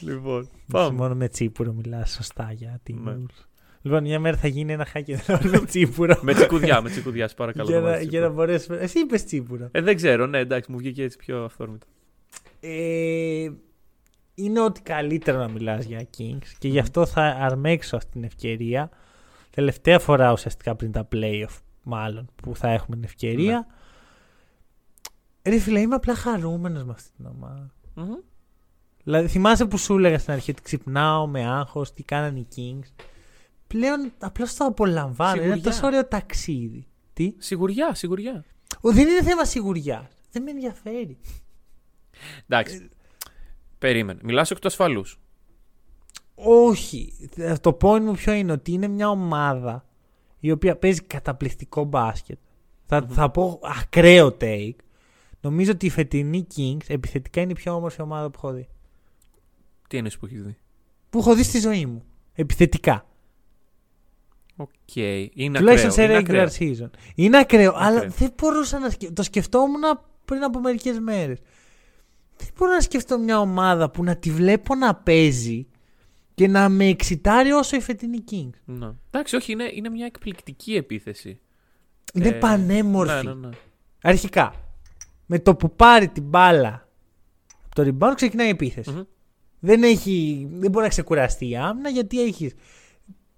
λοιπόν, 0.00 0.40
Εσύ 0.40 0.50
πάμε. 0.72 0.96
Μόνο 0.96 1.14
με 1.14 1.28
τσίπουρο 1.28 1.72
μιλάς 1.72 2.10
σωστά 2.10 2.52
για 2.52 2.80
Ναι. 2.90 2.96
Timberwolves. 3.12 3.44
Λοιπόν, 3.82 4.02
μια 4.02 4.20
μέρα 4.20 4.36
θα 4.36 4.48
γίνει 4.48 4.72
ένα 4.72 4.86
hack 4.94 5.02
με 5.50 5.60
τσίπουρο. 5.64 6.18
με 6.22 6.34
τσικουδιά, 6.34 6.80
με 6.80 6.90
τσικουδιά, 6.90 7.28
σε 7.28 7.34
παρακαλώ. 7.34 7.68
για, 7.70 7.78
το 7.78 7.84
να, 7.84 7.90
βάζεις 7.90 8.08
για 8.08 8.20
να 8.20 8.26
τσίπουρο. 8.26 8.46
μπορέσουμε. 8.46 8.76
Εσύ 8.76 8.98
είπες 8.98 9.24
τσίπουρο. 9.24 9.68
Ε, 9.72 9.80
δεν 9.80 9.96
ξέρω, 9.96 10.26
ναι, 10.26 10.38
εντάξει, 10.38 10.72
μου 10.72 10.78
βγήκε 10.78 11.02
έτσι 11.02 11.16
πιο 11.16 11.44
αυθόρμητο. 11.44 11.86
Ε, 12.60 13.48
είναι 14.34 14.60
ότι 14.60 14.80
καλύτερο 14.82 15.38
να 15.38 15.48
μιλάς 15.48 15.84
για 15.84 16.08
Kings 16.18 16.46
και 16.58 16.68
γι' 16.68 16.78
αυτό 16.78 17.06
θα 17.06 17.22
αρμέξω 17.22 17.96
αυτή 17.96 18.10
την 18.10 18.24
ευκαιρία. 18.24 18.90
Τελευταία 19.50 19.98
φορά 19.98 20.32
ουσιαστικά 20.32 20.74
πριν 20.74 20.92
τα 20.92 21.08
playoff 21.12 21.58
μάλλον 21.82 22.30
που 22.42 22.56
θα 22.56 22.68
έχουμε 22.68 22.96
την 22.96 23.04
ευκαιρία. 23.04 23.66
Ρε 25.42 25.58
φίλε, 25.58 25.80
είμαι 25.80 25.94
απλά 25.94 26.14
χαρούμενος 26.14 26.84
με 26.84 26.92
αυτή 26.92 27.10
την 27.16 27.26
ομάδα. 27.26 27.70
Μμμ. 27.94 28.14
Δηλαδή, 29.04 29.28
θυμάσαι 29.28 29.66
που 29.66 29.78
σου 29.78 29.96
έλεγα 29.96 30.18
στην 30.18 30.32
αρχή 30.32 30.50
ότι 30.50 30.62
ξυπνάω 30.62 31.26
με 31.26 31.46
άγχος, 31.46 31.92
τι 31.92 32.02
κάνανε 32.02 32.38
οι 32.38 32.46
Kings. 32.56 33.04
Πλέον 33.66 34.12
απλά 34.18 34.46
το 34.58 34.64
απολαμβάνω. 34.64 35.34
Είναι 35.34 35.42
Σιγουριά. 35.42 35.70
τόσο 35.70 35.86
ωραίο 35.86 36.06
ταξίδι. 36.06 36.86
Τι; 37.12 37.34
Σιγουριά, 37.38 37.94
σιγουριά. 37.94 38.44
Ο, 38.80 38.92
δεν 38.92 39.08
είναι 39.08 39.22
θέμα 39.22 39.44
σιγουριά. 39.44 40.10
Δεν 40.30 40.42
με 40.42 40.50
ενδιαφέρει. 40.50 41.18
Εντάξει. 42.48 42.88
Περίμενε. 43.78 44.20
Μιλάς 44.22 44.50
εκ 44.50 44.58
του 44.58 44.66
ασφαλούς. 44.66 45.20
Όχι. 46.44 47.12
Το 47.60 47.76
point 47.80 48.00
μου 48.00 48.12
ποιο 48.12 48.32
είναι 48.32 48.52
ότι 48.52 48.72
είναι 48.72 48.88
μια 48.88 49.08
ομάδα 49.10 49.84
η 50.40 50.50
οποία 50.50 50.76
παίζει 50.76 51.02
καταπληκτικό 51.02 51.84
μπάσκετ. 51.84 52.38
Θα, 52.86 53.06
θα 53.10 53.30
πω 53.30 53.60
ακραίο 53.80 54.36
take. 54.40 54.74
Νομίζω 55.40 55.70
ότι 55.70 55.86
η 55.86 55.90
φετινή 55.90 56.46
Kings 56.56 56.84
επιθετικά 56.86 57.40
είναι 57.40 57.50
η 57.50 57.54
πιο 57.54 57.74
όμορφη 57.74 58.02
ομάδα 58.02 58.30
που 58.30 58.40
έχω 58.42 58.52
δει. 58.52 58.68
Τι 59.88 59.96
εννοείς 59.96 60.18
που 60.18 60.26
έχεις 60.26 60.42
δει; 60.42 60.56
Που 61.10 61.18
έχω 61.18 61.34
δει 61.34 61.42
στη 61.42 61.58
ζωή 61.58 61.86
μου. 61.86 62.02
Επιθετικά. 62.34 63.04
Οκ. 64.56 64.96
Είναι 65.34 65.58
Τουλάχιστον 65.58 65.90
σε 65.92 66.02
ακραίο. 66.02 66.18
είναι 66.18 66.28
regular 66.28 66.46
ακραίο. 66.46 66.74
season. 66.76 66.90
Είναι 67.14 67.38
ακραίο, 67.38 67.72
αλλά 67.76 67.96
Ακραίο. 67.96 68.10
δεν 68.18 68.32
μπορούσα 68.36 68.78
να 68.78 68.90
σκεφτώ. 68.90 69.14
Το 69.14 69.22
σκεφτόμουν 69.22 69.80
πριν 70.24 70.42
από 70.42 70.60
μερικές 70.60 70.98
μέρες. 70.98 71.38
Δεν 72.36 72.48
μπορώ 72.58 72.72
να 72.72 72.80
σκεφτώ 72.80 73.18
μια 73.18 73.40
ομάδα 73.40 73.90
που 73.90 74.04
να 74.04 74.16
τη 74.16 74.30
βλέπω 74.30 74.74
να 74.74 74.94
παίζει 74.94 75.66
και 76.40 76.48
να 76.48 76.68
με 76.68 76.84
εξητάρει 76.84 77.50
όσο 77.52 77.76
η 77.76 77.80
φετινή 77.80 78.24
Kings. 78.30 78.58
Ναι. 78.64 78.90
Εντάξει, 79.10 79.36
όχι, 79.36 79.52
είναι, 79.52 79.70
είναι 79.74 79.88
μια 79.88 80.06
εκπληκτική 80.06 80.74
επίθεση. 80.74 81.40
Είναι 82.14 82.28
Ε, 82.28 82.32
πανέμορφη. 82.32 83.26
Ναι, 83.26 83.34
ναι, 83.34 83.46
ναι. 83.46 83.48
Αρχικά, 84.02 84.54
με 85.26 85.38
το 85.38 85.54
που 85.56 85.76
πάρει 85.76 86.08
την 86.08 86.22
μπάλα 86.22 86.88
από 87.64 87.74
το 87.74 87.82
rebound 87.98 88.12
ξεκινάει 88.14 88.46
η 88.46 88.50
επίθεση. 88.50 88.90
Μμμ. 88.90 89.02
Δεν, 89.60 89.82
έχει, 89.82 90.46
δεν 90.52 90.70
μπορεί 90.70 90.84
να 90.84 90.90
ξεκουραστεί 90.90 91.48
η 91.48 91.56
άμυνα 91.56 91.88
γιατί 91.88 92.22
έχεις 92.22 92.54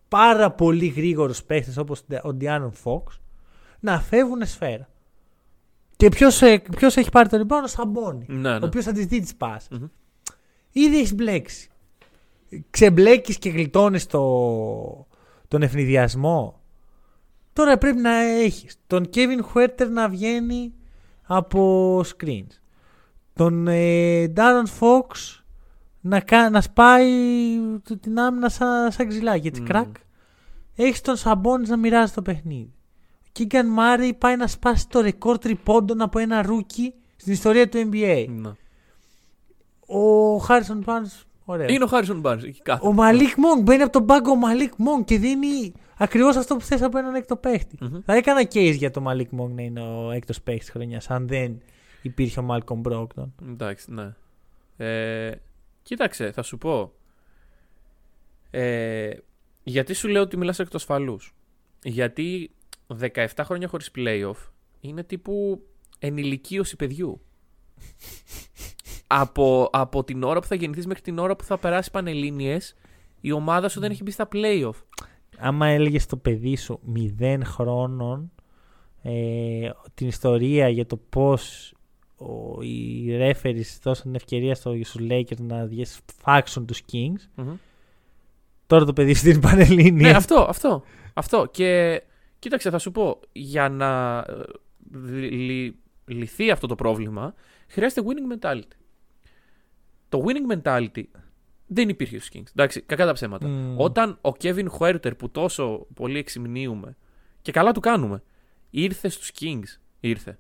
πάρα 0.09 0.51
πολύ 0.51 0.87
γρήγορους 0.87 1.43
παίχτες 1.43 1.77
όπως 1.77 2.03
ο 2.23 2.33
Ντιάνον 2.33 2.73
Φόξ 2.73 3.21
να 3.81 4.01
φεύγουν 4.01 4.47
σφαίρα. 4.47 4.89
Και 5.97 6.09
ποιος 6.09 6.43
ποιος 6.77 6.97
έχει 6.97 7.11
πάρει 7.11 7.29
το 7.29 7.47
rebound, 7.47 7.63
ο 7.65 7.67
Σαμπόνι. 7.67 8.27
Ναι, 8.29 8.55
Ο 8.55 8.59
ναι. 8.59 8.67
οποίος 8.67 8.85
θα 8.85 8.93
της 8.93 9.07
δει 9.07 9.21
τις 9.21 9.35
πάσες. 9.35 9.79
Μμμ. 9.79 9.87
Ήδη 10.73 10.99
έχεις 10.99 11.15
μπλέξει. 11.15 11.67
Ξεμπλέκεις 12.71 13.39
και 13.39 13.49
γλιτώνεις 13.51 14.07
το, 14.07 14.21
τον 15.49 15.63
ευνηδιασμό. 15.63 16.61
Τώρα 17.53 17.79
πρέπει 17.79 18.01
να 18.01 18.15
έχεις 18.21 18.77
τον 18.87 19.09
Kevin 19.15 19.41
Huerter 19.55 19.89
να 19.91 20.09
βγαίνει 20.09 20.73
από 21.23 21.99
screens. 22.01 22.59
Τον 23.35 23.67
ε, 23.69 24.33
De'Aaron 24.37 24.67
Fox 24.81 25.41
να, 26.01 26.21
κα- 26.21 26.51
να 26.51 26.61
σπάει 26.61 27.11
το- 27.85 27.99
την 27.99 28.19
άμυνα 28.19 28.49
σαν, 28.49 28.93
σαν 28.93 29.09
ξυλάκι, 29.09 29.47
έτσι 29.47 29.61
Μμμ. 29.61 29.69
κρακ. 29.69 29.97
Έχεις 30.77 31.01
τον 31.01 31.17
Σαμπόνι 31.17 31.69
να 31.69 31.77
μοιράζει 31.77 32.13
το 32.13 32.23
παιχνίδι. 32.23 32.73
Ο 33.25 33.29
Keegan 33.33 33.67
Murray 33.69 34.15
πάει 34.15 34.37
να 34.37 34.47
σπάσει 34.47 34.89
το 34.89 35.01
ρεκόρ 35.01 35.39
τριπόντων 35.39 36.01
από 36.01 36.19
ένα 36.19 36.43
rookie 36.43 36.95
στην 37.17 37.33
ιστορία 37.33 37.69
του 37.69 37.89
NBA. 37.93 38.27
Ναι. 38.29 38.51
Ο 39.87 40.37
Harrison 40.37 40.85
Barnes 40.87 41.23
Ωραίο. 41.45 41.69
Είναι 41.69 41.85
ο 41.85 41.87
Harrison 41.87 42.23
Barnes. 42.25 42.43
Εκεί 42.45 42.63
κάθεται. 42.63 42.89
Ο 42.89 42.93
Malik 42.93 43.37
Monk 43.37 43.63
μπαίνει 43.63 43.83
από 43.83 43.93
τον 43.93 44.07
πάγκο 44.07 44.31
ο 44.31 44.37
Malik 44.37 44.73
Monk 44.77 45.05
και 45.05 45.19
δίνει 45.19 45.73
ακριβώς 45.97 46.37
αυτό 46.37 46.57
που 46.57 46.63
θες 46.65 46.83
από 46.83 46.99
έναν 46.99 47.15
έκτο 47.15 47.37
παίχτη. 47.37 47.77
Μμμ. 47.81 48.01
Θα 48.05 48.15
έκανα 48.15 48.41
case 48.41 48.75
για 48.77 48.91
τον 48.91 49.03
Malik 49.03 49.31
Monk 49.31 49.53
να 49.55 49.63
είναι 49.63 49.81
ο 49.81 50.11
έκτος 50.11 50.41
παίχτης 50.41 50.65
της 50.65 50.75
χρονιάς, 50.75 51.11
αν 51.11 51.29
δεν 51.29 51.61
υπήρχε 52.03 52.41
ο 52.41 52.43
Μάλκομ 52.43 52.81
Μπρόκτον. 52.81 53.35
Εντάξει, 53.49 53.93
ναι. 53.93 54.15
Ε, 54.77 55.33
κοίταξε, 55.83 56.33
θα 56.33 56.43
σου 56.43 56.59
πω. 56.59 56.93
Ε, 58.51 59.11
γιατί 59.63 59.95
σου 59.95 60.09
λέω 60.09 60.23
ότι 60.23 60.37
μιλάς 60.37 60.59
εκ 60.59 60.69
του 60.69 60.77
ασφαλούς. 60.77 61.35
Γιατί 61.83 62.51
17 63.01 63.27
χρόνια 63.39 63.69
χωρίς 63.69 63.91
playoff 63.97 64.51
είναι 64.81 65.03
τύπου 65.03 65.63
ενηλικίωση 65.99 66.77
παιδιού. 66.77 67.21
Από, 69.21 69.69
από 69.73 70.05
την 70.05 70.23
ώρα 70.23 70.41
που 70.41 70.47
θα 70.47 70.55
γεννηθείς 70.55 70.87
μέχρι 70.87 71.03
την 71.03 71.19
ώρα 71.19 71.37
που 71.37 71.45
θα 71.45 71.59
περάσει 71.59 71.91
πανελλήνιες 71.91 72.75
η 73.21 73.33
ομάδα 73.33 73.69
σου 73.69 73.81
δεν 73.81 73.91
έχει 73.91 74.03
μπει 74.03 74.11
στα 74.11 74.29
playoff. 74.33 74.75
Άμα 75.39 75.67
έλεγες 75.67 76.03
στο 76.03 76.17
παιδί 76.17 76.57
σου 76.57 76.81
0 77.21 77.41
χρόνων 77.45 78.33
ε, 79.03 79.71
την 79.95 80.09
ιστορία 80.09 80.69
για 80.69 80.87
το 80.87 80.97
πώς 80.97 81.73
οι 82.61 83.07
referees 83.19 83.63
δώσαν 83.83 84.03
την 84.03 84.15
ευκαιρία 84.15 84.55
στο, 84.55 84.75
στους 84.83 85.07
Lakers 85.11 85.39
να 85.41 85.69
φάξουν 86.23 86.67
τους 86.67 86.81
Kings 86.93 87.29
Μμμ. 87.35 87.55
τώρα 88.67 88.85
το 88.85 88.93
παιδί 88.93 89.15
στην 89.15 89.41
Πανελλήνια 89.41 90.11
Ναι, 90.11 90.17
αυτό, 90.17 90.47
αυτό. 90.49 90.83
Αυτό. 91.15 91.49
Και 91.51 92.03
κοίταξε, 92.39 92.71
θα 92.71 92.79
σου 92.79 92.91
πω, 92.93 93.21
για 93.33 93.69
να 93.69 94.19
ε, 94.19 94.35
λυ- 95.09 95.33
λυ- 95.33 95.75
λυθεί 96.05 96.51
αυτό 96.51 96.67
το 96.67 96.75
πρόβλημα, 96.75 97.35
χρειάζεται 97.69 98.03
winning 98.07 98.45
mentality. 98.47 98.77
Το 100.13 100.25
winning 100.27 100.53
mentality 100.63 101.03
δεν 101.67 101.89
υπήρχε 101.89 102.19
στους 102.19 102.31
Kings. 102.35 102.51
Εντάξει, 102.51 102.81
κακά 102.81 103.07
τα 103.07 103.13
ψέματα. 103.13 103.47
Μμμ. 103.47 103.75
Όταν 103.81 104.19
ο 104.21 104.31
Kevin 104.43 104.67
Huerter 104.79 105.17
που 105.19 105.31
τόσο 105.31 105.87
πολύ 105.95 106.19
εξυμνίουμε 106.19 106.97
και 107.43 107.53
καλά 107.53 107.73
του 107.73 107.81
κάνουμε, 107.81 108.23
ήρθε 108.71 109.09
στους 109.09 109.31
Kings, 109.41 109.79
ήρθε. 110.01 110.39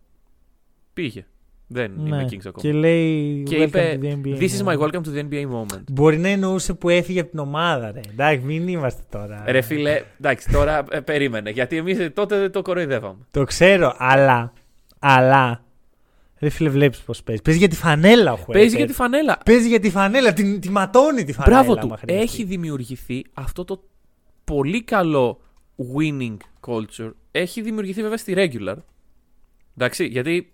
Πήγε. 0.93 1.27
Δεν 1.67 1.93
Ναι. 1.97 2.09
είναι 2.17 2.25
Kings 2.31 2.47
ακόμα. 2.47 2.63
και 2.63 2.73
λέει 2.73 3.43
Και 3.43 3.57
welcome 3.57 3.67
είπε, 3.67 3.99
to 4.01 4.05
the 4.05 4.13
NBA 4.27 4.39
this 4.39 4.49
is 4.49 4.65
my 4.65 4.77
moment». 4.77 4.79
welcome 4.79 5.03
to 5.03 5.15
the 5.15 5.29
NBA 5.31 5.51
moment. 5.53 5.83
Μπορεί 5.93 6.19
να 6.19 6.29
εννοούσε 6.29 6.75
που 6.75 6.89
έφυγε 6.89 7.21
από 7.21 7.31
την 7.31 7.39
ομάδα, 7.39 7.93
ρε. 7.93 8.01
Εντάξει, 8.11 8.45
μην 8.47 8.69
είμαστε 8.69 9.03
τώρα. 9.11 9.45
Ρε 9.47 9.61
φίλε, 9.61 10.03
εντάξει, 10.19 10.51
τώρα 10.53 10.85
ε, 10.91 11.01
περίμενε. 11.01 11.51
Γιατί 11.51 11.77
εμείς 11.77 12.11
τότε 12.15 12.49
το 12.49 12.63
κοροϊδεύαμε. 12.63 13.19
Το 13.31 13.45
ξέρω, 13.45 13.95
αλλά. 13.99 14.53
Αλλά. 14.99 15.65
Ρε 16.43 16.49
φίλε, 16.49 16.69
βλέπεις 16.69 16.99
πώς 16.99 17.23
παίζει. 17.23 17.43
Παίζει 17.43 17.59
για 17.59 17.69
τη 17.69 17.77
φανέλα 17.77 18.33
ο 18.33 18.37
Χουέρτερ. 18.37 18.55
Παίζει 18.57 18.77
για 18.77 18.87
τη 18.87 18.93
φανέλα. 18.93 19.39
Παίζει 19.45 19.69
για 19.69 19.81
τη 19.81 19.91
φανέλα. 19.91 20.33
Τη, 20.33 20.59
τη 20.59 20.71
ματώνει 20.71 21.25
τη 21.25 21.33
φανέλα. 21.33 21.57
Μπράβο 21.63 21.75
του. 21.81 21.87
άμα 21.87 21.97
χρειαστεί. 21.97 22.23
Έχει 22.25 22.45
δημιουργηθεί 22.45 23.25
αυτό 23.35 23.65
το 23.65 23.85
πολύ 24.45 24.83
καλό 24.83 25.41
winning 25.97 26.37
culture. 26.67 27.11
Έχει 27.31 27.61
δημιουργηθεί 27.63 28.03
βέβαια 28.03 28.17
στη 28.17 28.35
regular. 28.37 28.77
Εντάξει, 29.77 30.05
γιατί 30.07 30.53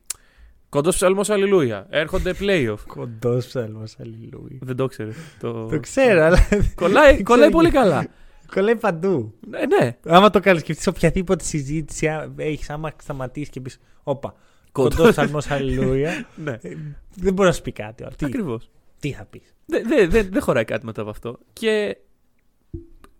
κοντός 0.69 0.95
ψαλμός 0.95 1.31
αλληλούια. 1.31 1.87
Έρχονται 1.91 2.35
playoff. 2.41 2.79
Κοντός 2.97 3.47
ψαλμός, 3.47 3.97
αλληλούι. 4.01 4.59
Δεν 4.63 4.77
το 4.77 4.87
ξέρει. 4.87 5.13
Το... 5.41 5.67
Το 5.67 5.81
ξέρω, 5.81 6.23
αλλά. 6.25 6.39
Κολλάει, 6.75 7.15
Δεν 7.15 7.25
κολλάει 7.31 7.49
ξέρω. 7.49 7.51
πολύ 7.51 7.71
καλά. 7.71 8.07
Κολλάει 8.55 8.77
παντού. 8.77 9.35
ναι, 9.49 9.59
ναι. 9.81 9.97
Άμα 10.07 10.31
το 10.31 10.41
καλοσκεφτεί, 10.41 10.89
οποιαδήποτε 10.89 11.45
συζήτηση 11.45 12.09
έχεις, 12.37 12.71
άμα 12.71 12.93
σταματήσεις 13.03 13.49
και 13.49 13.61
πεις, 13.61 13.81
Όπα. 14.03 14.35
Κοντός. 14.73 14.97
Κοντός 14.97 15.11
ψαλμός, 15.13 15.51
αλληλούια. 15.51 16.27
ναι. 16.45 16.59
ε, 16.63 16.77
δεν 17.15 17.33
μπορεί 17.33 17.49
να 17.49 17.55
σου 17.55 17.63
πει 17.63 17.73
κάτι. 17.73 18.03
άλλο. 18.05 18.13
Τι, 18.17 18.25
Ακριβώς. 18.25 18.71
τι 19.01 19.13
θα 19.13 19.25
πεις; 19.25 19.55
Δεν 19.67 19.89
δε, 19.89 20.07
δε, 20.07 20.23
δεν 20.23 20.43
χωράει 20.43 20.65
κάτι 20.65 20.85
μετά 20.87 21.01
από 21.01 21.11
αυτό. 21.11 21.39
Και 21.53 21.97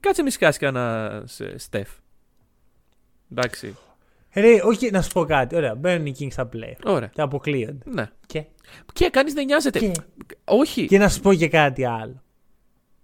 κάτσε 0.01 0.23
μη 0.23 0.31
σκάσει 0.31 0.59
κανένας 0.59 1.33
σε- 1.33 1.59
Στεφ. 1.59 1.89
Εντάξει. 3.33 3.77
Ρε, 4.33 4.61
όχι 4.63 4.91
να 4.91 5.03
σου 5.03 5.11
πω 5.13 5.25
κάτι. 5.25 5.57
Ωραία, 5.57 5.75
μπαίνουν 5.75 6.07
οι 6.07 6.15
Kings 6.19 6.33
στα 6.33 6.49
play. 6.53 6.73
Ωραία. 6.85 7.09
Και 7.09 7.21
αποκλείονται. 7.21 7.91
Ναι. 7.91 8.07
Και, 8.27 8.45
Και 8.93 9.09
κανείς 9.11 9.33
δεν 9.33 9.45
νοιάζεται. 9.45 9.79
και, 9.79 9.93
Όχι. 10.45 10.87
και 10.87 10.99
να 10.99 11.09
σου 11.09 11.21
πω 11.21 11.35
και 11.35 11.49
κάτι 11.49 11.85
άλλο. 11.85 12.23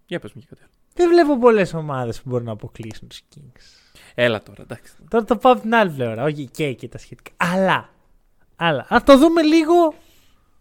Για 0.07 0.19
πες 0.19 0.33
μου 0.33 0.41
και 0.41 0.47
κάτι 0.51 0.61
άλλο. 0.63 0.73
Δεν 0.95 1.09
βλέπω 1.09 1.39
πολλές 1.39 1.75
ομάδες 1.75 2.23
που 2.23 2.29
μπορούν 2.29 2.47
να 2.47 2.53
αποκλείσουν 2.53 3.09
τους 3.09 3.21
Kings. 3.37 3.63
Έλα 4.15 4.43
τώρα, 4.43 4.63
εντάξει. 4.63 4.93
Τώρα 5.11 5.25
το 5.25 5.37
πάω 5.37 5.53
από 5.53 5.61
την 5.63 5.75
άλλη 5.75 5.91
πλευρά. 5.91 6.25
Όχι 6.25 6.49
και 6.53 6.73
και 6.73 6.89
τα 6.89 6.99
σχετικά. 6.99 7.31
Αλλά. 7.37 7.89
Αλλά. 8.57 8.87
Ας 8.89 9.03
το 9.05 9.19
δούμε 9.19 9.43
λίγο 9.43 9.95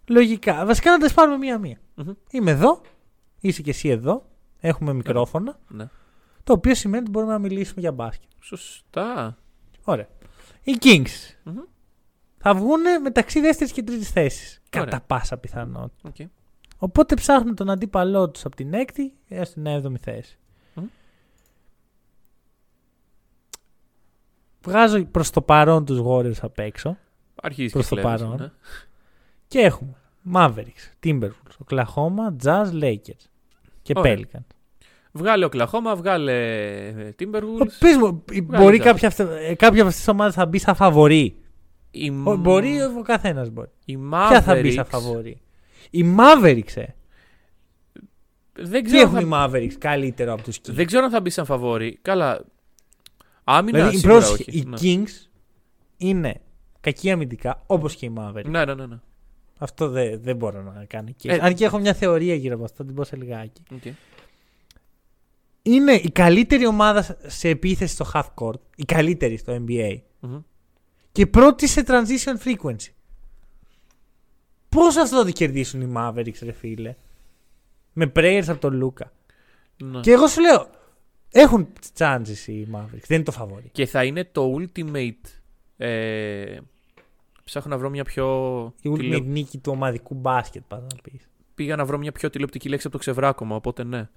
λογικά. 0.08 0.66
Βασικά 0.66 0.92
να 0.92 1.08
τα 1.08 1.14
πάρουμε 1.14 1.38
μία-μία. 1.38 1.78
Μμμ. 1.96 2.12
Είμαι 2.30 2.52
εδώ. 2.52 2.82
Είσαι 3.40 3.62
και 3.62 3.70
εσύ 3.70 3.90
εδώ. 3.90 4.26
Έχουμε 4.60 4.94
μικρόφωνα. 4.94 5.60
Ναι. 5.68 5.88
Το 6.44 6.54
οποίο 6.54 6.76
σημαίνει 6.76 7.02
ότι 7.02 7.12
μπορούμε 7.12 7.32
να 7.32 7.40
μιλήσουμε 7.40 7.82
για 7.82 7.92
μπάσκετ. 7.92 8.30
Σωστά. 8.40 9.38
Ωραία. 9.84 10.08
Οι 10.64 10.78
Kings 10.82 11.36
Μμμ. 11.44 11.58
θα 12.38 12.56
βγουν 12.56 12.82
μεταξύ 13.02 13.40
δεύτερης 13.40 13.74
και 13.74 13.84
τρίτης 13.84 14.10
θέσης. 14.10 14.62
Ωραία. 14.76 14.86
Κατά 14.86 15.02
πάσα 15.02 15.38
πιθανότητα. 15.38 16.10
Οκ. 16.10 16.28
Οπότε 16.78 17.16
ψάχνουν 17.16 17.56
τον 17.56 17.70
αντίπαλό 17.70 18.30
τους 18.30 18.46
από 18.46 18.56
την 18.56 18.74
έκτη 18.74 19.14
έως 19.28 19.50
την 19.50 19.66
7η 19.68 19.96
θέση. 20.02 20.38
Μμ. 20.74 20.84
Βγάζω 24.62 25.06
προς 25.06 25.30
το 25.30 25.42
παρόν 25.42 25.86
τους 25.86 26.00
Warriors 26.06 26.40
απ' 26.42 26.60
έξω. 26.60 26.98
Αρχίζει 27.42 27.72
Προς 27.74 27.88
και 27.88 27.96
το 27.96 28.02
κλέβεις, 28.02 28.22
παρόν. 28.22 28.38
ναι. 28.40 28.52
Και 29.48 29.60
έχουμε 29.60 29.96
Mavericks, 30.34 31.06
Timberwolves, 31.06 31.66
Oklahoma, 31.68 32.44
Jazz, 32.46 32.84
Lakers 32.84 33.26
και 33.82 33.94
Ωραία. 33.96 34.18
Pelicans. 34.18 34.46
Βγάλε 35.12 35.46
ο 35.46 35.50
Κλαχώμα, 35.50 35.96
βγάλε 35.96 36.34
ε, 36.88 37.16
Timberwolves. 37.20 37.68
Πες 37.80 37.98
μου, 37.98 38.24
μπορεί 38.44 38.78
Jazz. 38.78 38.84
κάποια, 38.84 39.08
αυτε- 39.08 39.30
ε, 39.50 39.56
κάποια 39.56 39.80
από 39.80 39.88
αυτές 39.88 39.96
τις 39.96 40.08
ομάδες 40.08 40.34
θα 40.34 40.46
μπει 40.46 40.58
σαν 40.58 40.76
φαβορή; 40.76 41.36
Η, 41.92 42.10
Ο- 42.24 42.36
Μπορεί 42.38 42.82
ο 42.82 43.02
καθένας 43.04 43.50
μπορεί. 43.50 43.70
η 43.86 43.98
Ποια 43.98 44.42
θα 44.42 44.56
μπει 44.56 44.62
Mavericks- 44.70 44.74
σαν 44.74 44.86
φαβορή; 44.86 45.42
Οι 45.90 46.16
Mavericks, 46.18 46.76
ε. 46.76 46.86
Δεν 48.54 48.72
Τι 48.72 48.82
ξέρω, 48.82 49.02
έχουν 49.02 49.16
αν 49.18 49.24
οι 49.26 49.30
θα... 49.30 49.50
Mavericks 49.50 49.74
καλύτερο 49.80 50.34
από 50.34 50.44
τους 50.44 50.58
Kings; 50.58 50.70
δεν 50.74 50.86
ξέρω 50.86 51.04
αν 51.04 51.12
θα 51.12 51.22
μπει 51.22 51.30
σαν 51.30 51.46
φαβόρη. 51.46 52.00
Καλά. 52.02 52.46
Άμυνα 53.44 53.78
δηλαδή, 53.78 53.98
σίγουρα 53.98 54.20
πρόσεχε, 54.20 54.50
όχι. 54.50 54.60
οι 54.60 54.64
ναι. 54.68 54.78
Kings 54.82 55.28
είναι 55.98 56.42
κακοί 56.84 57.12
αμυντικά 57.12 57.64
όπως 57.66 57.96
και 57.96 58.06
οι 58.06 58.14
Mavericks. 58.18 58.46
ναι, 58.46 58.66
ναι, 58.66 58.74
ναι. 58.74 58.86
ναι. 58.86 59.00
Αυτό 59.58 59.90
δεν, 59.90 60.22
δεν 60.22 60.36
μπορώ 60.36 60.62
να 60.62 60.86
κάνω. 60.86 61.10
Και... 61.16 61.32
Ε, 61.32 61.40
Αν 61.42 61.54
και 61.54 61.66
έχω 61.66 61.80
μια 61.80 61.94
θεωρία 61.94 62.36
γύρω 62.36 62.56
από 62.56 62.64
αυτό, 62.64 62.76
θα 62.78 62.86
την 62.86 62.96
πω 62.96 63.04
σε 63.04 63.16
λιγάκι. 63.16 63.64
Οκ. 63.72 63.94
Είναι 65.62 65.94
η 65.94 66.12
καλύτερη 66.12 66.66
ομάδα 66.66 67.18
σε 67.26 67.50
επίθεση 67.50 67.94
στο 67.94 68.06
half 68.14 68.28
court. 68.36 68.60
Η 68.76 68.84
καλύτερη 68.84 69.38
στο 69.38 69.64
NBA. 69.68 69.98
Μμμ. 70.20 70.40
Και 71.12 71.28
πρώτη 71.28 71.68
σε 71.68 71.84
transition 71.88 72.46
frequency. 72.46 72.92
Πώς 74.70 74.98
αυτό 74.98 75.18
θα 75.18 75.24
το 75.26 75.32
κερδίσουν 75.32 75.82
οι 75.82 75.94
Mavericks, 75.98 76.40
ρε 76.42 76.52
φίλε; 76.52 76.96
Με 77.94 78.12
prayers 78.16 78.46
από 78.48 78.60
τον 78.60 78.74
Λούκα. 78.74 79.12
Ναι. 79.78 80.00
Και 80.00 80.12
εγώ 80.12 80.28
σου 80.28 80.42
λέω, 80.42 80.70
έχουν 81.32 81.68
chances 81.98 82.48
οι 82.48 82.68
Mavericks. 82.74 83.06
Δεν 83.08 83.16
είναι 83.18 83.24
το 83.24 83.32
φαβόρι. 83.32 83.70
Και 83.72 83.86
θα 83.86 84.04
είναι 84.04 84.30
το 84.32 84.56
ultimate. 84.60 85.30
Ε, 85.78 86.58
ψάχνω 87.44 87.72
να 87.72 87.78
βρω 87.78 87.90
μια 87.90 88.04
πιο. 88.04 88.26
Η 88.82 88.90
ultimate 88.90 89.00
τηλε- 89.00 89.24
νίκη 89.26 89.58
του 89.58 89.72
ομαδικού 89.76 90.14
μπάσκετ, 90.16 90.64
πας 90.68 90.80
να 90.82 91.02
πεις. 91.04 91.28
Πήγα 91.56 91.76
να 91.76 91.86
βρω 91.86 91.98
μια 91.98 92.12
πιο 92.12 92.30
τηλεοπτική 92.30 92.70
λέξη 92.70 92.88
από 92.88 92.96
το 92.96 93.02
ξεβράκωμα, 93.02 93.56
οπότε 93.56 93.84
ναι. 93.84 94.10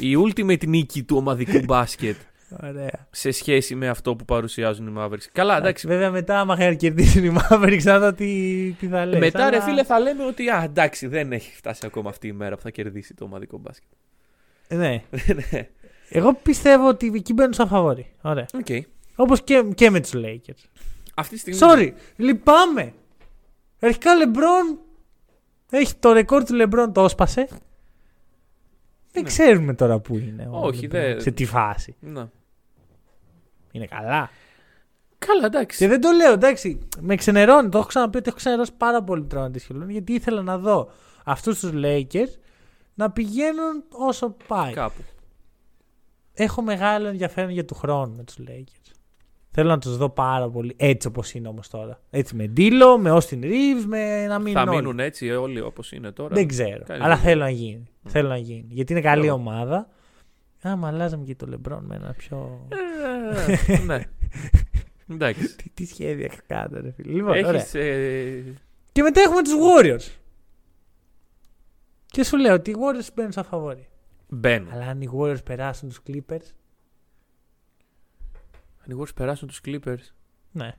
Η 0.00 0.12
ultimate 0.26 0.66
νίκη 0.66 1.02
του 1.02 1.16
ομαδικού 1.16 1.60
μπάσκετ 1.66 2.16
Ωραία. 2.62 3.06
σε 3.10 3.30
σχέση 3.30 3.74
με 3.74 3.88
αυτό 3.88 4.16
που 4.16 4.24
παρουσιάζουν 4.24 4.86
οι 4.86 4.92
Mavericks. 4.98 5.26
Καλά, 5.32 5.56
εντάξει. 5.56 5.86
Βέβαια 5.86 6.10
μετά, 6.10 6.40
άμα 6.40 6.74
κερδίσουν 6.74 7.24
οι 7.24 7.32
Mavericks, 7.50 7.82
να 7.82 7.98
δω 7.98 8.12
τι, 8.12 8.70
τι 8.78 8.86
θα 8.86 9.06
λες. 9.06 9.18
Μετά, 9.20 9.50
ρε 9.50 9.56
αλλά- 9.56 9.64
φίλε, 9.64 9.84
θα 9.84 10.00
λέμε 10.00 10.24
ότι 10.24 10.48
α, 10.48 10.62
εντάξει, 10.64 11.06
δεν 11.06 11.32
έχει 11.32 11.56
φτάσει 11.56 11.86
ακόμα 11.86 12.08
αυτή 12.10 12.26
η 12.28 12.32
μέρα 12.32 12.56
που 12.56 12.62
θα 12.62 12.70
κερδίσει 12.70 13.14
το 13.14 13.24
ομαδικό 13.24 13.58
μπάσκετ. 13.58 13.88
Ναι. 14.68 15.02
Ναι. 15.50 15.68
Εγώ 16.08 16.34
πιστεύω 16.34 16.88
ότι 16.88 17.12
εκεί 17.14 17.32
μπαίνουν 17.32 17.52
σαν 17.52 17.68
φαβόρι. 17.68 18.06
Ωραία. 18.22 18.46
Οκ. 18.54 18.66
Όπως 19.16 19.42
και, 19.42 19.64
και 19.74 19.90
με 19.90 20.00
τους 20.00 20.12
Lakers. 20.14 20.64
Αυτή 21.14 21.34
τη 21.34 21.40
στιγμή. 21.40 21.60
Sorry, 21.62 21.92
λυπάμαι. 22.16 22.92
Αρχικά 23.80 24.14
Λεμπρόν 24.14 24.78
έχει 25.70 25.94
το 25.94 26.12
ρεκόρ 26.12 26.44
του 26.44 26.54
Λεμπρόν, 26.54 26.92
το 26.92 27.04
έσπασε. 27.04 27.48
Δεν 29.12 29.22
Ναι. 29.22 29.28
ξέρουμε 29.28 29.74
τώρα 29.74 29.98
πού 29.98 30.16
είναι. 30.16 30.48
ο 30.50 30.58
Όχι, 30.66 30.86
LeBron, 30.86 30.90
δεν- 30.90 31.20
Σε 31.20 31.30
τι 31.30 31.44
φάση. 31.44 31.96
Ναι. 32.00 32.26
Είναι 33.72 33.86
καλά. 33.86 34.30
Καλά, 35.18 35.44
εντάξει. 35.46 35.78
Και 35.78 35.88
δεν 35.88 36.00
το 36.00 36.10
λέω, 36.10 36.32
εντάξει. 36.32 36.78
Με 37.00 37.16
ξενερώνει. 37.16 37.68
Το 37.68 37.78
έχω 37.78 37.86
ξαναπεί 37.86 38.16
ότι 38.18 38.28
έχω 38.28 38.36
ξενερώσει 38.36 38.72
πάρα 38.72 39.02
πολύ 39.02 39.24
τον 39.24 39.42
αντισχελόν. 39.42 39.90
Γιατί 39.90 40.12
ήθελα 40.12 40.42
να 40.42 40.58
δω 40.58 40.90
αυτούς 41.24 41.58
τους 41.58 41.70
Lakers 41.74 42.38
να 42.94 43.10
πηγαίνουν 43.10 43.84
όσο 43.90 44.36
πάει. 44.46 44.72
Κάπου. 44.72 45.02
Έχω 46.34 46.62
μεγάλο 46.62 47.06
ενδιαφέρον 47.06 47.50
για 47.50 47.64
του 47.64 47.74
χρόνου 47.74 48.16
με 48.16 48.24
τους 48.24 48.36
Lakers. 48.48 48.93
Θέλω 49.56 49.68
να 49.68 49.78
τους 49.78 49.96
δω 49.96 50.08
πάρα 50.08 50.50
πολύ 50.50 50.74
έτσι 50.76 51.06
όπως 51.06 51.34
είναι 51.34 51.48
όμως 51.48 51.68
τώρα. 51.68 52.00
Έτσι 52.10 52.34
με 52.36 52.46
Ντίλο, 52.46 52.98
με 52.98 53.10
Austin 53.12 53.42
Reeves, 53.42 53.84
με 53.86 54.26
να 54.26 54.38
μείνουν. 54.38 54.52
Θα 54.52 54.70
όλοι. 54.70 54.76
μείνουν 54.76 55.00
έτσι 55.00 55.30
όλοι 55.30 55.60
όπως 55.60 55.92
είναι 55.92 56.10
τώρα. 56.12 56.34
Δεν 56.34 56.48
ξέρω. 56.48 56.84
Κανείς 56.84 57.04
αλλά 57.04 57.14
δεν 57.14 57.24
θέλω 57.24 57.42
να 57.42 57.50
γίνει. 57.50 57.88
Θέλω 58.04 58.28
να 58.28 58.36
γίνει. 58.36 58.66
Γιατί 58.68 58.92
είναι 58.92 59.00
καλή 59.02 59.22
Θέλω. 59.22 59.34
ομάδα. 59.34 59.88
Άμα 60.62 60.88
αλλάζαμε 60.88 61.24
και 61.24 61.34
το 61.34 61.46
Λεμπρόν 61.46 61.84
με 61.84 61.94
ένα 61.94 62.14
πιο. 62.16 62.66
Ε, 63.68 63.78
ναι. 63.78 64.02
Εντάξει. 65.10 65.56
τι, 65.56 65.68
τι 65.74 65.86
σχέδια 65.86 66.30
κάνετε, 66.46 66.80
ρε 66.80 66.90
φίλε. 66.90 67.12
Λοιπόν, 67.12 67.30
ωραία. 67.30 67.50
Έχεις, 67.50 67.74
ε, 67.74 68.44
Και 68.92 69.02
μετά 69.02 69.20
έχουμε 69.20 69.42
τους 69.42 69.52
Warriors. 69.52 70.12
Και 72.06 72.24
σου 72.24 72.36
λέω 72.36 72.54
ότι 72.54 72.70
οι 72.70 72.74
Warriors 72.78 73.08
μπαίνουν 73.14 73.32
σαν 73.32 73.44
φαβόροι. 73.44 73.88
Μπαίνουν. 74.28 74.72
Αλλά 74.72 74.86
αν 74.86 75.00
οι 75.00 75.08
Warriors 75.18 75.44
περάσουν 75.44 75.88
τους 75.88 76.00
Clippers, 76.08 76.52
Αν 78.88 78.96
οι 78.96 79.00
Warriors 79.00 79.14
περάσουν 79.14 79.48
τους 79.48 79.60
Clippers. 79.64 80.12
ναι. 80.52 80.72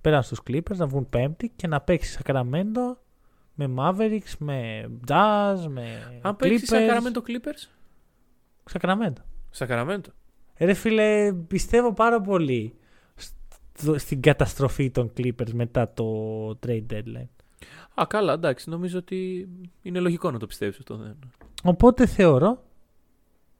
Περάσουν 0.00 0.36
στου 0.36 0.52
Clippers 0.52 0.76
να 0.76 0.86
βγουν 0.86 1.08
πέμπτη 1.08 1.48
και 1.56 1.66
να 1.66 1.80
παίξει 1.80 2.18
Sacramento 2.24 2.96
με 3.54 3.74
Mavericks, 3.76 4.32
με 4.38 4.88
Jazz, 5.08 5.56
με 5.68 6.18
Αν 6.22 6.36
παίξει 6.36 6.66
Clippers. 6.68 6.74
Sacramento 6.90 7.20
Clippers; 7.28 7.68
Sacramento. 8.72 9.22
Sacramento. 9.58 10.06
Ε, 10.54 10.64
Ρε 10.64 10.74
φίλε, 10.74 11.32
πιστεύω 11.32 11.92
πάρα 11.92 12.20
πολύ 12.20 12.74
στο- 13.14 13.98
στην 13.98 14.20
καταστροφή 14.20 14.90
των 14.90 15.12
Clippers 15.16 15.50
μετά 15.52 15.92
το 15.92 16.04
trade 16.66 16.86
deadline. 16.90 17.28
Α, 17.94 18.06
καλά, 18.06 18.32
εντάξει. 18.32 18.70
Νομίζω 18.70 18.98
ότι 18.98 19.48
είναι 19.82 20.00
λογικό 20.00 20.30
να 20.30 20.38
το 20.38 20.46
πιστεύεις 20.46 20.78
αυτό. 20.78 20.96
Δεν. 20.96 21.18
Οπότε 21.64 22.06
θεωρώ, 22.06 22.62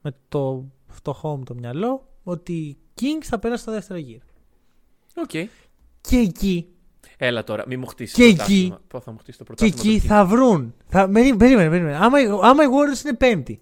με 0.02 0.14
το 0.28 0.64
φτωχό 0.88 1.36
μου 1.36 1.44
το 1.44 1.54
μυαλό, 1.54 2.08
ότι 2.22 2.52
οι 2.52 2.76
Kings 3.00 3.22
θα 3.24 3.38
πέρασουν 3.38 3.62
στο 3.62 3.72
δεύτερο 3.72 3.98
γύρο. 3.98 4.24
Οκ. 5.14 5.30
Και 6.00 6.16
εκεί, 6.16 6.68
Έλα 7.16 7.44
τώρα, 7.44 7.64
μη 7.66 7.76
μου 7.76 7.86
χτίσεις. 7.86 8.14
Και 8.14 8.24
εκεί- 8.24 8.74
Πώς 8.88 9.00
θα 9.00 9.12
μου 9.12 9.18
χτίσεις 9.18 9.38
το 9.38 9.44
και 9.44 9.52
πρωτάθλημα. 9.54 9.82
εκεί 9.94 10.00
το 10.00 10.04
Kings. 10.04 10.08
θα 10.08 10.24
βρουν. 10.24 10.74
Θα, 10.88 11.08
περί- 11.08 11.36
περίμενε, 11.36 11.68
περίμενε. 11.70 11.96
Άμα, 11.96 12.20
οι- 12.20 12.28
άμα 12.42 12.62
οι 12.62 12.66
Warriors 12.66 13.04
είναι 13.04 13.14
πέμπτη, 13.14 13.60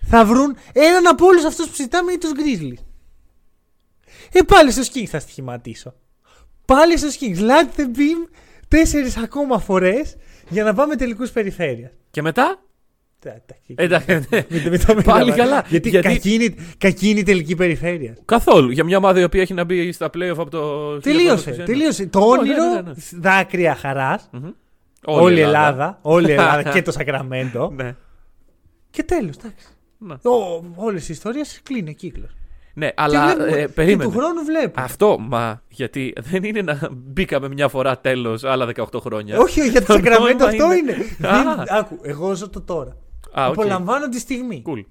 θα 0.00 0.24
βρουν 0.24 0.56
έναν 0.72 1.06
από 1.06 1.26
όλους 1.26 1.44
αυτούς 1.44 1.66
που 1.68 1.74
συζητάμε 1.74 2.12
ή 2.12 2.18
τους 2.18 2.30
Grizzlies. 2.36 2.82
Ε, 4.32 4.42
πάλι 4.42 4.70
στους 4.70 4.88
Kings 4.94 5.04
θα 5.06 5.18
στοιχηματίσω. 5.18 5.94
Πάλι 6.64 6.98
στους 6.98 7.16
Kings. 7.20 7.38
Let 7.38 7.80
the 7.80 7.84
beam 7.84 8.28
τέσσερις 8.68 9.16
ακόμα 9.16 9.58
φορές 9.58 10.16
για 10.48 10.64
να 10.64 10.74
πάμε 10.74 10.96
τελικούς 10.96 11.30
περιφέρειας. 11.30 11.90
Και 12.10 12.22
μετά; 12.22 12.62
Εντάξει. 13.22 13.74
Εντάξει. 13.74 14.26
ναι. 14.30 14.44
Μην- 14.48 14.62
μην 14.68 14.78
το 14.86 14.94
μιλάμε. 14.94 15.02
Πάλι 15.02 15.32
καλά. 15.32 15.64
Γιατί, 15.68 15.88
Γιατί- 15.88 16.08
Κακή, 16.08 16.34
είναι, 16.34 16.54
κακή 16.78 17.08
είναι 17.10 17.18
η 17.20 17.22
τελική 17.22 17.54
περιφέρεια. 17.56 18.16
Καθόλου. 18.24 18.70
Για 18.70 18.84
μια 18.84 18.96
ομάδα 18.96 19.20
η 19.20 19.24
οποία 19.24 19.42
έχει 19.42 19.54
να 19.54 19.64
μπει 19.64 19.92
στα 19.92 20.06
playoff 20.14 20.34
από 20.38 20.50
το. 20.50 20.98
Τελείωσε. 21.00 21.50
1921. 21.50 21.64
τελείωσε. 21.64 22.06
Το 22.06 22.18
Ω, 22.20 22.34
ναι, 22.34 22.38
όνειρο, 22.40 22.64
ναι, 22.64 22.74
ναι, 22.74 22.80
ναι. 22.80 22.92
δάκρυα 23.20 23.74
χαράς. 23.74 24.28
Μμμ. 24.32 24.48
Όλη 25.04 25.38
η 25.38 25.40
Ελλάδα. 25.42 25.98
Όλη 26.02 26.28
η 26.28 26.32
Ελλάδα 26.32 26.62
και 26.72 26.82
το 26.82 26.92
Σακραμέντο. 26.92 27.72
Ναι. 27.76 27.94
και 28.90 29.02
τέλος. 29.02 29.34
Ναι. 29.98 30.14
Όλες 30.76 31.08
οι 31.08 31.12
ιστορίες 31.12 31.60
κλείνει 31.62 31.90
ο 31.90 31.92
κύκλος. 31.92 32.30
Ναι, 32.74 32.88
αλλά 32.94 33.46
ε, 33.46 33.50
και 33.60 33.68
περίμενε. 33.68 34.10
του 34.10 34.18
χρόνου 34.18 34.44
βλέπω. 34.44 34.80
Αυτό, 34.80 35.16
μα 35.20 35.62
γιατί 35.68 36.12
δεν 36.30 36.44
είναι 36.44 36.62
να 36.62 36.78
μπήκαμε 36.92 37.48
μια 37.48 37.68
φορά 37.68 37.98
τέλος 37.98 38.44
άλλα 38.44 38.66
18 38.76 38.84
χρόνια. 39.00 39.38
Όχι, 39.38 39.68
για 39.68 39.80
το 39.80 39.86
Το 39.86 39.92
Σακραμέντο 39.92 40.44
νόημα 40.46 40.64
αυτό 40.64 40.72
είναι- 40.76 40.92
είναι. 41.18 41.28
Α. 41.28 41.54
Δεν- 41.56 41.66
Άκου, 41.78 41.98
εγώ 42.02 42.34
ζω 42.34 42.48
το 42.48 42.60
τώρα. 42.60 42.96
Α, 43.32 43.46
οκ. 43.46 43.52
Απολαμβάνω 43.52 44.08
τη 44.08 44.18
στιγμή. 44.18 44.62
Cool. 44.66 44.84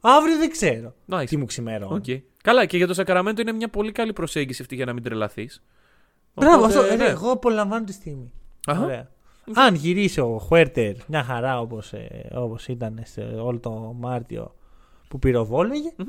Αύριο 0.00 0.36
δεν 0.38 0.50
ξέρω 0.50 0.94
Nice. 1.08 1.24
τι 1.26 1.36
μου 1.36 1.44
ξημερώνει. 1.44 1.94
Οκ. 1.94 2.20
Καλά, 2.42 2.66
και 2.66 2.76
για 2.76 2.86
το 2.86 2.94
Σακραμέντο 2.94 3.40
είναι 3.40 3.52
μια 3.52 3.68
πολύ 3.68 3.92
καλή 3.92 4.12
προσέγγιση 4.12 4.62
αυτή 4.62 4.74
για 4.74 4.84
να 4.84 4.92
μην 4.92 5.02
τρελαθείς. 5.02 5.62
Μπράβο, 6.34 6.64
αυτό. 6.64 6.82
ναι. 6.82 6.94
ρε, 6.94 7.10
εγώ 7.10 7.30
απολαμβάνω 7.30 7.84
τη 7.84 7.92
στιγμή. 7.92 8.32
Αχα. 8.66 8.84
Ωραία. 8.84 9.08
Αν 9.54 9.74
γυρίσει 9.74 10.20
ο 10.20 10.38
Huerter 10.38 10.94
μια 11.06 11.24
χαρά 11.24 11.60
όπως 11.60 11.92
όπως 12.34 12.68
ήταν 12.68 13.00
σε 13.04 13.20
όλο 13.20 13.58
το 13.58 13.70
Μάρτιο 13.98 14.54
που 15.08 15.18
πυροβόλαγε, 15.18 15.92
Μμμ. 15.96 16.08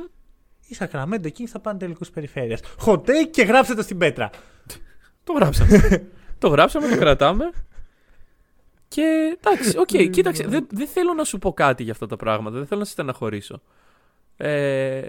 η 0.67 0.73
Σακραμέντο 0.75 1.27
εκεί 1.27 1.47
θα 1.47 1.59
πάνε 1.59 1.77
τελικούς 1.79 2.09
περιφέρειας. 2.09 2.59
Χωτέ 2.77 3.23
και 3.23 3.43
γράψτε 3.43 3.73
το 3.73 3.81
στην 3.81 3.97
πέτρα. 3.97 4.29
Το 5.23 5.33
γράψαμε. 5.33 6.07
το 6.37 6.47
γράψαμε, 6.47 6.87
το 6.87 6.97
κρατάμε. 6.97 7.49
Και 8.93 9.37
εντάξει, 9.39 9.77
οκ, 9.77 10.09
κοίταξε. 10.09 10.43
Δεν, 10.47 10.67
δεν 10.71 10.87
θέλω 10.87 11.13
να 11.13 11.23
σου 11.23 11.37
πω 11.37 11.53
κάτι 11.53 11.83
για 11.83 11.91
αυτά 11.91 12.05
τα 12.07 12.15
πράγματα. 12.15 12.57
Δεν 12.57 12.67
θέλω 12.67 12.79
να 12.79 12.85
σε 12.85 12.91
στεναχωρήσω. 12.91 13.61
Ε, 14.37 15.01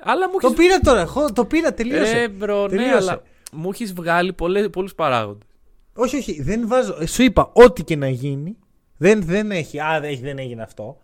αλλά 0.00 0.28
μου 0.28 0.38
Το 0.40 0.46
έχεις... 0.46 0.58
πήρα 0.58 0.78
τώρα, 0.78 1.00
εγώ 1.00 1.32
το 1.32 1.44
πήρα, 1.44 1.74
τελείωσε. 1.74 2.18
Ε, 2.20 2.28
bro, 2.28 2.62
ναι, 2.62 2.68
Τελείωσε. 2.68 2.94
αλλά 2.96 3.22
μου 3.52 3.70
έχεις 3.72 3.92
βγάλει 3.92 4.32
πολλούς 4.72 4.94
παράγοντες. 4.94 5.48
Όχι, 5.94 6.16
όχι, 6.16 6.42
δεν 6.42 6.68
βάζω. 6.68 6.96
ε, 7.00 7.06
Σου 7.06 7.22
είπα, 7.22 7.50
ό,τι 7.52 7.84
και 7.84 7.96
να 7.96 8.08
γίνει. 8.08 8.56
Δεν, 8.96 9.22
δεν 9.22 9.50
έχει. 9.50 9.80
Α, 9.80 10.00
δεν, 10.00 10.10
έχει- 10.10 10.22
δεν 10.22 10.38
έγινε 10.38 10.62
αυτό. 10.62 10.98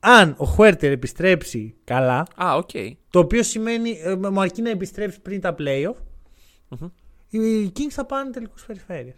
Αν 0.00 0.34
ο 0.38 0.44
Χουέρτερ 0.44 0.90
επιστρέψει 0.92 1.74
καλά, 1.84 2.26
Α, 2.36 2.54
οκ. 2.56 2.70
το 3.10 3.18
οποίο 3.18 3.42
σημαίνει. 3.42 4.00
Ε, 4.02 4.14
μου 4.14 4.40
αρκεί 4.40 4.62
να 4.62 4.70
επιστρέψει 4.70 5.20
πριν 5.20 5.40
τα 5.40 5.54
playoff, 5.58 5.94
Μμμ. 6.68 6.88
οι 7.28 7.72
Kings 7.76 7.90
θα 7.90 8.04
πάνε 8.06 8.30
τελικούς 8.30 8.64
περιφέρεια. 8.66 9.14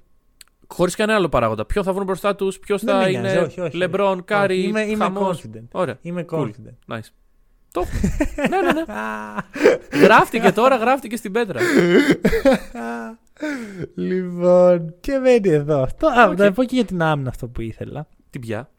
Χωρίς 0.67 0.95
κανένα 0.95 1.19
άλλο 1.19 1.29
παράγοντα. 1.29 1.65
Ποιο 1.65 1.83
θα 1.83 1.93
βρουν 1.93 2.07
μπροστά 2.07 2.35
τους, 2.35 2.59
ποιος 2.59 2.85
Δεν 2.85 2.95
θα 2.95 3.01
με 3.03 3.09
είναι. 3.11 3.21
νοιάζει, 3.21 3.39
όχι, 3.39 3.61
όχι, 3.61 3.77
Λεμπρόν, 3.77 4.13
όχι. 4.13 4.23
Κάρι, 4.23 4.59
Όχι, 4.59 4.67
είμαι- 4.69 4.81
είμαι 4.83 5.05
χαμός. 5.05 5.43
confident. 5.43 5.65
Ωραία. 5.73 5.99
Είμαι 6.01 6.25
Cool. 6.31 6.39
confident. 6.41 6.95
Nice. 6.95 7.09
Το 7.73 7.81
έχουμε. 7.81 8.01
ναι, 8.51 8.61
ναι, 8.61 8.73
ναι. 8.73 8.85
γράφτηκε 10.07 10.53
τώρα, 10.53 10.77
γράφτηκε 10.77 11.17
στην 11.17 11.33
πέτρα. 11.33 11.61
λοιπόν, 13.95 14.95
και 15.01 15.19
μένει 15.19 15.49
εδώ 15.49 15.83
αυτό. 15.83 16.07
Α, 16.07 16.29
οκ. 16.29 16.39
να 16.39 16.53
πω 16.53 16.65
και 16.65 16.75
για 16.75 16.85
την 16.85 17.03
άμυνα 17.03 17.29
αυτό 17.29 17.49
που 17.49 17.61
ήθελα. 17.61 18.07
Τι 18.31 18.39
ποια, 18.39 18.71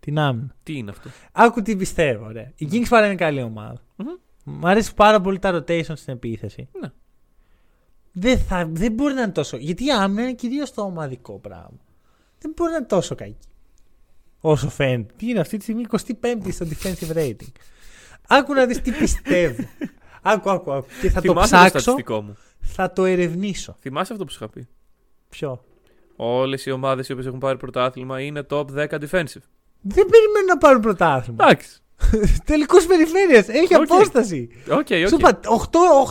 Την 0.00 0.18
άμυνα. 0.18 0.54
τι 0.62 0.76
είναι 0.76 0.90
αυτό; 0.90 1.08
Άκου 1.32 1.62
τι 1.62 1.76
πιστεύω, 1.76 2.24
ωραία. 2.26 2.52
Οι 2.56 2.68
Kings 2.72 2.86
παρά 2.88 3.06
είναι 3.06 3.14
καλή 3.14 3.42
ομάδα. 3.42 3.80
Μμμ. 3.96 4.08
Μ' 4.44 4.66
αρέσει 4.66 4.94
πάρα 4.94 5.20
πολύ 5.20 5.38
τα 5.38 5.50
rotation 5.58 5.92
στην 5.94 6.12
επίθεση. 6.14 6.68
Ναι. 6.80 6.88
Δεν, 8.18 8.38
θα, 8.38 8.68
δεν 8.72 8.92
μπορεί 8.92 9.14
να 9.14 9.22
είναι 9.22 9.32
τόσο. 9.32 9.56
Γιατί 9.56 9.84
η 9.84 9.90
άμυνα 9.90 10.22
είναι 10.22 10.32
κυρίως 10.32 10.64
το 10.74 10.82
ομαδικό 10.82 11.38
πράγμα. 11.38 11.78
Δεν 12.38 12.52
μπορεί 12.56 12.70
να 12.70 12.76
είναι 12.76 12.86
τόσο 12.86 13.14
κακή. 13.14 13.36
Όσο 14.40 14.68
φαίνεται. 14.70 15.12
Τι 15.16 15.28
είναι 15.28 15.40
αυτή 15.40 15.56
τη 15.56 15.62
στιγμή 15.62 15.84
25η 15.90 16.52
στο 16.52 16.66
defensive 16.66 17.16
rating. 17.16 17.52
Άκου 18.28 18.54
να 18.54 18.66
δεις 18.66 18.80
τι 18.80 18.90
πιστεύω. 18.92 19.64
άκου, 20.22 20.50
άκου, 20.50 20.72
άκου. 20.72 20.86
Και 21.00 21.10
θα 21.10 21.20
το 21.20 21.28
Θυμάσαι 21.28 21.50
το 21.50 21.56
ψάξω, 21.56 21.78
στατιστικό 21.78 22.20
μου. 22.22 22.36
θα 22.60 22.92
το 22.92 23.04
ερευνήσω. 23.04 23.76
Θυμάσαι 23.80 24.12
αυτό 24.12 24.24
που 24.24 24.30
σου 24.30 24.38
είχα 24.40 24.52
πει; 24.52 24.68
Ποιο; 25.28 25.64
Όλες 26.16 26.66
οι 26.66 26.70
ομάδες 26.70 27.08
οι 27.08 27.12
οποίες 27.12 27.26
έχουν 27.26 27.38
πάρει 27.38 27.56
πρωτάθλημα 27.58 28.20
είναι 28.20 28.46
top 28.50 28.64
10 28.64 28.84
defensive. 28.88 29.44
Δεν 29.80 30.06
περιμένω 30.06 30.46
να 30.48 30.58
πάρουν 30.58 30.80
πρωτάθλημα. 30.80 31.44
Εντάξει. 31.44 31.78
Τελικούς 32.44 32.86
περιφέρεια. 32.86 33.44
Έχει 33.48 33.74
Οκ. 33.74 33.82
απόσταση. 33.90 34.48
Οκ, 34.70 34.86
Σου 34.86 35.08
οκ. 35.12 35.18
είπα 35.18 35.40
8, 35.42 35.46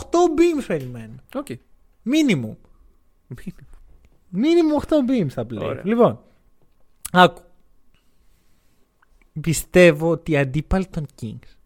beams 0.38 0.64
περιμένω. 0.66 1.14
Οκ. 1.34 1.46
Minimum. 2.12 2.56
Minimum 4.34 4.82
8 4.88 5.10
beams 5.10 5.28
θα 5.28 5.44
πλέον. 5.46 5.64
Ωραία. 5.64 5.82
Λοιπόν, 5.84 6.20
άκου. 7.12 7.42
Πιστεύω 9.40 10.10
ότι 10.10 10.32
οι 10.32 10.36
αντίπαλοι 10.36 10.86
των 10.86 11.06
Kings, 11.20 11.56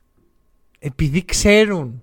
επειδή 0.79 1.25
ξέρουν 1.25 2.03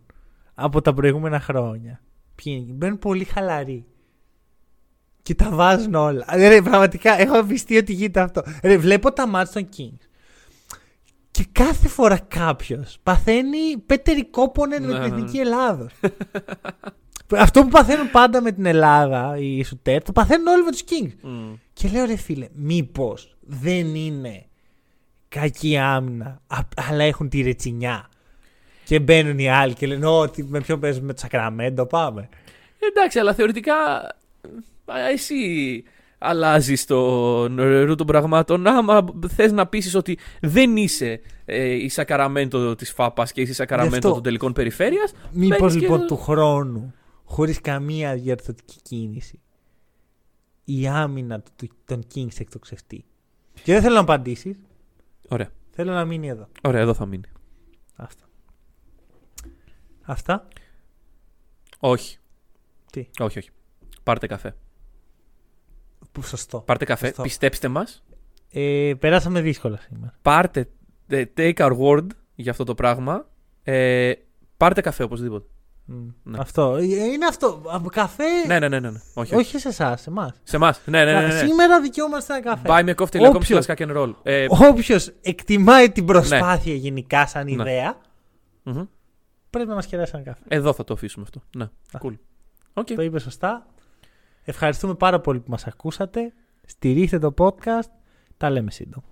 από 0.54 0.82
τα 0.82 0.94
προηγούμενα 0.94 1.40
χρόνια, 1.40 2.02
ποιοι 2.36 2.58
είναι, 2.62 2.74
μπαίνουν 2.74 3.00
πολύ 3.00 3.24
χαλαροί. 3.24 3.86
Και 5.22 5.36
τα 5.36 5.50
βάζουν 5.50 5.96
όλα. 5.96 6.26
Ε, 6.30 6.48
Ρε, 6.48 6.62
πραγματικά 6.62 7.20
έχω 7.20 7.44
πιστεί 7.44 7.78
ότι 7.78 7.94
γίνεται 7.94 8.20
αυτό. 8.20 8.44
Ρε, 8.64 8.78
βλέπω 8.78 9.12
τα 9.12 9.28
μάτια 9.28 9.54
των 9.54 9.70
Kings. 9.78 10.08
Και 11.32 11.46
κάθε 11.52 11.88
φορά 11.88 12.20
κάποιος 12.20 12.98
παθαίνει 13.04 13.78
πέτερη 13.86 14.26
κόπονεν 14.26 14.84
με 14.84 14.88
Ναι, 14.88 14.94
την 15.04 15.14
ναι, 15.14 15.16
εθνική 15.16 15.38
Ελλάδος. 15.38 15.94
Αυτό 17.38 17.62
που 17.62 17.68
παθαίνουν 17.68 18.12
πάντα 18.12 18.42
με 18.42 18.52
την 18.52 18.66
Ελλάδα, 18.66 19.36
οι 19.40 19.64
Σουτέρ, 19.64 20.04
το 20.04 20.12
παθαίνουν 20.12 20.48
όλοι 20.48 20.64
με 20.64 20.72
τους 20.72 20.84
Kings. 20.90 21.14
Μμ. 21.22 21.54
Και 21.74 21.90
λέω 21.94 22.06
ρε 22.06 22.16
φίλε, 22.16 22.48
μήπως 22.54 23.36
δεν 23.42 23.96
είναι 23.96 24.46
κακή 25.30 25.78
άμυνα, 25.78 26.42
α- 26.48 26.60
αλλά 26.90 27.04
έχουν 27.04 27.30
τη 27.30 27.42
ρετσινιά. 27.42 28.10
Και 28.84 29.00
μπαίνουν 29.00 29.40
οι 29.40 29.50
άλλοι 29.50 29.74
και 29.74 29.88
λένε 29.88 30.06
Ότι 30.06 30.44
με 30.44 30.62
ποιον 30.62 30.80
παίζουμε 30.80 31.06
με 31.06 31.14
το 31.14 31.20
Σακραμέντο, 31.20 31.86
πάμε. 31.86 32.30
Εντάξει, 32.92 33.20
αλλά 33.20 33.34
θεωρητικά 33.34 33.74
α, 34.86 35.10
εσύ 35.12 35.36
αλλάζεις 36.18 36.86
τον 36.86 37.56
ρου 37.62 37.96
των 37.96 38.08
πραγμάτων. 38.08 38.68
Άμα 38.68 39.06
θες 39.36 39.52
να 39.52 39.68
πείσεις 39.68 39.96
ότι 39.96 40.18
δεν 40.42 40.78
είσαι 40.78 41.20
ε, 41.46 41.64
η 41.74 41.90
Σακαραμέντο 41.90 42.76
της 42.76 42.92
ΦΑΠΑ 42.92 43.24
και 43.26 43.42
είσαι 43.42 43.52
η 43.52 43.54
Σακαραμέντο 43.54 43.96
αυτό. 43.96 44.12
των 44.14 44.24
τελικών 44.24 44.54
περιφέρειας. 44.54 45.12
Μήπως 45.32 45.58
Μπαίνεις 45.60 45.74
και- 45.74 45.80
λοιπόν 45.80 46.08
του 46.08 46.18
χρόνου, 46.18 46.94
χωρίς 47.30 47.62
καμία 47.62 48.16
διαρθρωτική 48.16 48.82
κίνηση, 48.82 49.40
η 50.64 50.88
άμυνα 50.88 51.42
του- 51.42 51.52
του- 51.56 51.76
των 51.86 52.04
Kings 52.16 52.40
εκτοξευτεί. 52.40 53.06
Και 53.64 53.74
δεν 53.74 53.82
θέλω 53.82 53.94
να 53.94 54.00
απαντήσεις. 54.02 54.58
Ωραία. 55.30 55.50
Θέλω 55.70 55.92
να 55.94 56.06
μείνει 56.06 56.28
εδώ. 56.28 56.48
Ωραία, 56.64 56.82
εδώ 56.82 56.94
θα 56.94 57.06
μείνει. 57.06 57.24
Αυτά. 57.96 58.24
Αυτά. 60.02 60.48
Όχι. 61.80 62.18
Τι; 62.92 63.10
Όχι, 63.20 63.38
όχι. 63.38 63.50
Πάρτε 64.04 64.28
καφέ. 64.28 64.56
Που 66.12 66.22
σωστό. 66.22 66.62
Πάρτε 66.62 66.86
καφέ. 66.86 67.06
Σωστό. 67.08 67.22
Πιστέψτε 67.24 67.68
μας. 67.68 68.04
Ε, 68.50 68.94
περάσαμε 69.00 69.42
δύσκολα 69.42 69.78
σήμερα. 69.78 70.18
Πάρτε. 70.22 70.70
ε, 71.08 71.26
Take 71.38 71.56
our 71.56 71.78
word 71.80 72.08
για 72.36 72.52
αυτό 72.52 72.64
το 72.64 72.76
πράγμα. 72.76 73.30
Ε, 73.64 74.14
πάρτε 74.58 74.82
καφέ 74.82 75.04
οπωσδήποτε. 75.04 75.48
Μμ. 75.92 76.08
Ναι. 76.24 76.38
Αυτό. 76.40 76.76
Ε, 76.76 76.84
Είναι 76.86 77.26
αυτό. 77.26 77.62
Από 77.66 77.90
Καφέ. 77.90 78.24
Ναι, 78.48 78.60
ναι, 78.60 78.68
ναι. 78.68 78.80
ναι, 78.80 78.90
ναι. 78.90 78.98
Όχι, 79.14 79.36
όχι. 79.36 79.44
Όχι 79.46 79.60
σε 79.60 79.68
εσάς, 79.68 80.02
σε 80.02 80.10
εμάς. 80.10 80.32
Σε 80.44 80.56
εμάς. 80.56 80.82
Ναι, 80.86 81.04
ναι, 81.06 81.14
ναι. 81.14 81.20
ναι, 81.20 81.28
ναι. 81.34 81.48
Σήμερα 81.48 81.82
δικαιούμαστε 81.82 82.34
ένα 82.34 82.42
καφέ. 82.44 82.68
Buy 82.68 82.84
me 82.90 82.96
a 82.96 83.04
coffee.com 83.04 83.36
Όποιος- 83.36 83.66
slash 83.68 83.76
hack 83.76 83.88
and 83.88 83.98
roll. 83.98 84.14
Ε, 84.24 84.46
Όποιος 84.50 85.12
εκτιμάει 85.22 85.92
την 85.92 86.06
προσπάθεια 86.06 86.74
γενικά 86.74 87.28
σαν 87.28 87.46
Ναι. 87.46 87.52
ιδέα, 87.52 87.98
μμμ. 88.64 88.84
πρέπει 89.50 89.68
να 89.70 89.76
μας 89.76 89.86
κεράσει 89.86 90.12
ένα 90.16 90.24
καφέ. 90.24 90.42
Εδώ 90.48 90.74
θα 90.74 90.84
το 90.84 90.94
αφήσουμε 90.94 91.26
αυτό. 91.28 91.42
Ναι, 91.58 91.70
cool. 92.02 92.14
Οκ. 92.74 92.86
Το 92.96 93.02
είπε 93.02 93.20
σωστά. 93.20 93.66
Ευχαριστούμε 94.44 94.94
πάρα 94.96 95.20
πολύ 95.20 95.40
που 95.40 95.50
μας 95.52 95.68
ακούσατε. 95.68 96.34
Στηρίχτε 96.66 97.20
το 97.20 97.34
podcast. 97.38 97.90
Τα 98.38 98.50
λέμε 98.50 98.72
σύντομα. 98.72 99.04